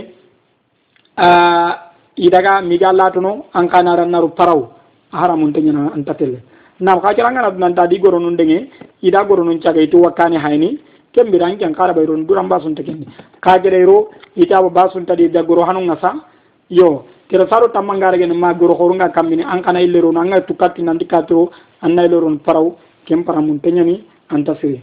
idaga 2.16 2.60
miga 2.62 2.92
latuno 2.92 3.46
an 3.54 3.68
kanara 3.68 4.04
naru 4.06 4.28
paraw. 4.34 4.70
Ahara 5.14 5.36
mun 5.38 5.52
tanyana 5.52 5.92
an 5.94 6.02
tatelle 6.04 6.42
nam 6.80 7.00
ka 7.00 7.14
kira 7.14 7.30
ngana 7.30 7.50
nan 7.56 7.74
tadi 7.74 7.98
goro 8.00 8.18
nun 8.18 8.36
denge 8.36 8.68
ida 9.02 9.24
goronun 9.24 9.60
caga 9.62 9.80
itu 9.80 9.96
wakani 10.02 10.36
hayni 10.36 10.78
kembira 11.14 11.46
an 11.46 11.56
kan 11.58 11.72
kara 11.74 11.94
bayron 11.94 12.26
duram 12.26 12.48
basun 12.48 12.74
tekenni 12.74 13.06
ka 13.40 13.58
gere 13.62 13.84
ro 13.86 14.10
ita 14.36 14.60
ba 14.62 14.68
basun 14.70 15.06
tadi 15.06 15.28
da 15.30 15.42
goro 15.42 15.62
hanu 15.64 15.80
ngasa 15.86 16.10
yo 16.70 17.04
kira 17.30 17.46
saro 17.48 17.68
tamangara 17.68 18.18
gen 18.18 18.34
ma 18.34 18.52
goro 18.52 18.74
horunga 18.74 19.08
kamini 19.14 19.42
an 19.44 19.62
kana 19.62 19.80
illero 19.80 20.12
nan 20.12 20.30
ga 20.30 20.40
tukati 20.42 20.82
nan 20.82 20.98
dikato 20.98 21.50
an 21.82 21.94
nay 21.94 22.08
loron 22.08 22.38
paraw 22.44 22.74
kem 23.06 23.24
para 23.24 23.40
mun 23.40 23.60
tanyani 23.60 24.02
an 24.30 24.44
tasiri 24.44 24.82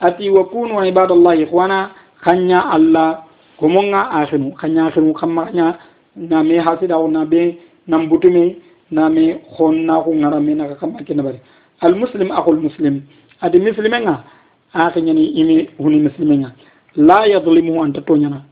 ati 0.00 0.30
wa 0.30 0.44
kunu 0.48 0.80
ibadallahi 0.88 1.42
ikhwana 1.44 1.90
khanya 2.24 2.70
allah 2.72 3.24
komonga 3.60 4.10
akhinu 4.10 4.54
khanya 4.56 4.86
akhinu 4.88 5.12
khamma 5.14 5.46
khanya 5.46 5.78
na 6.16 6.42
me 6.42 6.56
hasida 6.58 6.96
na 7.10 7.24
be 7.24 7.58
nam 7.86 8.08
butume 8.08 8.56
na 8.90 9.08
me 9.08 9.38
khonna 9.56 10.02
ko 10.04 10.10
ngara 10.14 10.40
me 10.40 10.54
na 10.54 10.74
khamma 10.74 11.02
kina 11.06 11.22
bari. 11.22 11.40
Al 11.80 11.94
muslim 11.94 12.30
akhul 12.30 12.60
muslim. 12.60 13.02
Adi 13.42 13.58
muslimenga 13.60 14.24
akeñani 14.72 15.24
imi 15.40 15.68
huni 15.78 15.98
misilimeña 16.00 16.52
la 16.96 17.26
yadlimuhu 17.26 17.82
anta 17.82 18.00
toñana 18.00 18.42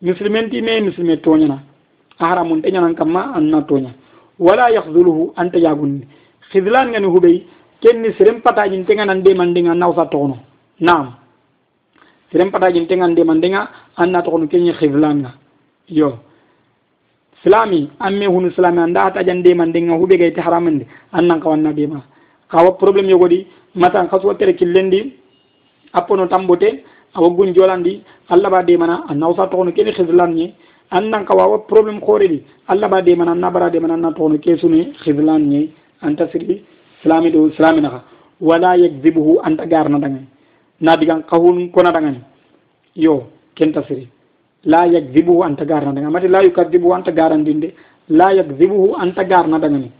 misilimen 0.00 0.50
ti 0.50 0.62
me 0.62 0.80
misilime 0.80 1.16
toñana 1.16 1.58
aharamun 2.18 2.62
teñanan 2.62 2.94
kamma 2.94 3.32
anna 3.34 3.62
toña 3.62 3.90
wala 4.38 4.70
yahduluhu 4.70 5.32
anta 5.36 5.58
yagunni 5.58 6.06
hidlan 6.52 6.90
ngani 6.90 7.06
huɓey 7.06 7.46
kenni 7.80 8.12
serem 8.18 8.40
patajin 8.40 8.84
tenganan 8.84 9.22
demandenga 9.22 9.74
nawsa 9.74 10.06
toxono 10.06 10.36
naam. 10.80 11.14
Serem 12.30 12.50
patajin 12.50 12.86
tengan 12.86 13.14
demandenga 13.14 13.68
anna 13.96 14.22
toxono 14.22 14.46
keñi 14.48 14.72
hidlanga 14.80 15.32
yo. 15.88 16.18
Silami 17.42 17.90
amme 17.98 18.26
hunu 18.26 18.50
silami 18.52 18.78
anda 18.78 19.04
hatajan 19.04 19.42
demandenga 19.42 19.94
huɓe 19.98 20.16
gayti 20.18 20.40
haramande 20.40 20.86
annan 21.12 21.40
kawanna 21.40 21.72
bema. 21.72 22.02
Kawa 22.48 22.76
probléme 22.78 23.10
yogodi 23.10 23.46
matan 23.74 24.08
kasuwa 24.08 24.34
tere 24.34 24.52
killendi 24.54 25.12
apono 25.92 26.26
tambote 26.26 26.84
awogun 27.14 27.52
jolandi 27.54 28.02
allah 28.28 28.50
ba 28.50 28.62
de 28.62 28.76
mana 28.76 29.04
annawsa 29.08 29.46
togono 29.48 29.72
kene 29.72 29.92
hislanñe 29.92 30.54
annan 30.90 31.24
ka 31.24 31.34
wawa 31.34 31.58
probléme 31.68 32.00
hooredi 32.00 32.42
allah 32.68 32.88
ba 32.88 33.02
de 33.02 33.14
mana 33.16 33.34
nabara 33.34 33.70
de 33.70 33.78
mana 33.80 33.94
anna 33.94 34.12
togono 34.12 34.38
kesune 34.38 34.92
hislanñe 35.04 35.68
anta 36.02 36.28
siri 36.32 36.62
slami 37.02 37.30
ɗo 37.30 37.50
slaminaha 37.56 38.02
wala 38.40 38.76
yagdibuhu 38.76 39.40
anta 39.44 39.66
garnadagan 39.66 40.26
nadigan 40.80 41.22
kahun 41.30 41.70
konadagani 41.70 42.20
yo 42.96 43.24
kenta 43.54 43.82
siri 43.88 44.08
la 44.64 44.86
yagdibuhu 44.86 45.42
anta 45.44 45.64
garnadagan 45.64 46.10
mati 46.10 46.28
la 46.28 46.42
yukadibuhu 46.42 46.94
anta 46.94 47.12
garandinde 47.12 47.74
la 48.08 48.32
yagdibuhu 48.34 48.94
anta 48.98 49.24
garnadagani 49.24 49.90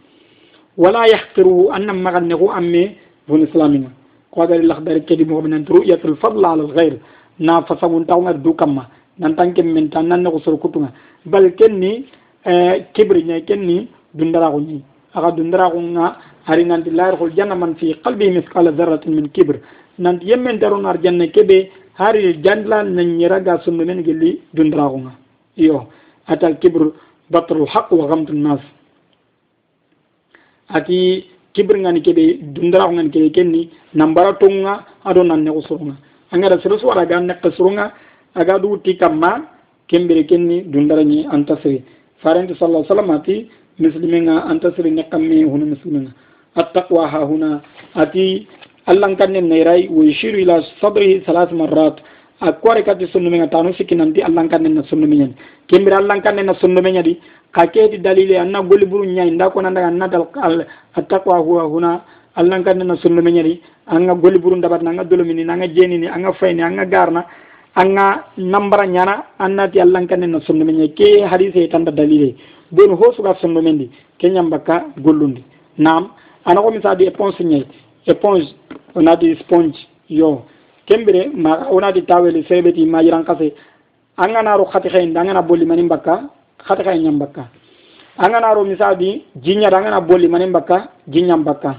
wala 0.76 1.07
yahqiruhu 1.07 1.70
annan 1.72 2.00
maganne 2.02 2.35
ko 2.38 2.50
amme 2.50 2.96
bon 3.28 3.42
islaminga 3.46 3.90
قدر 4.37 4.61
الأخضر 4.66 4.99
كدي 5.09 5.25
مؤمنا 5.33 5.64
رؤية 5.77 6.03
الفضل 6.11 6.42
على 6.53 6.62
الغير. 6.66 6.95
نافسا 7.49 7.87
ونتاونا 7.87 8.33
دوكما 8.45 8.85
نانتانك 9.21 9.59
من 9.61 9.90
تانا 9.92 10.16
نغسر 10.25 10.55
كتونا. 10.62 10.90
بل 11.33 11.45
كني 11.59 11.92
آه 12.47 12.77
كبرنا 12.95 13.38
كني 13.49 13.77
دندراغني 14.18 14.79
أغا 15.16 15.31
دندراغنا 15.38 16.05
أري 16.51 16.64
نانت 16.71 16.87
لا 16.99 17.05
يرخل 17.09 17.31
جنة 17.38 17.55
من 17.62 17.73
في 17.79 17.88
قلبه 18.05 18.29
مثقال 18.37 18.66
ذرة 18.79 19.05
من 19.16 19.27
كبر. 19.37 19.57
نانت 20.05 20.21
يمن 20.31 20.59
دارون 20.62 20.87
أرجنة 20.92 21.27
كبه. 21.37 21.61
هاري 22.01 22.33
جنلا 22.47 22.79
ننيرغا 22.97 23.55
من 23.79 23.99
جلي 24.07 24.31
دندراغنا 24.57 25.12
يو. 25.64 25.79
أتى 26.33 26.47
الكبر 26.51 26.83
بطر 27.33 27.57
الحق 27.62 27.90
وغمت 27.92 28.31
الناس. 28.37 28.62
أتي 30.77 31.01
kibir 31.54 31.76
ngani 31.78 32.00
kebe 32.02 32.38
dundara 32.54 32.88
ngani 32.92 33.10
kebe 33.10 33.30
kenni 33.30 33.70
nambara 33.94 34.32
tonga 34.38 34.84
ado 35.04 35.22
nan 35.22 35.44
ne 35.44 35.50
usurunga. 35.50 35.96
Angara 36.32 36.58
serusu 36.62 36.86
wala 36.86 37.06
ga 37.06 37.20
ne 37.20 37.34
usurunga 37.44 37.92
aga 38.34 38.58
du 38.58 38.76
ti 38.84 38.96
kamma 38.96 39.42
kembere 39.88 40.24
kenni 40.26 40.62
dundara 40.64 41.04
ni 41.04 41.26
antasiri. 41.26 41.84
Farenti 42.22 42.54
sallallahu 42.54 42.84
alaihi 42.84 42.92
wasallam 42.92 43.10
ati 43.10 43.50
musliminga 43.78 44.44
antasiri 44.48 44.90
ne 44.90 45.04
hunu 45.44 45.66
musliminga. 45.76 46.10
Attaqwa 46.56 47.08
ha 47.08 47.24
huna 47.24 47.62
ati 47.94 48.46
allan 48.86 49.16
kanne 49.16 49.40
nerai 49.40 49.88
wa 49.88 50.04
yushiru 50.04 50.38
ila 50.38 50.62
sadrihi 50.80 51.20
thalath 51.24 51.52
marrat. 51.52 52.00
Akware 52.42 52.82
kati 52.82 53.06
sunnu 53.06 53.30
menga 53.30 53.46
tanu 53.46 53.70
sikki 53.78 53.94
nanti 53.94 54.18
allan 54.22 54.48
kanne 54.50 54.66
na 54.68 54.82
sunnu 54.90 55.06
menyen 55.06 55.34
kembere 55.70 55.94
allan 55.94 56.18
kanne 56.20 56.42
na 56.42 57.02
di 57.02 57.14
kaketi 57.52 57.98
dalili 57.98 58.36
anna 58.36 58.62
golli 58.62 58.86
buru 58.86 59.04
ñayi 59.04 59.30
nda 59.30 59.50
kona 59.50 59.70
ndaga 59.70 59.90
natal 59.90 60.26
attaqwa 60.94 61.38
huwa 61.38 61.62
huna 61.64 62.00
allah 62.34 62.58
n 62.58 62.64
kandena 62.64 62.96
sonno 62.96 63.22
meñadi 63.22 63.60
anga 63.86 64.14
golli 64.14 64.38
buru 64.38 64.56
ndabatna 64.56 64.90
anga 64.90 65.04
dolomini 65.04 65.42
anga 65.48 65.68
jenini 65.68 66.08
anga 66.08 66.32
fayni 66.32 66.62
anga 66.62 66.84
garna 66.86 67.24
anga 67.74 68.24
nambara 68.38 68.86
ñana 68.86 69.24
annati 69.38 69.80
allah 69.80 70.00
n 70.02 70.06
kandena 70.06 70.40
sonno 70.40 70.64
meñadi 70.64 70.94
ke 70.94 71.24
hadise 71.24 71.64
e 71.64 71.68
tanta 71.68 71.90
dalile. 71.90 72.34
Boni 72.72 72.94
ho 72.94 73.12
suga 73.12 73.34
sonno 73.34 73.60
men 73.60 73.76
di 73.78 73.90
ke 74.18 74.28
ñambakka 74.30 74.94
gollundi. 74.96 75.44
Nam 75.76 76.08
ana 76.46 76.60
ko 76.62 76.70
misadi 76.70 77.04
éponge 77.06 77.44
ñayi 77.44 77.66
éponge 78.06 78.54
onati 78.94 79.36
sponge 79.40 79.76
yo. 80.08 80.44
Kembire 80.86 81.28
ma 81.34 81.68
onati 81.70 82.02
taweli 82.06 82.42
seɓeti 82.48 82.86
ma 82.86 83.02
yiran 83.02 83.24
kase 83.24 83.52
anganaaro 84.16 84.64
hati 84.72 84.88
hayinde 84.88 85.18
angana 85.18 85.42
bolli 85.42 85.66
mani 85.66 85.82
mbakka 85.82 86.30
khata 86.66 86.85
kay 86.85 86.98
nyam 86.98 87.18
bakka 87.18 87.48
angana 88.18 88.55
ro 88.55 88.64
misadi 88.64 89.25
jinya 89.37 89.68
angana 89.68 90.01
bolli 90.01 90.29
manen 90.29 90.53
bakka 90.53 90.88
jinyam 91.09 91.44
bakka 91.44 91.77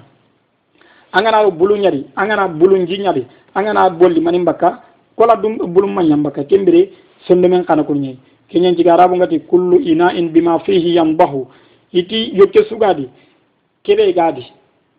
angana 1.11 1.43
ro 1.43 1.51
bulu 1.51 1.77
nyari 1.77 2.05
angana 2.15 2.47
bulu 2.47 2.85
jinya 2.85 3.13
di 3.13 3.25
angana 3.55 3.89
bolli 3.89 4.21
manen 4.21 4.45
bakka 4.45 4.81
kola 5.17 5.35
dum 5.35 5.57
bulu 5.57 5.87
manyam 5.87 6.23
bakka 6.23 6.43
kembere 6.43 6.89
sonde 7.27 7.47
men 7.47 7.63
kana 7.65 7.83
ko 7.83 7.93
nyai 7.93 8.17
kenyan 8.49 8.75
jiga 8.75 8.93
arabu 8.93 9.15
ngati 9.15 9.39
kullu 9.49 9.79
ina 9.81 10.13
in 10.13 10.29
bima 10.29 10.59
fihi 10.59 10.93
yambahu. 10.95 11.47
Iti 11.93 12.31
yokke 12.33 12.65
sugadi 12.69 13.09
kebe 13.83 14.13
gadi 14.13 14.45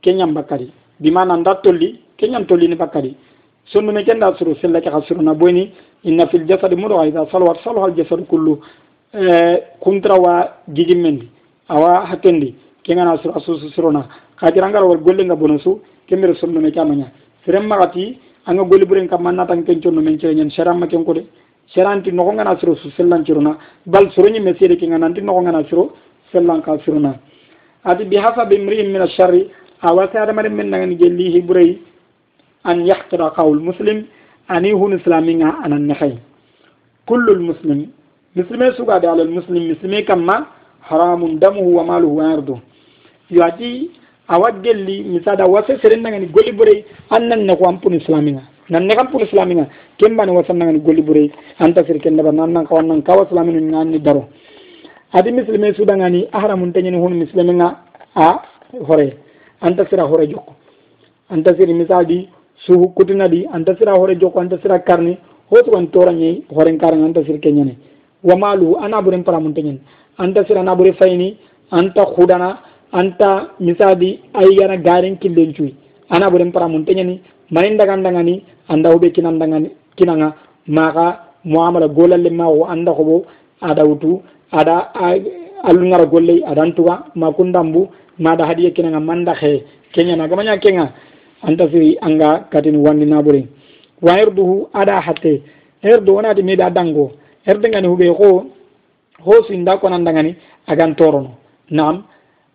kenyam 0.03 0.35
bakkari 0.35 0.71
bimana 1.01 1.37
ndatolli 1.37 1.99
kenyam 2.17 2.47
tolli 2.47 2.69
ni 2.69 2.77
bakkari 2.77 3.17
sondu 3.67 3.93
me 3.93 4.05
kenda 4.05 4.35
suru 4.39 4.55
sella 4.61 4.81
ka 4.81 4.91
na 5.23 5.35
boni 5.35 5.73
inna 6.05 6.27
fil 6.29 6.47
jasadi 6.47 6.77
mudghah 6.77 7.07
idha 7.09 7.27
salawat 7.33 7.59
al 7.67 7.95
jasad 7.97 8.27
kullu 8.29 8.61
kuntra 9.81 10.17
wa 10.19 10.49
jigimmendi 10.69 11.29
awa 11.69 12.07
hakkendi 12.07 12.55
kengana 12.83 13.17
sur 13.23 13.31
asusu 13.37 13.71
surona 13.71 14.09
kajirangara 14.37 14.85
wal 14.85 14.99
golle 14.99 15.25
nga 15.25 15.37
bonosu 15.37 15.81
kemere 16.09 16.35
sonno 16.35 16.61
me 16.61 16.71
kamanya 16.71 17.07
serem 17.45 17.67
magati 17.67 18.19
anga 18.47 18.65
golli 18.65 18.85
buren 18.85 19.09
kam 19.09 19.23
manna 19.23 19.47
tan 19.47 19.63
kenco 19.65 19.91
no 19.91 20.01
men 20.03 20.19
cere 20.19 20.35
nyen 20.35 20.51
seram 20.51 20.79
ma 20.79 20.87
kenko 20.87 21.15
de 21.15 21.25
no 22.13 22.33
ngana 22.33 22.59
su 22.61 22.91
sellan 22.97 23.25
bal 23.87 24.11
suro 24.13 24.29
nyi 24.29 24.41
mesere 24.41 24.77
kinga 24.77 24.99
nanti 24.99 25.21
no 25.23 25.41
ngana 25.41 25.65
suro 25.69 25.93
sellan 26.33 26.61
ka 26.63 26.77
surona 26.85 27.15
ati 27.85 28.05
bi 28.05 28.17
hafa 28.17 28.45
bi 28.47 28.59
mri'in 28.59 28.91
min 28.93 29.03
ash-sharri 29.03 29.49
awata 29.83 30.23
ada 30.23 30.33
mare 30.33 30.49
men 30.51 30.69
ngani 30.71 30.97
gelli 30.97 31.31
hiburai 31.33 31.79
an 32.65 32.85
yahqira 32.85 33.31
qawl 33.35 33.59
muslim 33.61 34.05
ani 34.49 34.73
hun 34.73 34.99
islaminga 34.99 35.57
anan 35.65 35.87
nakhay 35.87 36.19
kullu 37.07 37.41
muslim 37.41 37.89
muslime 38.37 38.73
sugade 38.77 39.05
alal 39.07 39.29
muslim 39.29 39.69
muslime 39.73 40.05
kamma 40.05 40.47
haramun 40.81 41.39
damuhu 41.41 41.77
wa 41.77 41.85
maluhu 41.85 42.17
wa 42.17 42.25
yardu. 42.31 42.61
Yoati 43.31 43.91
awa 44.29 44.53
gelli 44.63 45.03
misada 45.05 45.47
wasa 45.47 45.79
serendangani 45.83 46.27
golli 46.27 46.53
ɓurey 46.53 46.85
an 47.11 47.29
nan 47.29 47.47
ne 47.47 47.57
ko 47.57 47.69
an 47.69 47.79
pun 47.81 47.95
islaminga. 47.95 48.43
Nan 48.71 48.87
ne 48.87 48.95
kam 48.95 49.09
pun 49.11 49.21
islaminga. 49.23 49.69
Kembani 49.99 50.33
wasannangani 50.33 50.81
golli 50.81 51.03
ɓurey 51.03 51.31
anta 51.61 51.85
sir 51.87 51.99
ken 52.01 52.15
ndaba 52.15 52.33
nan 52.33 52.53
nan 52.53 52.67
kawan 52.67 52.87
nan 52.87 53.03
kawa 53.03 53.25
islaminu 53.25 53.61
ngani 53.61 53.99
daro. 54.01 54.29
Adi 55.13 55.33
muslime 55.33 55.73
sudangani 55.75 56.29
a 56.33 56.41
haramun 56.41 56.73
teñani 56.73 56.97
hun 56.99 57.15
musliminga 57.15 57.77
a 58.17 58.43
hore. 58.87 59.17
Anta 59.63 59.87
sira 59.89 60.03
hore 60.07 60.27
jokko 60.27 60.53
anta 61.31 61.55
siri 61.57 61.73
misadi 61.75 62.29
suhu 62.67 62.89
kutinadi 62.95 63.47
anta 63.53 63.77
sira 63.79 63.93
hore 63.97 64.17
jokko 64.17 64.41
anta 64.41 64.59
sira 64.63 64.79
karni 64.81 65.17
hosugan 65.51 65.87
torañayi 65.89 66.45
horen 66.51 66.79
karanga 66.79 67.07
anta 67.07 67.25
sir 67.25 67.39
wa 68.25 68.37
malu 68.37 68.77
ana 68.85 69.03
buren 69.03 69.25
paramuntenyen 69.25 69.79
anta 70.19 70.45
sira 70.47 70.63
na 70.63 70.75
bure 70.75 70.93
fayni 71.01 71.37
anta 71.71 72.05
khudana 72.15 72.49
anta 72.93 73.31
misadi 73.61 74.11
ay 74.35 74.49
gana 74.59 74.77
garen 74.77 75.17
killen 75.23 75.53
cuy 75.57 75.73
ana 76.11 76.31
buren 76.31 76.53
paramuntenyen 76.53 77.21
manin 77.51 77.77
daga 77.77 77.97
ndangani 77.97 78.45
anda 78.69 78.95
ube 78.97 79.11
kinan 79.13 79.39
dangani 79.39 79.71
kinanga 79.97 80.35
maka 80.67 81.07
muamala 81.45 81.89
golalle 81.89 82.31
ma 82.31 82.47
anda 82.73 82.93
ko 82.93 83.25
ada 83.61 83.85
wutu 83.85 84.23
ada 84.53 84.77
alungara 85.69 86.07
golle 86.07 86.43
adantuga 86.51 86.95
makundambu 87.15 87.89
mada 88.19 88.47
hadiye 88.47 88.71
kinanga 88.71 89.01
manda 89.01 89.35
he 89.35 89.65
kenya 89.95 90.17
na 90.17 90.27
gamanya 90.29 90.59
kenga. 90.59 90.91
Anta 91.47 91.69
fi 91.69 91.97
anga 92.01 92.49
katin 92.51 92.77
wandi 92.77 93.05
nabure 93.07 93.47
wa 94.03 94.17
ada 94.75 95.01
hatte 95.01 95.43
erdo 95.83 96.15
wonati 96.15 96.43
meda 96.43 96.71
dango 96.71 97.13
herdengani 97.47 97.89
huɓe 97.89 98.15
ko 98.17 98.47
hoosinda 99.25 99.79
agan 100.67 100.95
torono. 100.97 101.31
Nam 101.71 102.05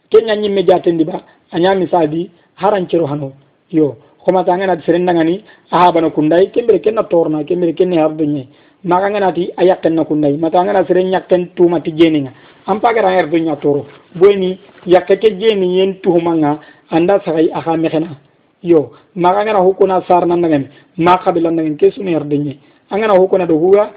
kenya 0.09 0.35
ñimme 0.35 0.63
jatendi 0.65 1.03
ba 1.05 1.21
a 1.51 1.59
ñami 1.59 1.87
sadi 1.89 2.29
harancero 2.55 3.05
hano 3.07 3.31
yo 3.71 3.95
homata 4.25 4.53
anganati 4.53 4.83
serendagani 4.85 5.43
ahabana 5.71 6.09
kundayi 6.09 6.51
kembere 6.51 6.79
kenna 6.81 7.03
torna 7.03 7.43
kembere 7.43 7.73
kenne 7.73 7.97
hardoñe 7.97 8.47
maga 8.83 9.05
anganati 9.07 9.51
a 9.57 9.63
yakkenna 9.63 10.05
kundayi 10.05 10.37
mata 10.37 10.59
angana 10.59 10.85
seren 10.85 11.11
yakken 11.11 11.49
tumati 11.55 11.91
jeninga. 11.93 12.31
An 12.67 12.79
pagara 12.79 13.09
herdoña 13.11 13.55
toro. 13.59 13.85
Boyni 14.15 14.59
yakke 14.85 15.19
ke 15.19 15.37
jeni 15.39 15.77
yen 15.77 15.99
tuhumanga 16.01 16.59
anda 16.91 17.19
sagay 17.25 17.49
aha 17.53 17.77
mexena 17.77 18.17
yo 18.63 18.91
maga 19.15 19.39
angana 19.41 19.59
hukkona 19.59 20.01
sarnandagani 20.07 20.67
ma 20.97 21.17
kabilandagani 21.17 21.77
ke 21.77 21.91
sunu 21.91 22.09
herdoñe 22.11 22.57
angana 22.91 23.13
hukkona 23.13 23.45
do 23.47 23.55
huga 23.57 23.91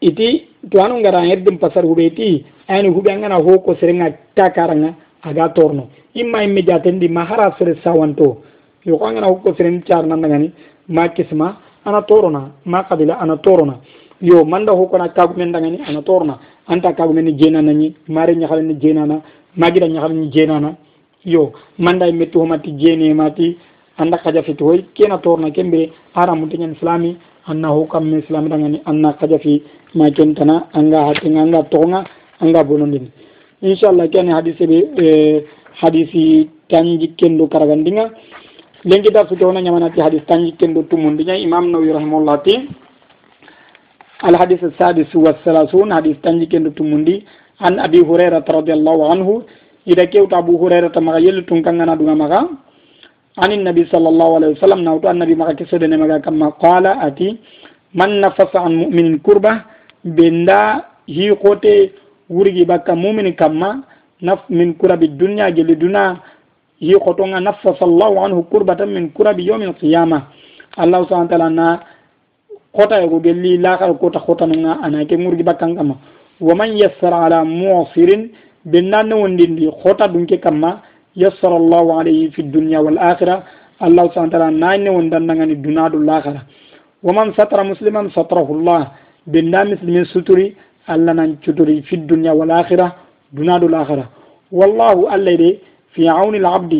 iti 0.00 0.48
to 0.70 0.78
anu 0.80 1.00
ngara 1.00 1.20
heddum 1.26 1.58
pasar 1.58 1.84
hube 1.84 2.10
ti 2.14 2.44
ani 2.68 2.88
hube 2.88 3.10
ngana 3.10 3.36
ho 3.42 3.58
ko 3.58 3.74
serenga 3.80 4.10
takaranga 4.34 4.94
aga 5.22 5.48
torno 5.54 5.88
imma 6.14 6.44
imme 6.44 6.62
jatendi 6.62 7.08
mahara 7.08 7.54
sere 7.58 7.74
sawanto 7.82 8.42
yo 8.84 8.96
ko 8.98 9.10
ngana 9.10 9.26
ho 9.26 9.34
ko 9.42 9.54
seren 9.56 9.82
char 9.84 10.06
nan 10.06 10.20
ngani 10.20 10.52
ma 10.88 11.08
kisma 11.08 11.56
ana 11.84 12.02
torona 12.02 12.50
ma 12.64 12.84
kabila 12.84 13.18
ana 13.20 13.36
torona 13.36 13.80
yo 14.20 14.44
manda 14.44 14.72
ho 14.72 14.86
ko 14.86 14.96
na 14.98 15.08
kagu 15.08 15.34
men 15.36 15.52
dangani 15.52 15.80
ana 15.86 16.02
torona 16.02 16.38
anta 16.68 16.92
kagu 16.92 17.12
men 17.12 17.36
jena 17.38 17.62
nani 17.62 17.94
mare 18.08 18.34
nyaxal 18.36 18.62
ni 18.62 18.74
jena 18.78 19.06
na 19.06 19.20
magira 19.56 19.88
nyaxal 19.88 20.12
ni 20.14 20.28
jena 20.30 20.60
na 20.60 20.76
yo 21.24 21.52
manda 21.78 22.06
imme 22.08 22.30
to 22.30 22.44
mati 22.46 22.72
jene 22.78 23.14
anna 27.46 27.68
hukam 27.68 28.04
mi 28.10 28.18
islam 28.18 28.48
dangani 28.48 28.82
anna 28.86 29.12
kaja 29.20 29.38
fi 29.38 29.62
ma 29.94 30.10
kentana 30.10 30.68
anga 30.74 31.06
hatinga 31.08 31.40
anga 31.42 31.62
tonga 31.70 32.04
anga 32.40 32.64
bonondin 32.64 33.10
inshallah 33.62 34.08
kene 34.08 34.30
hadisi 34.32 34.66
be 34.66 35.46
hadisi 35.80 36.50
tanji 36.68 37.14
kendo 37.16 37.46
karagandinga. 37.48 38.10
Lengi 38.84 39.10
dar 39.10 39.26
su 39.28 39.36
tona 39.36 39.60
nyamana 39.60 39.90
ti 39.90 40.00
hadis 40.00 40.22
tanji 40.26 40.52
kendo 40.56 40.82
tumundinya 40.82 41.36
imam 41.36 41.70
nawawi 41.70 41.92
rahimahullah 41.92 42.42
ti. 42.44 42.68
Al 44.22 44.34
hadis 44.36 44.60
sadis 44.78 45.12
wa 45.14 45.34
salasun 45.44 45.90
hadis 45.90 46.16
tanji 46.22 46.46
kendo 46.46 46.70
tumundi. 46.70 47.24
An 47.60 47.78
abi 47.78 48.00
hurairah 48.00 48.44
radhiyallahu 48.46 49.02
anhu 49.12 49.44
ida 49.86 50.06
kewta 50.06 50.38
abu 50.38 50.58
hurairah 50.58 50.92
tamaga 50.92 51.18
yelu 51.20 51.42
tunkanga 51.42 51.86
na 51.86 51.96
dunga 51.96 52.14
maga 52.14 52.40
anin 53.36 53.62
nabi 53.64 53.84
sallallahu 53.90 54.36
alaihi 54.40 54.54
wasallam 54.56 54.82
na 54.82 54.98
to 54.98 55.08
annabi 55.08 55.34
maka 55.36 55.54
kiso 55.54 55.78
de 55.78 55.86
nemaga 55.88 56.20
kamma 56.20 56.52
qala 56.60 57.00
ati 57.00 57.38
man 57.94 58.20
nafasa 58.20 58.60
an 58.64 58.72
mu'minin 58.76 59.18
kurba 59.20 59.64
benda 60.04 60.84
hi 61.06 61.30
kote 61.36 61.92
wurgi 62.30 62.64
bakka 62.64 62.94
mu'min 62.96 63.34
kamma 63.36 63.82
naf 64.22 64.48
min 64.48 64.74
kurabi 64.74 65.08
dunya 65.08 65.50
geli 65.52 65.76
duna 65.76 66.16
hi 66.80 66.94
koto 66.96 67.26
nga 67.26 67.40
nafasa 67.40 67.84
allah 67.84 68.24
anhu 68.24 68.42
kurbatan 68.48 68.88
min 68.88 69.10
kurabi 69.12 69.44
yawmin 69.48 69.74
qiyamah 69.76 70.22
allah 70.76 71.04
subhanahu 71.04 71.28
wa 71.28 71.32
ta'ala 71.32 71.50
na 71.50 71.66
kota 72.72 73.00
yugo 73.02 73.20
gelli 73.20 73.58
la 73.58 73.76
kar 73.78 73.92
kota 73.98 74.20
kota 74.20 74.46
nga 74.48 74.80
anake 74.82 75.16
murgi 75.16 75.42
bakkan 75.42 75.76
kamma 75.76 75.96
wa 76.40 76.54
man 76.54 76.76
yassara 76.76 77.24
ala 77.28 77.44
mu'sirin 77.44 78.32
benda 78.64 79.02
ne 79.02 79.14
wondindi 79.14 79.68
kota 79.82 80.08
dunke 80.08 80.36
kamma 80.40 80.80
يسر 81.16 81.52
الله 81.62 81.86
عليه 81.98 82.22
في 82.34 82.40
الدنيا 82.46 82.78
والآخرة. 82.84 83.36
الله 83.86 84.04
سبحانه 84.08 84.28
وتعالى 84.28 84.48
ناين 84.64 84.86
وندنغن 84.96 85.50
الدنيا 85.58 85.82
والآخرة 85.94 86.40
ومن 87.06 87.26
ستر 87.38 87.58
مسلما 87.72 88.00
ستره 88.16 88.48
الله. 88.56 88.82
بنا 89.32 89.60
مسلمين 89.72 90.04
ستري 90.14 90.46
الله 90.92 91.12
ننشتري 91.18 91.76
في 91.88 91.94
الدنيا 92.00 92.32
والآخرة. 92.38 92.86
دنيا 93.36 93.56
والآخرة 93.64 94.04
والله 94.58 94.96
الذي 95.16 95.52
في 95.94 96.02
عون 96.16 96.34
العبد. 96.42 96.74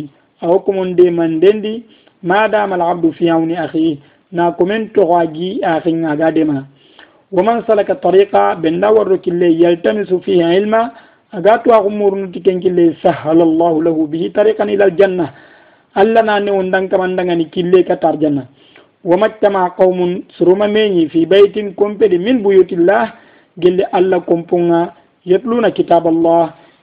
أوكم 0.45 0.77
دي 0.99 1.11
من 1.19 1.41
دندي. 1.41 1.77
ما 2.31 2.41
دام 2.55 2.71
العبد 2.79 3.05
في 3.17 3.25
عون 3.35 3.53
أخيه. 3.67 3.97
ناكمن 4.33 4.93
تغاجي 4.97 5.51
أخيه 5.65 6.65
ومن 7.37 7.57
سلك 7.69 7.89
الطريقة 7.91 8.55
بنا 8.55 8.89
ورك 8.89 9.29
اللي 9.29 9.51
يلتمس 9.65 10.11
فيه 10.25 10.41
علما. 10.53 10.83
Tariqa 11.33 11.33
benda 11.33 11.33
warro 11.33 11.33
kille 11.33 11.33
yaltamisu 11.33 11.33
fihi 11.33 11.33
ilma 11.33 11.33
aga 11.33 11.59
tuwaxu 11.59 11.91
murnuti 11.91 12.41
ken 12.43 12.61
kille 12.61 12.97
sahala 13.03 13.45
llahu 13.45 13.83
lahu 13.83 14.07
bihi 14.07 14.31
tariqan 14.33 14.69
ila 14.71 14.85
aljanna 14.85 15.33
allah 15.95 16.23
na 16.23 16.41
ne 16.41 16.51
wondan 16.51 16.89
kamandangani 16.89 17.45
kille 17.51 17.85
ka 17.85 17.97
tar 17.97 18.17
janna 18.21 18.47
wamattama 19.07 19.71
qaumun 19.71 20.23
suruma 20.39 20.67
meñi 20.69 21.09
fi 21.09 21.27
baytin 21.27 21.75
kompedi 21.75 22.19
min 22.19 22.43
buyutillah. 22.43 23.13
Gelle 23.59 23.87
allah 23.93 24.21
kompunga 24.21 24.93
yatluna 25.25 25.71
kitab 25.71 26.05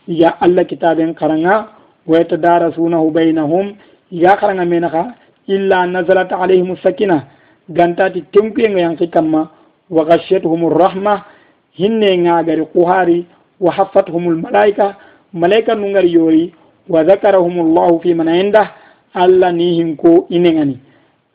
ya 0.08 0.30
allah 0.42 0.66
kitaben 0.66 1.14
karanga 1.14 1.68
wa 2.08 2.18
yatadarasunahu 2.18 3.12
bainahum. 3.12 3.76
Ya 4.12 4.38
karanga 4.38 4.66
menaka 4.66 5.14
illa 5.48 5.86
nazalat 5.86 6.32
alayhim 6.32 6.76
sakina. 6.82 7.28
Gantati 7.70 8.22
tenkuyenga 8.32 8.80
yanki 8.80 9.08
kamma 9.12 9.50
wa 9.90 10.06
ghashiyatuhum 10.06 10.70
rahma 10.74 11.26
hinne 11.78 12.18
ngagari 12.18 12.66
kuhari 12.74 13.26
wa 13.64 13.72
haffathum 13.72 14.28
almalaika 14.28 14.96
malaika 15.34 15.76
nungari 15.76 16.12
yori 16.14 16.46
wa 16.90 17.04
dhakarahum 17.04 17.56
allah 17.66 17.90
fi 18.04 18.12
man 18.14 18.28
indah 18.28 18.68
alla 19.16 19.52
ni 19.52 19.80
hinko 19.80 20.28
inengani 20.30 20.78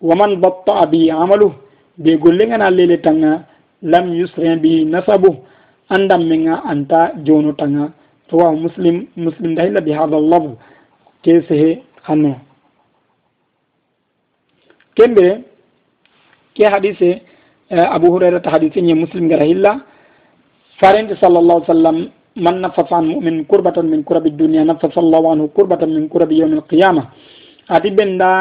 waman 0.02 0.36
batta 0.44 0.84
bi 0.92 1.10
amalu 1.10 1.48
be 1.96 2.16
gollengana 2.20 2.70
lele 2.70 2.96
tanga 3.00 3.32
lam 3.82 4.12
yusri 4.14 4.56
bi 4.60 4.84
nasabu 4.84 5.36
andam 5.88 6.22
menga 6.28 6.60
anta 6.68 7.12
jono 7.24 7.52
tanga 7.56 7.92
rawahu 8.30 8.56
muslim 8.68 9.06
muslim 9.16 9.54
dahilla 9.56 9.80
bi 9.80 9.92
hadha 9.98 10.16
al-lafz 10.20 10.52
kesehe 11.24 11.70
hanno 12.06 12.34
kembe 14.96 15.44
ke 16.54 16.64
hadise 16.74 17.10
abu 17.70 18.06
hurairah 18.12 18.42
ta 18.42 18.50
hadise 18.50 18.80
ni 18.82 18.94
muslim 18.94 19.28
gara 19.32 19.44
hilla 19.48 19.72
farente 20.80 21.14
sallallahu 21.22 21.64
alaihi 21.72 22.12
من 22.38 22.54
نفف 22.64 22.88
عن 22.94 23.04
مؤمن 23.12 23.44
كربة 23.50 23.76
من 23.92 24.00
كرب 24.08 24.24
الدنيا 24.32 24.62
نفف 24.70 24.94
الله 24.98 25.22
عنه 25.32 25.44
كربة 25.56 25.82
من 25.96 26.02
كرب 26.12 26.30
يوم 26.32 26.52
القيامة 26.58 27.02
أتي 27.70 27.90
بندا 27.98 28.32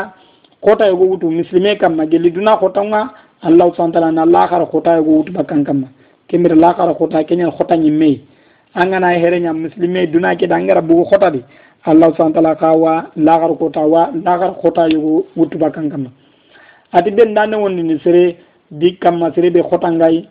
kota 0.62 0.88
yugo 0.88 1.06
wutu 1.06 1.32
muslime 1.32 1.76
kamma 1.76 2.06
gelli 2.06 2.32
duna 2.32 2.58
kota 2.58 2.84
nga 2.84 3.10
allah 3.42 3.70
subhanahu 3.72 3.94
taala 3.94 4.12
na 4.12 4.22
allah 4.24 4.50
khara 4.50 4.66
kota 4.66 4.98
yugo 4.98 5.12
wutu 5.22 5.32
bakkan 5.32 5.64
kamma. 5.64 5.88
Kemir 6.28 6.52
allah 6.54 6.74
khara 6.76 6.94
kota 6.94 7.24
kenya 7.24 7.52
kota 7.52 7.78
nyi 7.78 7.92
mei 7.92 8.22
angana 8.74 9.14
here 9.14 9.40
nya 9.40 9.54
muslime 9.54 10.08
duna 10.12 10.36
ke 10.36 10.48
dangara 10.48 10.82
bu 10.82 11.06
kota 11.06 11.30
di. 11.32 11.44
Allah 11.86 12.10
subhanahu 12.12 12.34
taala 12.34 12.56
kawa 12.56 13.12
la 13.16 13.38
kota 13.56 13.80
wa 13.86 14.10
la 14.24 14.52
kota 14.54 14.88
yugo 14.90 15.26
wutu 15.38 15.58
bakkan 15.58 15.90
kamma. 15.90 16.10
Ati 16.92 17.12
ben 17.12 17.34
dane 17.34 17.56
wonni 17.56 17.84
ni 17.84 18.00
sere 18.04 18.36
di 18.72 18.98
kamma 18.98 19.32
sere 19.36 19.52
be 19.52 19.62
kota 19.62 19.92
ngai 19.92 20.28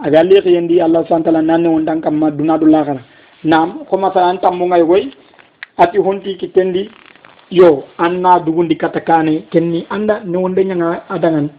agalli 0.00 0.40
xiyendi 0.40 0.80
allah 0.80 1.02
subhanahu 1.04 1.26
wa 1.26 1.32
ta'ala 1.32 1.42
nanne 1.42 1.68
wondan 1.68 2.00
kamma 2.00 2.30
duna 2.30 2.58
do 2.58 2.66
lakhara 2.66 3.02
nam 3.44 3.84
ko 3.84 3.96
masalan 3.98 4.38
tammu 4.40 4.66
ngay 4.66 4.82
goy 4.84 5.04
ati 5.78 5.98
honti 5.98 6.36
kitendi. 6.38 6.88
Yo 7.52 7.84
anna 7.98 8.40
dugundi 8.40 8.76
katakane 8.80 9.44
kenni 9.52 9.84
anda 9.90 10.24
ne 10.24 10.38
wonde 10.38 10.64
nyanga 10.64 11.04
adangan. 11.10 11.50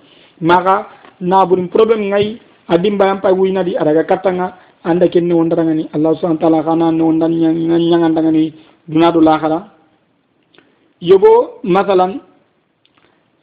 Maga 0.41 0.87
naburin 1.21 1.69
problem 1.69 2.09
ngay 2.09 2.39
adimba 2.67 3.05
yam 3.05 3.21
pay 3.21 3.31
wuyna 3.31 3.63
di 3.63 3.77
araga 3.77 4.03
katanga 4.03 4.57
anda 4.83 5.07
kenni 5.07 5.33
wondarangani 5.33 5.89
allah 5.93 6.15
subhanahu 6.17 6.41
wa 6.41 6.49
ta'ala 6.49 6.63
kana 6.63 6.91
ne 6.91 7.03
wondan 7.03 7.31
nyanga 7.31 8.09
ndangani 8.09 8.53
duna 8.87 9.11
do 9.11 9.21
lakhara 9.21 9.69
yogo 10.99 11.59
masalan 11.63 12.19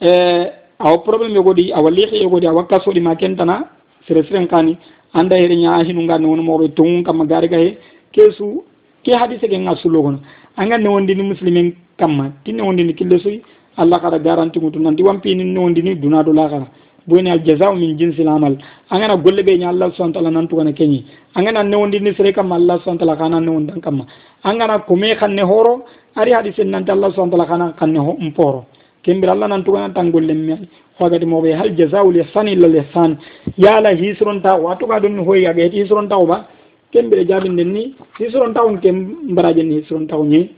eh 0.00 0.50
aw 0.80 0.98
problem 1.06 1.30
yogo 1.34 1.54
di 1.54 1.72
awali 1.72 2.02
yogo 2.22 2.40
di 2.40 2.46
awakka 2.46 2.80
so 2.82 2.90
di 2.92 3.00
makentana 3.00 3.62
seresiren 4.06 4.46
kani 4.48 4.78
anda 5.14 5.36
here 5.36 5.54
nya 5.56 5.82
hinu 5.84 6.02
ngane 6.02 6.26
won 6.26 6.42
mo 6.42 6.58
be 6.58 6.68
tungun 6.68 7.04
kam 7.04 7.26
gari 7.26 7.48
gahe 7.48 7.78
kesu 8.12 8.62
ke 9.04 9.12
hadise 9.12 9.48
ke 9.48 9.56
nga 9.58 9.76
sulo 9.76 10.02
kono. 10.02 10.18
Anga 10.56 10.78
ne 10.78 10.88
wondi 10.88 11.14
ni 11.14 11.22
muslimen 11.22 11.72
kamma 11.98 12.32
tinne 12.44 12.60
wondi 12.62 12.84
ni 12.84 12.94
kille 12.94 13.18
suyi 13.18 13.42
allah 13.76 13.98
kada 14.00 14.18
garanti 14.18 14.60
mutu 14.60 14.78
nanti 14.78 15.02
wampini 15.02 15.44
ne 15.44 15.58
wondi 15.58 15.82
ni 15.82 15.94
duna 15.94 16.22
do 16.22 16.32
lakara 16.32 16.66
boyni 17.06 17.30
al 17.30 17.40
jazau 17.44 17.74
min 17.76 17.96
jinsi 17.98 18.22
lamal 18.24 18.56
angana 18.90 19.16
golle 19.16 19.42
ɓe 19.42 19.58
ña 19.58 19.68
allah 19.68 19.90
subahana 19.92 20.12
taala 20.14 20.30
nantugana 20.30 20.72
keñi 20.72 21.04
angana 21.34 21.62
newondini 21.64 22.14
sere 22.14 22.32
kamma 22.32 22.54
allah 22.56 22.78
subahana 22.84 23.16
kana 23.16 23.40
newondan 23.40 23.80
kamma. 23.80 24.04
Angana 24.44 24.78
ko 24.86 24.96
me 24.96 25.14
kanne 25.16 25.42
hooro 25.42 25.84
ari 26.16 26.32
haadi 26.32 26.52
nanti 26.64 26.90
allah 26.90 27.10
subahana 27.14 27.46
kana 27.46 27.72
kanne 27.78 27.98
mpooro. 28.20 28.64
Kembira 29.04 29.32
allah 29.32 29.48
nan 29.48 29.64
tugana 29.64 29.92
tangolle 29.94 30.34
men 30.34 30.66
hogati 30.98 31.26
moɓe 31.26 31.52
hal 31.58 31.70
jasaul 31.76 32.16
ihsan 32.16 32.46
illa 32.48 32.68
l 32.68 32.76
ihsan 32.76 33.16
yaala 33.58 33.90
hisrontawo 33.94 34.68
a 34.70 34.76
tuga 34.76 35.00
ɗum 35.00 35.24
hoyi 35.26 35.46
aga 35.46 35.62
heti 35.64 35.82
hisrontawo 35.82 36.26
ba 36.26 36.46
kembire 36.92 37.24
jaɓinden 37.28 37.70
ni 37.72 37.94
hisrontawo 38.18 38.76
ke 38.82 38.92
mbarajen 38.92 39.66
ni 39.68 39.80
hisrontawo 39.80 40.24
ñayi 40.24 40.50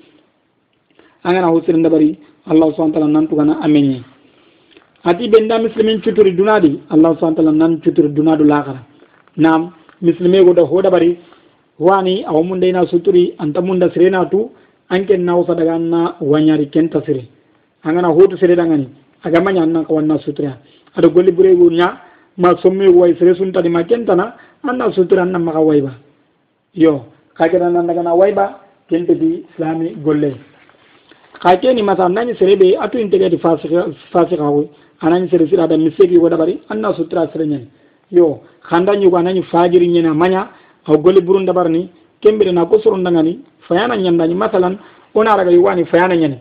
angana 1.25 1.47
hosire 1.53 1.79
ndabari 1.79 2.19
allah 2.51 2.67
subahana 2.75 2.93
taala 2.95 3.07
nan 3.09 3.29
tugana 3.29 3.55
ameñe 3.63 4.03
ati 5.05 5.29
ɓenda 5.29 5.59
muslimin 5.63 6.01
cuturi 6.03 6.33
dunadi 6.33 6.81
allah 6.91 7.15
subahana 7.15 7.37
taala 7.37 7.53
nan 7.53 7.81
cuturi 7.81 8.09
dunadu 8.09 8.45
lakara 8.45 8.83
nam 9.37 9.71
muslime 10.03 10.45
goda 10.45 10.63
ho 10.63 10.83
ɗaɓari 10.83 11.17
wani 11.79 12.25
awa 12.27 12.43
mundeyna 12.43 12.87
suturi 12.87 13.35
anta 13.39 13.61
munda 13.63 13.91
sirena 13.93 14.27
tu 14.31 14.51
anken 14.91 15.23
nawsa 15.25 15.55
daga 15.55 15.75
anna 15.75 16.17
wañari 16.21 16.69
sire 17.07 17.23
angana 17.85 18.09
hotu 18.09 18.37
sereɗangani 18.37 18.89
aga 19.25 19.41
maña 19.41 19.63
annan 19.63 19.85
ka 19.85 19.93
wanna 19.95 20.19
sutura 20.19 20.57
aɗa 20.97 21.09
golli 21.09 21.33
ɓurego 21.33 21.71
ña 21.71 21.99
ma 22.39 22.57
sommego 22.63 22.99
way 23.01 23.15
sere 23.19 23.35
suntadi 23.35 23.69
ma 23.69 23.83
kentana 23.85 24.35
anna 24.65 24.93
sutura 24.93 25.23
annan 25.23 25.43
maka 25.43 25.61
wayba 25.61 25.93
yo 26.75 27.05
kaketa 27.35 27.69
nandagana 27.71 28.15
wayba 28.15 28.61
kentedi 28.89 29.45
islami 29.51 29.95
golle 30.05 30.35
ka 31.43 31.57
keni 31.57 31.83
masa 31.83 32.09
sere 32.39 32.57
ɓe 32.57 32.77
atu 32.81 32.99
integati 32.99 33.39
fasikakoy 34.13 34.67
anañi 35.01 35.29
sere 35.29 35.47
siɗaɗa 35.47 35.77
mistake 35.79 36.13
yugo 36.13 36.29
ɗaɓari 36.29 36.61
anna 36.71 36.95
sutura 36.95 37.29
sere 37.33 37.47
ñani 37.47 37.67
yo 38.11 38.41
xandañugo 38.69 39.17
anañi 39.17 39.43
fajiri 39.43 39.89
ñene 39.89 40.09
a 40.09 40.15
maña 40.15 40.49
aw 40.87 40.97
golli 40.99 41.21
ɓuru 41.21 41.41
ndaɓar 41.41 41.69
ni 41.71 41.91
kembiɗena 42.21 42.67
ko 42.67 42.79
sorondagani 42.81 43.41
fayana 43.69 43.97
ñandañi 43.97 44.35
masalan 44.35 44.79
ona 45.15 45.37
raga 45.37 45.51
yugani 45.51 45.85
fayana 45.85 46.15
ñane 46.17 46.39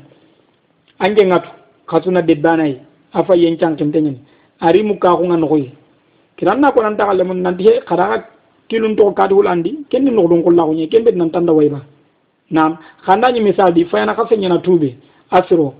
ange 1.01 1.23
ngatu 1.25 1.49
katuna 1.89 2.21
debbanayi 2.21 2.77
afa 3.13 3.35
yen 3.35 3.57
cankimteñani 3.57 4.19
ari 4.61 4.83
mukkaxunga 4.83 5.37
noxoyi 5.37 5.71
kiranna 6.37 6.71
ko 6.71 6.81
nanta 6.81 7.05
xale 7.09 7.23
mun 7.23 7.41
nanti 7.41 7.63
he 7.67 7.73
xaraxa 7.89 8.25
kilun 8.69 8.95
toxo 8.95 9.13
kati 9.13 9.33
hul 9.33 9.47
andi 9.47 9.71
ken 9.89 10.03
ni 10.05 10.11
noxdun 10.11 10.43
qullaxuñe 10.45 10.87
ken 10.91 11.01
mbed 11.01 11.15
nantanda 11.17 11.53
wayba 11.53 11.79
nam 12.51 12.77
xandañi 13.05 13.41
misal 13.41 13.73
di 13.73 13.85
fayana 13.85 14.13
xa 14.15 14.27
señana 14.29 14.57
tuɓe 14.61 14.89
asiro 15.31 15.73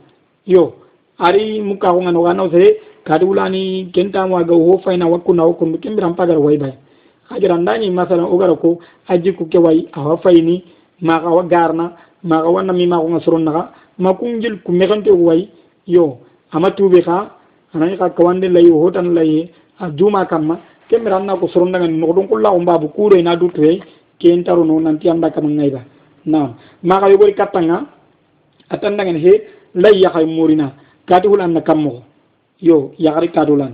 yo 0.48 0.74
ari 1.20 1.62
mukkaxunga 1.62 2.12
noxa 2.12 2.34
naw 2.34 2.50
sere 2.50 2.68
kati 3.06 3.26
hulani 3.26 3.92
ken 3.94 4.12
tamoaga 4.12 4.54
ho 4.56 4.78
fayna 4.84 5.06
wakkuna 5.08 5.46
wakkundu 5.46 5.78
ken 5.80 5.94
mbiran 5.94 6.16
pagar 6.16 6.38
waybay 6.40 6.74
xagira 7.30 7.58
ndañi 7.58 7.90
masalan 7.92 8.26
o 8.26 8.38
gara 8.38 8.56
ko 8.56 8.80
a 9.08 9.18
ke 9.18 9.58
way 9.58 9.88
awa 9.94 10.18
fayni 10.18 10.64
maxa 11.02 11.30
wa 11.30 11.44
garna 11.44 11.86
wa 12.26 13.72
makungil 13.98 14.60
kumekante 14.64 15.12
wai 15.12 15.50
yo 15.88 16.18
ama 16.52 16.72
tube 16.72 17.02
ka 17.04 17.32
anani 17.74 17.98
ka 17.98 18.10
kawande 18.10 18.48
layi 18.50 18.70
hotan 18.70 19.14
layi 19.14 19.50
a 19.80 19.90
juma 19.92 20.26
kamma 20.26 20.60
kemira 20.90 21.18
anna 21.18 21.38
ko 21.38 21.48
sorondagani 21.48 21.98
nokodon 21.98 22.28
kulla 22.28 22.52
um 22.52 22.66
babu 22.66 22.88
kuuro 22.90 23.18
ina 23.18 23.36
dutuye 23.36 23.82
ken 24.20 24.44
taruno 24.44 24.80
nanti 24.80 25.10
anda 25.10 25.30
kama 25.32 25.50
ngayba 25.50 25.82
naam 26.26 26.56
maka 26.84 27.10
yogori 27.10 27.34
kattanga 27.34 27.86
atandagani 28.70 29.20
he 29.20 29.34
layi 29.76 30.02
yahay 30.04 30.26
murina 30.26 30.72
kati 31.08 31.28
hul 31.28 31.42
anna 31.42 31.62
kammogo. 31.62 32.04
Yo 32.62 32.94
yakari 33.00 33.32
katulan 33.34 33.74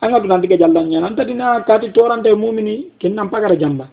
anga 0.00 0.20
dunantiga 0.20 0.56
jallañana 0.56 1.06
antadina 1.06 1.60
kati 1.66 1.92
torante 1.92 2.32
mumini 2.34 2.90
kennan 2.98 3.28
pagara 3.30 3.56
jamba. 3.56 3.88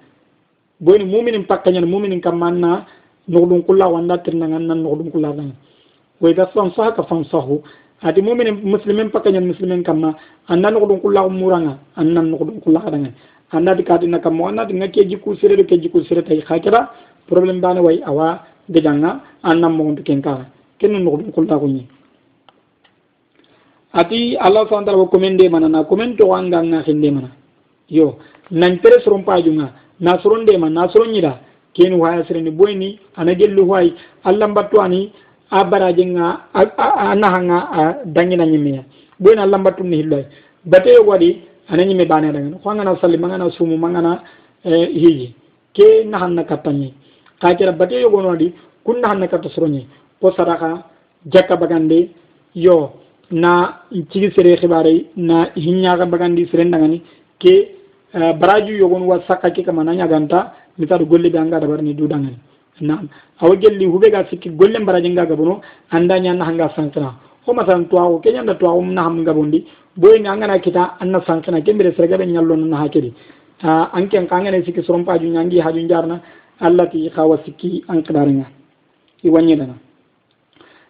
Boyni 0.80 1.06
muminin 1.06 1.46
pakkañana 1.46 1.86
muminin 1.86 2.22
kamma 2.22 2.48
anna 2.48 2.86
nugdun 3.32 3.64
kulla 3.64 3.88
wanda 3.88 4.18
tirna 4.20 4.48
nganna 4.52 4.76
nugdun 4.76 5.08
kulla 5.12 5.32
dan 5.32 5.56
wa 6.22 6.30
idha 6.30 6.46
fansahaka 6.52 7.04
fansahu. 7.08 7.64
Ati 8.04 8.22
muminin 8.22 8.66
muslimin 8.66 9.10
pakkanyan 9.14 9.46
muslimin 9.48 9.84
kamma 9.84 10.16
anna 10.50 10.72
nugdun 10.72 11.00
kulla 11.02 11.24
umuranga 11.24 11.78
anna 11.96 12.22
nugdun 12.22 12.60
kulla 12.60 12.84
dan 12.92 13.14
anna 13.54 13.76
di 13.76 13.84
kati 13.84 14.08
nakam 14.08 14.36
mo 14.36 14.48
anna 14.48 14.66
di 14.66 14.74
ngake 14.74 15.08
jiku 15.08 15.36
sire 15.40 15.56
do 15.56 15.64
ke 15.64 15.80
jiku 15.80 16.04
sire 16.04 16.22
tay 16.26 16.42
khakira 16.42 16.90
problem 17.28 17.62
bana 17.62 17.82
way 17.82 18.02
awa 18.06 18.44
gejanga 18.70 19.22
anna 19.44 19.70
mo 19.70 19.92
ndu 19.92 20.04
kenka. 20.04 20.46
Kenno 20.80 20.98
kulla 21.32 21.60
ko 21.62 21.68
ni 21.68 21.88
ati 23.94 24.36
allah 24.38 24.66
subhanahu 24.66 24.88
wa 24.88 24.92
ta'ala 24.92 25.12
ko 25.14 25.18
men 25.20 25.38
de 25.38 25.50
mana 25.50 25.70
na 25.70 25.84
ko 25.84 25.96
men 25.96 26.18
to 26.18 26.26
wanga 26.26 26.58
nga 26.64 26.82
hinde 26.82 27.12
mana. 27.14 27.30
Yo 27.88 28.18
nan 28.50 28.80
tere 28.82 28.98
soron 29.06 29.24
pajunga 29.24 29.78
na 30.00 30.18
soron 30.24 30.44
de 30.46 30.58
man 30.58 30.74
na 30.74 30.90
soron 30.90 31.14
nyida 31.14 31.38
ken 31.74 31.94
waya 31.94 32.24
sereni 32.28 32.52
boyni 32.52 33.00
ana 33.16 33.34
gellu 33.36 33.64
way 33.70 33.94
allah 34.24 34.48
mbattu 34.50 34.82
ani 34.82 35.12
a 35.52 35.64
baraje 35.64 36.06
nga 36.06 36.48
a 36.54 37.16
nahanga 37.16 37.58
a 37.72 37.82
dangina 38.06 38.46
nyimmiya 38.46 38.84
boyni 39.20 39.42
allah 39.42 39.60
mbattu 39.60 39.84
ni 39.84 39.98
hilloy 39.98 40.24
bate 40.66 40.88
yo 40.94 41.04
wadi 41.06 41.42
ana 41.70 41.86
nyimme 41.86 42.06
ba 42.06 42.20
ne 42.22 42.32
dangan 42.32 42.60
ko 42.62 42.74
ngana 42.76 42.96
salli 43.02 43.18
mangana 43.18 43.50
sumu 43.52 43.78
mangana 43.78 44.22
e 44.64 44.86
hiji. 44.94 45.34
Ke 45.74 46.04
nahanna 46.06 46.44
kattanyi 46.44 46.94
ka 47.40 47.56
kira 47.56 47.72
bate 47.72 47.94
yo 48.02 48.10
gono 48.10 48.36
di 48.36 48.54
kun 48.86 49.00
nahanna 49.02 49.28
katta 49.28 49.50
soronyi. 49.50 49.88
Ko 50.22 50.32
sadaka 50.32 50.84
jakka 51.26 51.56
bagande 51.58 52.10
yo 52.54 52.94
na 53.32 53.82
cigi 54.12 54.32
sere 54.36 54.58
xibare 54.58 55.06
na 55.16 55.50
hinñaxa 55.56 56.06
bagandi 56.06 56.46
serendangani 56.52 57.02
ke 57.40 57.72
uh, 58.14 58.34
baraju 58.38 58.74
yogon 58.76 59.04
wa 59.08 59.20
sakka 59.28 59.50
ke 59.52 59.64
kama 59.64 59.84
na 59.84 59.94
ñaganta 59.96 60.54
misadu 60.78 61.06
golle 61.06 61.30
be 61.32 61.38
anga 61.38 61.60
dabarni 61.60 61.94
dudangani 61.94 62.38
nam 62.82 63.10
awa 63.42 63.56
gelli 63.56 63.86
hube 63.86 64.10
ga 64.12 64.26
sikki 64.30 64.50
golle 64.50 64.80
mbaraje 64.80 65.10
nga 65.10 65.26
gabono 65.26 65.62
anda 65.92 66.16
ñanna 66.20 66.46
hanga 66.46 66.70
sankina 66.76 67.14
ho 67.46 67.54
masalan 67.54 67.86
tuwaxu 67.90 68.22
ke 68.24 68.30
ñanda 68.34 68.56
tuwaxu 68.56 68.86
naxam 68.86 69.22
ngabondi 69.22 69.66
boyni 69.98 70.28
angana 70.28 70.60
kita 70.60 70.96
anna 71.02 71.22
sankina 71.28 71.62
ke 71.62 71.74
mbire 71.74 71.92
sergaɓe 71.98 72.26
ñallono 72.26 72.66
naxa 72.66 72.90
kedi 72.90 73.14
uh, 73.64 73.90
an 73.94 74.08
ken 74.10 74.28
ka 74.28 74.36
angane 74.38 74.64
sikki 74.66 74.82
sorompaju 74.84 75.28
ñangi 75.28 75.60
haju 75.60 75.82
njarna 75.82 76.22
allati 76.60 77.10
xawa 77.16 77.38
sikki 77.46 77.84
an 77.88 78.02
xidarenga 78.06 78.46
i 79.24 79.30
wañidana 79.30 79.76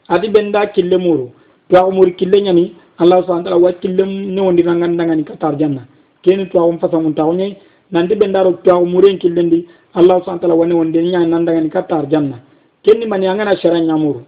adi 0.09 0.27
benda 0.29 0.65
kille 0.67 0.97
muru 0.97 1.31
tuwaxu 1.69 1.91
muri 1.91 2.13
kille 2.15 2.37
ñani 2.41 2.73
allah 2.99 3.21
subhana 3.23 3.43
taala 3.43 3.57
wa 3.57 3.71
kille 3.73 4.03
newondina 4.05 4.75
ngandangani 4.75 5.23
ka 5.23 5.35
tar 5.39 5.55
janna 5.57 5.81
keni 6.23 6.45
tuwaxum 6.49 6.77
façon 6.79 7.13
taxu 7.13 7.33
ñayi 7.35 7.55
nanti 7.91 8.15
ɓe 8.15 8.27
ndaro 8.27 8.51
tuwaxu 8.63 8.85
muren 8.85 9.17
killendi 9.17 9.67
allah 9.93 10.19
subhana 10.21 10.39
taala 10.39 10.55
wa 10.55 10.65
newonde 10.65 10.97
ñani 11.03 11.27
nandangani 11.31 11.69
ka 11.69 11.81
tar 11.83 12.05
janna 12.11 12.37
kenni 12.83 13.05
mani 13.07 13.27
angana 13.27 13.55
sera 13.57 13.79
ñamuru 13.79 14.21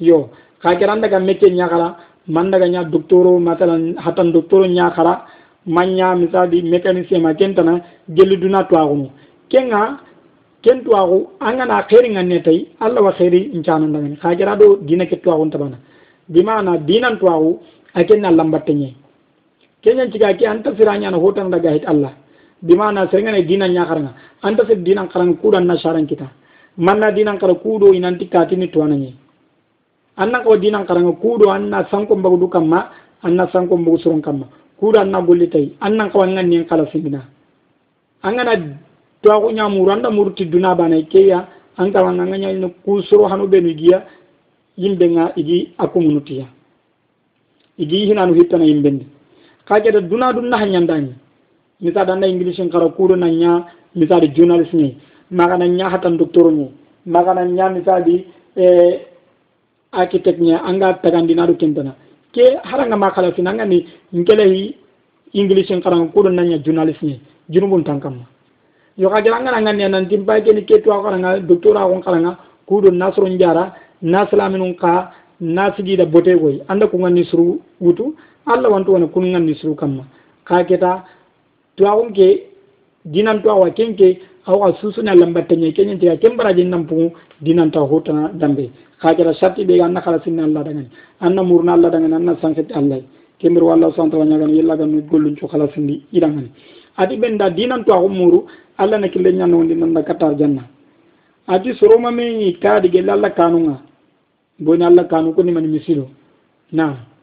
yo 0.00 0.28
xa 0.62 0.76
kera 0.78 0.94
ndaga 0.96 1.18
métier 1.20 1.52
ñaxara 1.52 1.96
man 2.28 2.46
ndaga 2.48 2.66
ña 2.68 2.80
o 2.82 3.38
masalan 3.38 3.94
hatan 3.96 4.32
o 4.36 4.66
ñaxara 4.66 5.24
maña 5.66 6.14
misadi 6.14 6.62
mécanicien 6.62 7.22
ma 7.22 7.34
kentana 7.34 7.80
gelli 8.08 8.36
duna 8.36 8.66
kenga 9.50 9.98
ken 10.62 10.82
tuwaxu 10.84 11.18
angana 11.40 11.84
xeringan 11.90 12.26
ne 12.28 12.38
tay 12.42 12.66
allah 12.80 13.02
wa 13.02 13.12
xeri 13.12 13.50
ncanandangani 13.54 14.16
xa 14.22 14.34
kera 14.36 14.56
ɗo 14.56 14.78
dina 14.86 15.06
ke 15.06 15.16
tuwaxun 15.22 15.50
tabana. 15.50 15.76
Bimana 16.28 16.78
dinan 16.80 17.18
tuwaku 17.20 17.60
akenna 17.94 18.30
lambatteñe 18.32 18.96
keñan 19.82 20.10
ciga 20.12 20.32
ke 20.36 20.46
anta 20.48 20.72
sirañana 20.76 21.18
hotan 21.20 21.50
daga 21.50 21.70
hit 21.72 21.84
allah 21.86 22.12
bimana 22.64 23.06
serengane 23.12 23.44
dinan 23.44 23.72
ñakaranga 23.76 24.12
anta 24.42 24.64
sir 24.66 24.80
dinan 24.80 25.08
karanga 25.08 25.36
kuɗan 25.36 25.66
na 25.68 25.76
saran 25.76 26.06
kita. 26.08 26.26
Manna 26.76 27.12
dinan 27.12 27.38
kara 27.38 27.54
kuɗo 27.54 27.92
inanti 27.94 28.26
katini 28.28 28.68
tuwanañe 28.72 29.12
anna 30.16 30.40
ko 30.40 30.56
dinan 30.56 30.86
karanga 30.88 31.12
kuɗo 31.12 31.50
anna 31.52 31.84
sanko 31.90 32.16
mbagudu 32.16 32.48
kamma 32.48 32.88
anna 33.22 33.48
sanko 33.52 33.76
mbagu 33.76 33.98
suron 33.98 34.22
kamma. 34.22 34.46
Kuɗo 34.80 34.98
anna 34.98 35.20
golli 35.22 35.48
tayi 35.48 35.76
annan 35.80 36.10
kawa 36.10 36.26
ngannien 36.26 36.64
kala 36.66 36.86
singina. 36.90 37.20
Angana 38.22 38.56
tuwaku 39.22 39.52
ñamuru 39.52 39.90
anda 39.92 40.10
muruti 40.10 40.44
duna 40.46 40.74
bana 40.74 40.96
keya 41.04 41.46
an 41.76 41.92
kawa 41.92 42.12
nganga 42.12 42.38
ñaino 42.38 42.68
ku 42.84 43.02
soro 43.02 43.28
hanu 43.28 43.46
ɓenu 43.46 43.76
giya 43.76 44.04
yimɓe 44.78 45.06
nga 45.10 45.32
igi 45.36 45.74
akkumunutiya 45.78 46.46
igi 47.78 48.06
hinanu 48.08 48.34
hittana 48.34 48.64
yimɓendi 48.64 49.06
ka 49.68 49.80
kede 49.80 50.00
duna 50.08 50.32
ɗum 50.32 50.46
naha 50.48 50.66
misal 51.80 52.10
anda 52.10 52.26
english 52.26 52.60
kara 52.72 52.88
kuru 52.90 53.16
na 53.16 53.28
nya 53.28 53.66
misal 53.94 54.20
journalist 54.34 54.72
ni. 54.72 54.98
Maka 55.30 55.58
na 55.58 55.66
nya 55.66 55.90
hatan 55.90 56.16
doctor 56.18 56.50
ni. 56.52 56.70
Maka 57.06 57.34
na 57.34 57.44
nya 57.44 57.68
misal 57.70 58.04
di 58.04 58.26
eh, 58.56 59.06
architect 59.92 60.38
ni 60.40 60.52
anga 60.52 60.94
tagandi 61.02 61.34
na 61.34 61.46
kentana. 61.46 61.94
Ke 62.32 62.58
haranga 62.64 62.96
makala 62.96 63.32
finanga 63.32 63.64
ni 63.64 63.86
ngele 64.12 64.44
hi 64.52 64.76
english 65.32 65.68
kara 65.82 65.96
kuru 66.12 66.30
na 66.30 66.42
nya 66.42 66.58
journalist 66.58 67.02
ni. 67.02 67.20
Junubun 67.50 67.84
tankam 67.84 68.24
yo 68.96 69.10
ka 69.10 69.20
gelanga 69.22 69.50
na 69.50 69.60
ngani 69.60 69.88
nan 69.90 70.08
timpa 70.08 70.40
ke 70.40 70.52
ni 70.54 70.62
ke 70.64 70.78
to 70.82 70.90
ka 70.90 71.16
nga 71.18 71.40
doctor 71.40 71.76
akon 71.76 72.02
kala 72.02 72.18
nga 72.20 72.38
kudu 72.66 72.90
nasrun 72.90 73.38
jara 73.38 73.74
naslaminun 74.02 74.74
ka 74.78 75.10
nasigida 75.40 76.06
bote 76.06 76.38
goy 76.38 76.62
anda 76.68 76.86
ko 76.86 76.98
ngani 76.98 77.24
suru 77.26 77.58
wutu 77.80 78.14
alla 78.46 78.68
wantu 78.68 78.92
wona 78.92 79.06
kun 79.06 79.26
ngani 79.32 79.54
suru 79.54 79.74
kamma. 79.74 80.04
Ka 80.44 80.64
keta 80.64 81.04
tuwawon 81.76 82.12
ke 82.12 82.46
dinan 83.04 83.42
tuwawa 83.42 83.70
kenke 83.70 84.20
awa 84.46 84.74
susuna 84.80 85.14
lambata 85.14 85.56
nye 85.56 85.72
kenye 85.72 85.96
tiga 85.96 86.16
kembara 86.16 86.52
jinnan 86.52 86.84
pungu 86.86 87.12
dinan 87.40 87.70
ta 87.70 87.80
hotana 87.80 88.28
dambe. 88.34 88.70
Kajara 89.00 89.34
shati 89.34 89.64
be 89.64 89.80
anna 89.82 90.00
kala 90.00 90.20
sinna 90.24 90.44
allah 90.44 90.64
dangan 90.64 90.86
anna 91.20 91.42
murna 91.42 91.72
allah 91.74 91.90
dangan 91.90 92.12
anna 92.14 92.36
sanket 92.40 92.72
allah. 92.72 93.00
Kembir 93.38 93.62
wallahu 93.64 93.92
subhanahu 93.92 94.20
wa 94.20 94.26
ta'ala 94.26 94.52
yalla 94.52 94.76
ganu 94.76 95.02
gollun 95.02 95.36
ci 95.36 95.46
kala 95.48 95.68
sindi 95.74 96.04
idangan 96.12 96.48
ati 96.96 97.16
benda 97.16 97.50
dinan 97.50 97.84
tuwawo 97.84 98.08
muru 98.08 98.46
allah 98.78 98.98
na 98.98 99.08
kille 99.08 99.32
nyano 99.32 99.64
ndi 99.64 99.74
nan 99.74 99.94
katar 100.04 100.34
janna. 100.38 100.62
Ati 101.48 101.74
soroma 101.74 102.10
me 102.10 102.52
kaadi 102.60 102.88
gella 102.90 103.12
allah 103.12 103.30
kanunga. 103.34 103.76
Boni 104.58 104.84
allah 104.84 105.04
kanu 105.08 105.34
ko 105.34 105.42
ni 105.42 105.52
misilo 105.52 106.08
na'am. 106.72 107.13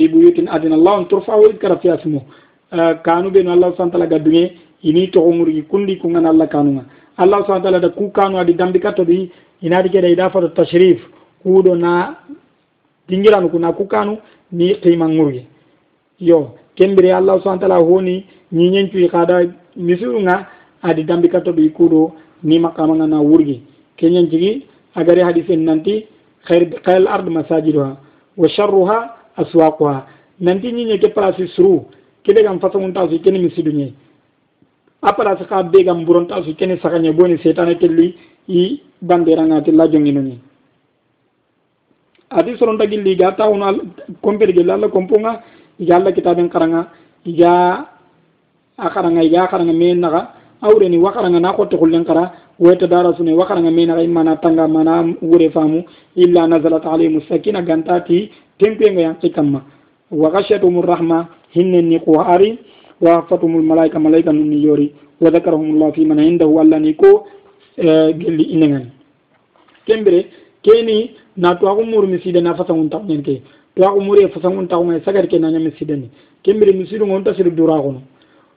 fi 0.00 0.08
buyutin 0.08 0.48
adina. 0.48 0.74
Allahu 0.76 1.04
turfa 1.04 1.36
wa 1.36 1.42
yudkara 1.46 1.76
fiha 1.76 1.96
ismuhu 2.00 2.24
ah, 2.72 2.94
kanu 2.94 3.30
benu 3.30 3.52
allah 3.52 3.72
subhanahu 3.76 4.00
wa 4.00 4.06
gadunge 4.06 4.56
ini 4.82 5.08
toxongurigi 5.12 5.62
kundi 5.62 5.96
kungan 6.00 6.26
allah 6.26 6.48
kanunga 6.48 6.84
allah 7.16 7.38
subhanahu 7.44 7.72
wa 7.74 7.80
da 7.80 7.88
ku 7.90 8.10
kanu 8.10 8.38
adi 8.38 8.54
dambikatodi 8.54 9.30
inadi 9.62 9.88
keda 9.90 10.08
ida 10.08 10.30
fato 10.30 10.48
tashrif. 10.48 11.00
Kuɗo 11.44 11.74
na 11.76 12.16
dingiranu 13.08 13.48
kuna 13.50 13.72
ku 13.72 13.84
kanu 13.86 14.18
ni 14.52 14.74
qimangurgi 14.80 15.44
yo 16.20 16.54
kembire 16.76 17.12
allah 17.12 17.36
subhanahu 17.40 17.60
wa 17.62 17.68
ta'ala 17.68 17.84
honi 17.84 18.24
ñiñencuyi 18.52 19.08
kada 19.10 19.40
misurunga 19.76 20.46
adi 20.82 21.04
dambikatodi 21.04 21.70
kuɗo 21.70 22.12
ni 22.42 22.58
makamanga 22.58 23.06
na 23.06 23.20
wurgi 23.20 23.62
keñancigi 23.96 24.64
agari 24.96 25.20
hadisen 25.20 25.64
nanti 25.64 26.04
خير 26.48 26.62
الأرض 26.88 27.28
مساجدها 27.28 27.96
وشرها 28.36 29.16
aswaquha 29.40 30.06
nanti 30.40 30.72
ñiñe 30.72 30.98
ke 30.98 31.08
place 31.12 31.46
suru 31.56 31.86
kede 32.22 32.42
gam 32.42 32.58
façongunta 32.60 33.08
su 33.10 33.20
kene 33.20 33.38
misiduñe 33.38 33.92
a 35.02 35.12
place 35.12 35.44
ka 35.48 35.62
be 35.62 35.82
gam 35.84 36.04
buronta 36.04 36.42
su 36.44 36.54
kene 36.54 36.76
sakañe 36.82 37.12
boni 37.12 37.38
setane 37.38 37.76
kelli 37.78 38.14
i 38.48 38.80
banderangati 39.00 39.72
la 39.72 39.88
jonginoni 39.88 40.38
ati 42.30 42.56
soronta 42.56 42.86
gilli 42.86 43.16
ga 43.16 43.32
tawuno 43.32 43.66
compere 44.20 44.52
gelli 44.52 44.70
allah 44.70 44.88
componga 44.90 45.42
iga 45.78 45.96
allah 45.96 46.12
kitaben 46.12 46.48
karanga 46.48 46.88
iga 47.24 47.86
a 48.76 48.88
karanga 48.90 49.22
iga 49.22 49.46
karanga 49.48 49.72
me 49.72 49.94
naxa 49.94 50.22
awreni 50.62 50.98
wakaranga 50.98 51.40
na 51.40 51.52
xotte 51.52 51.76
xullen 51.76 52.04
kara 52.04 52.32
weta 52.60 52.86
dara 52.86 53.14
sune 53.16 53.32
wakaranga 53.32 53.70
mena 53.70 53.94
ga 53.96 54.02
imana 54.02 54.36
tanga 54.36 54.68
mana 54.68 55.02
wure 55.22 55.50
famu 55.50 55.84
illa 56.16 56.46
nazalat 56.46 56.84
alayhim 56.84 57.20
sakina 57.28 57.62
gantati 57.62 58.30
tempenga 58.60 59.00
yan 59.00 59.16
sikamma 59.20 59.64
wa 60.12 60.28
ghashatumur 60.30 60.84
rahma 60.86 61.28
hinne 61.56 61.80
ni 61.82 61.98
ko 62.00 62.20
wa 63.00 63.22
fatumul 63.28 63.62
malaika 63.62 63.98
malaika 63.98 64.32
nun 64.32 64.48
ni 64.48 64.62
yori. 64.62 64.92
Wa 65.20 65.30
dhakarahumullahu 65.30 65.94
fi 65.94 66.04
man 66.04 66.18
indahu 66.18 66.60
allani 66.60 66.94
ko 66.96 67.26
eh, 67.76 68.12
gelli 68.16 68.44
inengan 68.56 68.90
kembere 69.86 70.26
keni 70.62 71.16
na 71.36 71.54
to 71.56 71.66
ko 71.66 71.82
misida 72.06 72.40
na 72.40 72.54
fasangun 72.54 72.88
tapnen 72.90 73.22
ke. 73.22 73.42
To 73.76 73.82
ko 73.82 74.00
mur 74.00 74.16
fasa 74.32 74.48
ngunta 74.48 74.76
ngai 74.76 75.00
sagar 75.04 75.26
ke 75.28 75.38
na 75.38 75.50
nya 75.50 75.58
misida 75.60 75.96
ni. 75.96 76.10
Kembere 76.44 76.72
misiru 76.72 77.06
ngonta 77.06 77.34
siru 77.34 77.50
dura 77.50 77.80
ko 77.80 77.92
no 77.92 78.02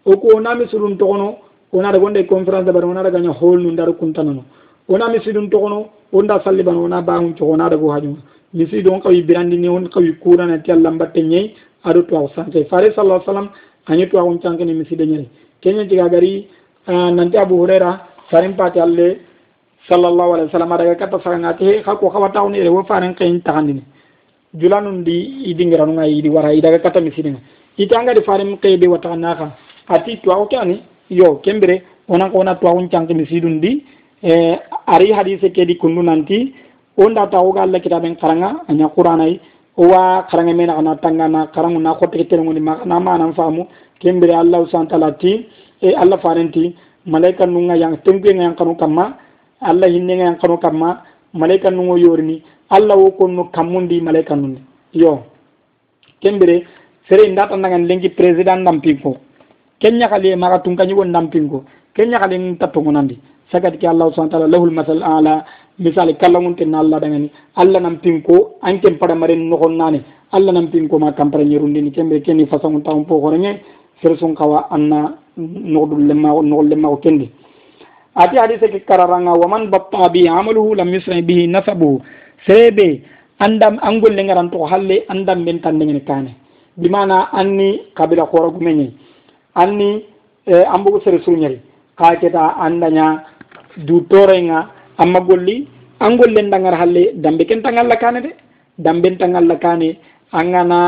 o 0.05 0.17
ko 0.17 0.39
na 0.39 0.55
misiru 0.55 0.95
to 0.97 1.05
kono 1.05 1.35
ona 1.73 1.91
da 1.91 1.99
gonde 1.99 2.25
conference 2.27 2.65
da 2.65 2.71
bar 2.71 2.85
ona 2.85 3.03
da 3.03 3.09
ganya 3.11 3.31
hol 3.31 3.59
nun 3.59 3.75
dar 3.75 3.87
kuntanano 3.95 4.43
ona 4.87 5.09
misiru 5.09 5.49
to 5.49 5.59
kono 5.59 5.89
onda 6.13 6.39
salliban 6.43 6.75
ona 6.77 7.01
baun 7.01 7.33
to 7.35 7.45
ona 7.45 7.69
da 7.69 7.75
go 7.77 7.91
hajuma 7.91 8.17
misidu 8.53 8.91
on 8.93 8.99
kawi 9.01 9.21
birandini 9.23 9.67
on 9.69 9.87
kawi 9.89 10.13
kurana 10.23 10.57
ti 10.63 10.71
allah 10.71 10.91
mbatte 10.91 11.17
ñayi 11.21 11.53
aɗo 11.83 12.01
tuwaku 12.07 12.29
sanke 12.35 12.65
fare 12.69 12.91
sallah 12.95 13.21
sallam 13.25 13.49
añi 13.87 14.07
tuwakun 14.09 14.39
cankini 14.39 14.73
miside 14.73 15.05
ñeri 15.05 15.27
keña 15.61 15.83
jiga 15.89 16.09
gari 16.09 16.47
nanti 16.87 17.37
abu 17.37 17.57
huraira 17.57 17.99
farin 18.29 18.53
pati 18.55 18.79
alle 18.79 19.17
sallallahu 19.89 20.33
alaihi 20.33 20.47
wasallam 20.47 20.71
adaga 20.71 20.95
katta 20.95 21.19
sagangati 21.23 21.65
he 21.65 21.81
xa 21.83 21.95
ko 21.95 22.09
xawatawni 22.09 22.57
ere 22.59 22.69
wo 22.69 22.83
faren 22.83 23.13
xeyin 23.15 23.41
taxandini 23.41 23.83
julanun 24.55 25.03
di 25.03 25.17
idingiranunga 25.51 26.05
yidi 26.07 26.29
wara 26.29 26.53
idaga 26.53 26.79
katta 26.79 27.01
misidinga 27.01 27.39
ita 27.77 27.99
angadi 27.99 28.21
farin 28.23 28.57
xeebe 28.63 28.87
wataxanaxa 28.87 29.47
ati 29.87 30.17
tuwaku 30.23 30.47
ke 30.49 30.57
ani 30.57 30.81
yo 31.09 31.35
kembire 31.43 31.83
wona 32.07 32.29
wona 32.33 32.55
tuwakun 32.55 32.89
canki 32.89 33.13
misidun 33.13 33.59
di 33.59 33.83
e 34.23 34.55
ari 34.87 35.11
hadise 35.11 35.51
kedi 35.51 35.75
kundu 35.75 36.01
nanti 36.01 36.53
onda 36.97 37.27
ta 37.27 37.39
oga 37.41 37.61
alla 37.63 37.79
kitaben 37.79 38.15
karanga 38.15 38.61
anya 38.67 38.89
qur'anai 38.89 39.39
owa 39.77 40.27
karanga 40.29 40.53
mena 40.53 40.75
kana 40.75 40.95
tanga 40.97 41.27
na 41.27 41.47
karangu 41.47 41.79
na 41.79 41.95
ko 41.95 42.07
tege 42.07 42.29
tele 42.29 42.43
ngoni 42.43 42.59
na 42.61 42.99
ma 42.99 43.17
nan 43.17 43.33
famu. 43.33 43.67
Kembere 43.99 44.35
allah 44.35 44.65
subhanahu 44.67 44.89
taala 44.89 45.15
e 45.21 45.47
eh, 45.81 45.93
allah 45.97 46.17
farenti. 46.19 46.75
Malaika 47.05 47.45
nunga 47.45 47.75
yang 47.75 47.97
tengbe 48.03 48.31
nga 48.31 48.43
yang 48.47 48.55
kanu 48.55 48.75
kamma 48.79 49.17
allah 49.61 49.87
hinne 49.91 50.13
nga 50.15 50.25
yang 50.31 50.39
kanu 50.39 50.55
kamma 50.57 51.03
malaika 51.33 51.69
nungo 51.69 51.97
yorni 51.97 52.41
allah 52.69 52.95
wo 52.95 53.11
konno 53.11 53.51
kammundi 53.51 53.99
malaika 54.01 54.35
nunde 54.35 54.61
yo. 54.93 55.23
Kembere 56.21 56.63
sere 57.09 57.27
ndata 57.27 57.55
nangan 57.57 57.87
lengi 57.87 58.09
president 58.09 58.61
ndampinko 58.63 59.17
kenya 59.79 60.07
kali 60.07 60.35
maga 60.35 60.59
tunkanyi 60.63 60.93
won 60.93 61.09
ndampinko 61.11 61.63
kenya 61.93 62.19
kali 62.19 62.37
ntatongonandi 62.39 63.19
sagati 63.51 63.77
ke 63.77 63.87
allah 63.87 64.07
subhanahu 64.11 64.31
taala 64.31 64.47
lahul 64.47 64.71
masal 64.71 65.03
ala 65.03 65.43
misali 65.79 66.13
kallagunte 66.15 66.65
na 66.65 66.79
allah 66.79 66.99
dangani 66.99 67.29
allah 67.55 67.79
nam 67.81 67.97
pinko 67.97 68.57
anken 68.61 68.97
paɗamaren 68.99 69.49
noxon 69.49 69.75
nane 69.77 69.99
allah 70.31 70.51
nam 70.53 70.67
pinko 70.67 70.99
ma 70.99 71.11
kampara 71.13 71.43
ñerundini 71.43 71.91
kembire 71.91 72.21
keni 72.21 72.45
façon 72.47 72.81
taxum 72.83 73.05
po 73.05 73.19
xorenge 73.21 73.59
sere 74.01 74.17
sun 74.17 74.35
kawa 74.35 74.67
anna 74.71 75.17
noxɗum 75.37 76.07
lemma 76.07 76.29
noxol 76.41 76.67
lemma 76.69 76.87
ko 76.89 76.97
kendi 76.97 77.29
ati 78.15 78.37
hadise 78.37 78.67
ke 78.71 78.85
kararanga 78.85 79.33
waman 79.33 79.69
batta 79.69 80.09
bi 80.09 80.27
amaluhu 80.27 80.75
lam 80.75 80.89
yusra 80.93 81.21
bihi 81.21 81.47
nasabuhu 81.47 82.01
sereɓe 82.45 83.01
andam 83.39 83.79
angolle 83.81 84.21
ngarantoxo 84.23 84.65
halle 84.71 85.03
andam 85.09 85.43
ɓen 85.45 85.59
tandengene 85.61 86.01
kane. 86.05 86.31
Bimana 86.77 87.29
anni 87.33 87.81
kabila 87.95 88.25
xoragumeñe 88.31 88.91
anni 89.55 90.03
an 90.47 90.77
mbogo 90.81 90.99
sere 91.03 91.19
suñari 91.25 91.59
xa 91.99 92.15
keta 92.21 92.55
andaña 92.65 93.23
du 93.77 94.01
torenga 94.09 94.69
amma 95.03 95.19
golli 95.29 95.67
an 95.99 96.17
gollen 96.19 96.49
dangar 96.53 96.75
halle 96.81 97.03
dambe 97.23 97.43
ken 97.49 97.61
tangalla 97.65 97.95
kane 98.03 98.19
de 98.25 98.31
damben 98.85 99.17
tangalla 99.21 99.55
kane 99.65 99.89
angana 100.39 100.79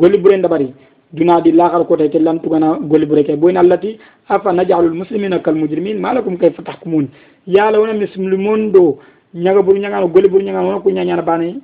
golli 0.00 0.18
ɓure 0.18 0.36
ndabari. 0.38 0.68
Dunadi 1.12 1.50
lakar 1.52 1.84
kota 1.88 2.08
ke 2.08 2.18
lantugana 2.22 2.78
goli 2.90 3.06
bureke 3.06 3.34
boyn 3.36 3.56
allati 3.56 3.98
afa 4.28 4.52
najalul 4.52 4.94
muslimina 4.94 5.40
kal 5.42 5.54
mujrimin 5.54 5.98
malakum 5.98 6.36
kayfa 6.38 6.62
tahkumun. 6.62 7.08
Yala 7.46 7.80
wona 7.80 7.94
muslimun 7.94 8.70
do 8.72 8.98
nyaga 9.34 9.60
buru 9.62 9.78
nyaga 9.80 10.06
goli 10.06 10.28
buru 10.28 10.44
nyaga 10.44 10.62
wona 10.62 10.80
ko 10.80 10.90
nyanya 10.90 11.22
bane. 11.22 11.60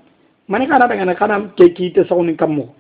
Mani 0.49 0.67
kana 0.67 0.89
daga 0.89 1.15
kana 1.15 1.49
ke 1.57 1.71
kite 1.77 2.03
sawni 2.09 2.35
kammo. 2.37 2.75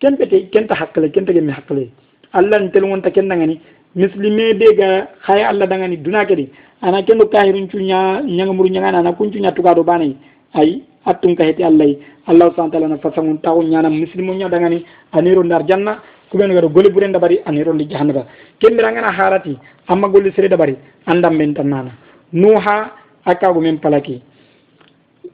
Ken 0.00 0.16
pete 0.16 0.48
ken 0.50 0.66
ta 0.66 0.74
hakkale 0.74 1.12
ken 1.12 1.26
tege 1.26 1.42
mi 1.42 1.52
hakkale. 1.52 1.90
Allah 2.32 2.58
ntel 2.58 2.84
wonta 2.88 3.10
ken 3.12 3.28
dangani 3.28 3.60
muslime 3.94 4.54
de 4.58 4.68
ga 4.76 4.88
khay 5.26 5.42
allah 5.44 5.66
dangani 5.66 5.96
duna 5.96 6.24
kedi 6.24 6.48
ana 6.82 7.02
ken 7.02 7.18
do 7.18 7.26
kahirun 7.28 7.68
cunya 7.68 8.22
nyaga 8.22 8.52
buru 8.52 8.68
nyaga 8.68 8.98
ana 8.98 9.12
kuncu 9.12 9.38
nya 9.38 9.52
tugado 9.52 9.84
bani. 9.84 10.16
Ay 10.54 10.82
attun 11.04 11.34
ka 11.36 11.44
heti 11.44 11.62
allah 11.64 11.86
allah 12.26 12.50
subhanahu 12.50 12.72
taala 12.72 12.88
na 12.88 12.98
fasangun 12.98 13.38
taw 13.42 13.60
ñana 13.62 13.90
muslimo 13.90 14.34
nya 14.34 14.48
dangani 14.48 14.84
aniro 15.12 15.42
ndar 15.42 15.64
janna 15.66 15.98
kuɓen 16.30 16.52
gaɗo 16.54 16.68
gole 16.68 16.88
ɓuren 16.90 17.12
dabari 17.12 17.40
aniro 17.46 17.72
ndi 17.72 17.84
jahannaba. 17.90 18.26
Kemmirangana 18.60 19.10
harati 19.12 19.58
amma 19.88 20.08
golle 20.08 20.30
sere 20.36 20.48
dabari 20.48 20.76
andam 21.06 21.34
men 21.36 21.54
tan 21.54 21.64
nana 21.68 21.90
nuha 22.32 22.92
akagu 23.24 23.60
men 23.60 23.78
palaki. 23.78 24.20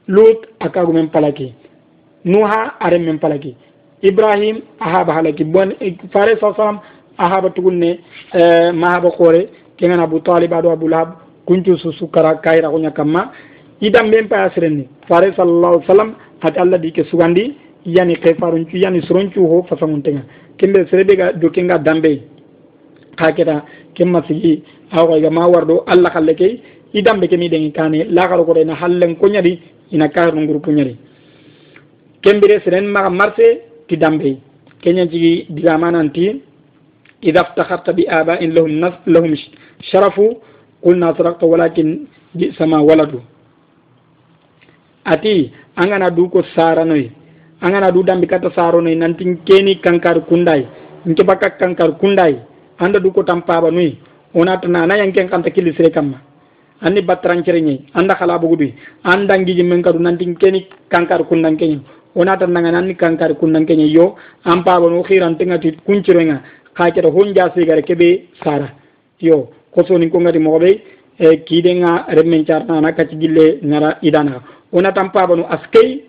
Lut 0.07 0.47
akagu 0.59 0.93
men 0.93 1.09
palaki. 1.09 1.53
Nuha 2.25 2.75
aren 2.79 3.03
men 3.03 3.19
palaki. 3.19 3.55
Ibrahim 4.03 4.61
ahaba 4.79 5.13
halaki. 5.13 5.43
Bon 5.43 5.69
fare 6.13 6.37
sa 6.39 6.53
salam 6.55 6.79
ahaba 7.17 7.49
tugunne 7.49 7.99
eh, 8.33 8.71
mahaba 8.73 9.11
koore 9.11 9.49
kengana 9.77 10.03
abou 10.03 10.19
talib 10.19 10.51
aɗo 10.53 10.71
abou 10.71 10.87
lahab 10.87 11.24
kuncu 11.45 11.77
susu 11.77 12.07
kara 12.07 12.35
kayira 12.41 12.69
ko 12.69 12.77
ñakkamma 12.79 13.31
idam 13.81 14.09
ɓen 14.11 14.27
paya 14.27 14.49
serenni 14.53 14.87
fare 15.07 15.31
sallallahu 15.35 15.83
sallam 15.87 16.15
ati 16.41 16.59
allah 16.59 16.77
di 16.79 16.91
ke 16.91 17.03
sugandi 17.05 17.55
yani 17.85 18.15
kefaruncu 18.15 18.77
yani 18.77 19.01
soroncu 19.01 19.45
ho 19.47 19.63
fasamuntenga. 19.69 20.21
Kembe 20.57 20.85
serebega 20.89 21.33
dokenga 21.33 21.77
dambe. 21.77 22.21
Ka 23.17 23.31
keta 23.31 23.63
kemma 23.95 24.23
sigi 24.27 24.63
awoxoyga 24.91 25.29
ma 25.31 25.47
wardo 25.47 25.83
allah 25.87 26.09
xalle 26.11 26.35
ke 26.35 26.47
i 26.93 27.01
dambe 27.01 27.27
ke 27.27 27.37
mi 27.37 27.49
ɗengi 27.49 27.71
kane 27.73 28.05
laxaro 28.09 28.45
koto 28.45 28.61
ina 28.61 28.73
hallen 28.75 29.15
ko 29.15 29.27
ñadi 29.27 29.59
ina 29.91 30.07
kahirno 30.09 30.45
groupe 30.47 30.67
ñadi 30.71 30.95
kembire 32.21 32.59
seren 32.63 32.85
maxa 32.87 33.09
marché 33.09 33.61
ti 33.87 33.97
dambe. 33.97 34.37
Keñancigi 34.81 35.45
digamananti 35.49 36.41
ida 37.21 37.43
ftaharta 37.43 37.93
bi 37.93 38.05
abain 38.07 38.51
lahum 38.53 38.81
lahum 39.07 39.35
sharafu 39.81 40.37
qulna 40.85 41.17
sadakta 41.17 41.45
walakin 41.49 42.05
bisama 42.37 42.77
waladu. 42.85 43.21
Ati 45.05 45.51
angana 45.75 46.11
du 46.13 46.29
ko 46.29 46.43
saranoy 46.55 47.09
angana 47.61 47.91
du 47.91 48.03
dambi 48.03 48.27
kata 48.27 48.53
saronoy 48.53 48.95
nanti 48.95 49.25
keni 49.45 49.81
kankar 49.81 50.21
kunday 50.29 50.65
nke 51.05 51.23
baka 51.25 51.49
kankar 51.57 51.97
kunday 51.97 52.37
anda 52.79 52.99
du 52.99 53.11
ko 53.11 53.23
tampaba 53.23 53.71
nuy 53.71 53.97
onata 54.33 54.67
nana 54.67 54.97
yanken 54.97 55.29
kanta 55.29 55.49
kilisre 55.49 55.89
kamma 55.91 56.17
anni 56.81 57.01
battarancere 57.01 57.61
ñayi 57.61 57.85
anda 57.93 58.15
xala 58.15 58.37
bogudui 58.39 58.73
anda 59.03 59.37
ngiji 59.37 59.63
men 59.63 59.81
kadu 59.81 59.99
nanti 59.99 60.25
keni 60.37 60.67
kankar 60.89 61.23
kundan 61.29 61.57
keñi 61.57 61.79
onata 62.15 62.45
nanga 62.47 62.71
nanni 62.71 62.95
kankar 62.95 63.33
kundan 63.39 63.65
keñi 63.65 63.89
yo 63.93 64.15
an 64.43 64.63
paba 64.63 64.89
no 64.89 65.03
xirantengati 65.03 65.77
kuncirenga 65.85 66.41
xa 66.77 66.91
keta 66.91 67.09
hon 67.09 67.33
jasigare 67.33 67.81
keɓe 67.81 68.27
sara. 68.43 68.67
Yo 69.21 69.49
kosoni 69.75 70.09
ko 70.09 70.19
ngati 70.19 70.39
moxoɓe 70.39 70.69
e 71.19 71.37
kidenga 71.45 72.05
remmen 72.09 72.45
carnana 72.45 72.91
kacci 72.93 73.15
gille 73.19 73.59
ngara 73.63 73.97
idana. 74.01 74.41
Wonatan 74.71 75.11
pabanu 75.11 75.43
askey 75.49 76.03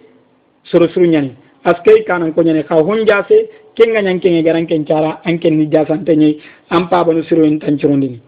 soro 0.64 0.88
suru 0.88 1.06
ñani 1.06 1.32
askey 1.64 2.04
kanan 2.06 2.32
ko 2.32 2.42
ñani 2.42 2.62
xa 2.68 2.74
hon 2.76 3.04
jase 3.06 3.48
kenga 3.74 4.00
ñankenge 4.02 4.42
garan 4.42 4.66
ken 4.66 4.84
cara 4.84 5.20
an 5.24 5.38
ken 5.38 5.56
ni 5.58 5.66
jasante 5.70 6.16
ñayi 6.16 6.40
an 6.70 6.88
pabanu 6.88 7.22
siroen 7.24 7.58
tancirondini 7.58 8.20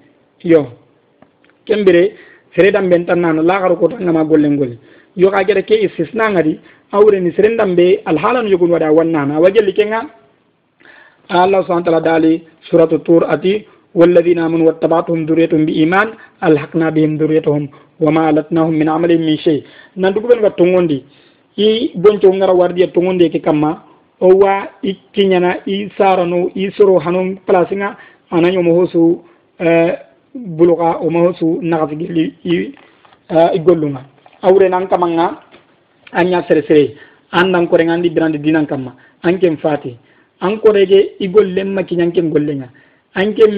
yo. 0.44 0.66
Kembire 1.66 2.12
seredan 2.56 2.88
ɓen 2.90 3.06
tan 3.06 3.16
nano 3.20 3.42
garu 3.44 3.76
ko 3.76 3.88
tangama 3.88 4.24
gollen 4.24 4.56
golle 4.56 4.78
yo 5.16 5.30
ka 5.30 5.42
gere 5.44 5.62
ke 5.62 5.74
istisna 5.84 6.30
ngadi 6.30 6.58
awreni 6.92 7.30
serendan 7.32 7.74
ɓe 7.76 8.00
alhalano 8.04 8.48
yogun 8.48 8.70
waɗa 8.70 8.90
wannana 8.92 9.36
awa 9.36 9.50
gelli 9.50 9.72
kenga 9.74 10.00
allah 11.28 11.62
subahana 11.62 11.84
taala 11.84 12.00
daali 12.00 12.42
suratu 12.70 12.98
tour 13.04 13.24
ati 13.28 13.66
والذين 13.99 14.39
آمنوا 14.47 14.65
واتبعتهم 14.67 15.19
ذريتهم 15.29 15.61
بإيمان 15.67 16.07
ألحقنا 16.47 16.87
بهم 16.95 17.11
ذريتهم 17.21 17.63
وما 18.03 18.23
ألتناهم 18.29 18.73
من 18.81 18.87
عملهم 18.89 19.21
من 19.29 19.37
شيء 19.45 19.61
نندوك 20.01 20.23
بنغا 20.29 20.49
تونغوندي 20.59 20.99
i 21.57 21.91
bonco 21.95 22.33
ngara 22.33 22.53
wardiya 22.53 22.87
tongonde 22.87 23.29
ke 23.29 23.39
kamma 23.41 23.83
o 24.19 24.27
wa 24.37 24.67
i 24.83 24.97
kiñana 25.13 25.57
i 25.67 25.89
sarano 25.97 26.49
i 26.55 26.71
soro 26.77 26.97
hanon 26.99 27.37
place 27.45 27.75
nga 27.75 27.95
ana 28.31 28.49
ñoma 28.49 28.71
hosu 28.73 29.21
buluka 30.35 30.97
oma 31.05 31.19
hosu 31.29 31.59
naxasigili 31.61 32.33
i 32.43 32.73
i 33.53 33.59
gollunga 33.59 34.01
awre 34.41 34.69
nan 34.69 34.87
kamanga 34.87 35.41
a 36.11 36.23
ña 36.23 36.41
sere 36.47 36.63
sere 36.67 36.95
andan 37.31 37.67
korenga 37.67 37.93
andi 37.93 38.09
birande 38.09 38.37
dinan 38.41 38.65
kamma 38.65 38.95
anken 39.21 39.57
fati 39.57 39.95
an 40.41 40.57
korege 40.59 41.13
i 41.19 41.27
gollenma 41.29 41.83
kiñanken 41.83 42.29
gollenga 42.31 42.69
anken 43.20 43.54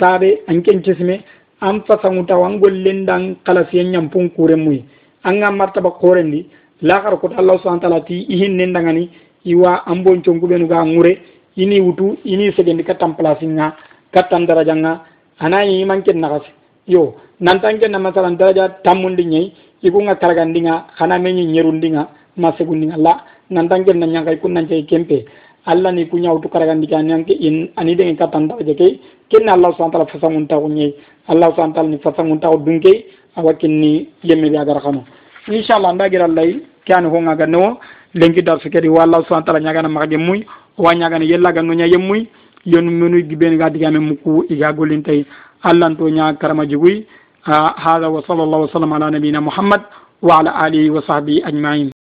paɓe 0.00 0.28
anken 0.50 0.82
cesme 0.84 1.14
an 1.60 1.80
fasanguta 1.86 2.34
an 2.46 2.58
gollendan 2.60 3.36
kalasiyen 3.44 3.92
ñampun 3.92 4.30
kure 4.36 4.56
muy 4.56 4.82
anga 5.24 5.50
martaba 5.50 5.90
korendi 6.00 6.46
lakara 6.82 7.16
koto 7.16 7.34
allah 7.38 7.58
subahana 7.58 7.80
taala 7.80 8.00
ti 8.08 8.26
ihinnendangani 8.34 9.04
iwa 9.44 9.82
an 9.86 10.02
bonconkuɓenuga 10.04 10.84
ŋure 10.94 11.12
ini 11.56 11.78
wutu 11.80 12.18
ini 12.24 12.50
segendi 12.56 12.82
kattan 12.84 13.14
place 13.14 13.46
nga 13.46 13.76
kattan 14.10 14.46
daraja 14.46 14.74
nga 14.74 14.92
anayi 15.38 15.82
imanken 15.82 16.18
nakasi. 16.18 16.50
Yo 16.86 17.14
nantanke 17.40 17.86
na 17.88 17.98
masalan 17.98 18.36
daraja 18.36 18.68
tammundi 18.82 19.24
ñayi 19.24 19.52
ikunga 19.82 20.14
karagandinga 20.18 20.86
xana 20.98 21.18
meñi 21.18 21.46
ñerundinga 21.46 22.08
ma 22.36 22.52
segundinga 22.58 22.96
la 22.96 23.22
nantanken 23.50 23.98
na 23.98 24.36
kunnancay 24.36 24.82
kempe 24.86 25.24
allah 25.66 25.92
ni 25.92 26.06
ku 26.08 26.16
ñawtu 26.18 26.48
karagandi 26.48 26.86
ke 26.88 27.32
in 27.40 27.68
ani 27.76 27.94
denge 27.96 28.16
kattantaje 28.18 28.74
ke. 28.76 29.00
Kenni 29.30 29.48
allah 29.50 29.72
subhana 29.72 29.92
taala 29.92 30.06
fasanguntaxu 30.06 30.68
ñeyi 30.68 30.94
allah 31.28 31.48
subhana 31.54 31.74
taala 31.74 31.88
ni 31.88 31.98
fasanguntaxu 31.98 32.58
dunke 32.64 32.92
awa 33.36 33.54
kenni 33.54 34.08
yemmeɓe 34.22 34.58
agara 34.58 34.80
xano 34.80 35.04
inchallah 35.48 35.92
ndagira 35.94 36.28
lay 36.28 36.60
ke 36.84 36.92
ani 36.94 37.08
hongaga 37.08 37.46
newo 37.46 37.78
lenki 38.14 38.42
darsu 38.42 38.70
kedi 38.70 38.88
wa 38.88 39.02
allah 39.02 39.24
subhana 39.24 39.44
taala 39.44 39.60
ñagana 39.60 39.88
maxa 39.88 40.10
ge 40.10 40.16
muy 40.18 40.44
owa 40.78 40.94
ñagana 40.94 41.24
yellaganno 41.24 41.72
ña 41.74 41.86
yemmuy 41.88 42.26
yon 42.66 42.82
menu 42.90 43.22
giɓeni 43.28 43.56
ga 43.56 43.70
digame 43.70 43.98
mukku 43.98 44.44
iga 44.50 44.72
gollintay 44.72 45.24
allanto 45.62 46.08
ña 46.08 46.34
karama 46.38 46.64
wa 48.10 48.22
sallallahu 48.26 48.62
wa 48.62 48.68
sallam 48.72 48.92
ala 48.92 49.10
nabiyina 49.10 49.40
muhammad 49.40 49.80
wa 50.22 50.38
ala 50.40 50.50
alihi 50.64 50.90
wa 50.90 51.02
sahbihi 51.02 51.42
ajmain 51.44 51.93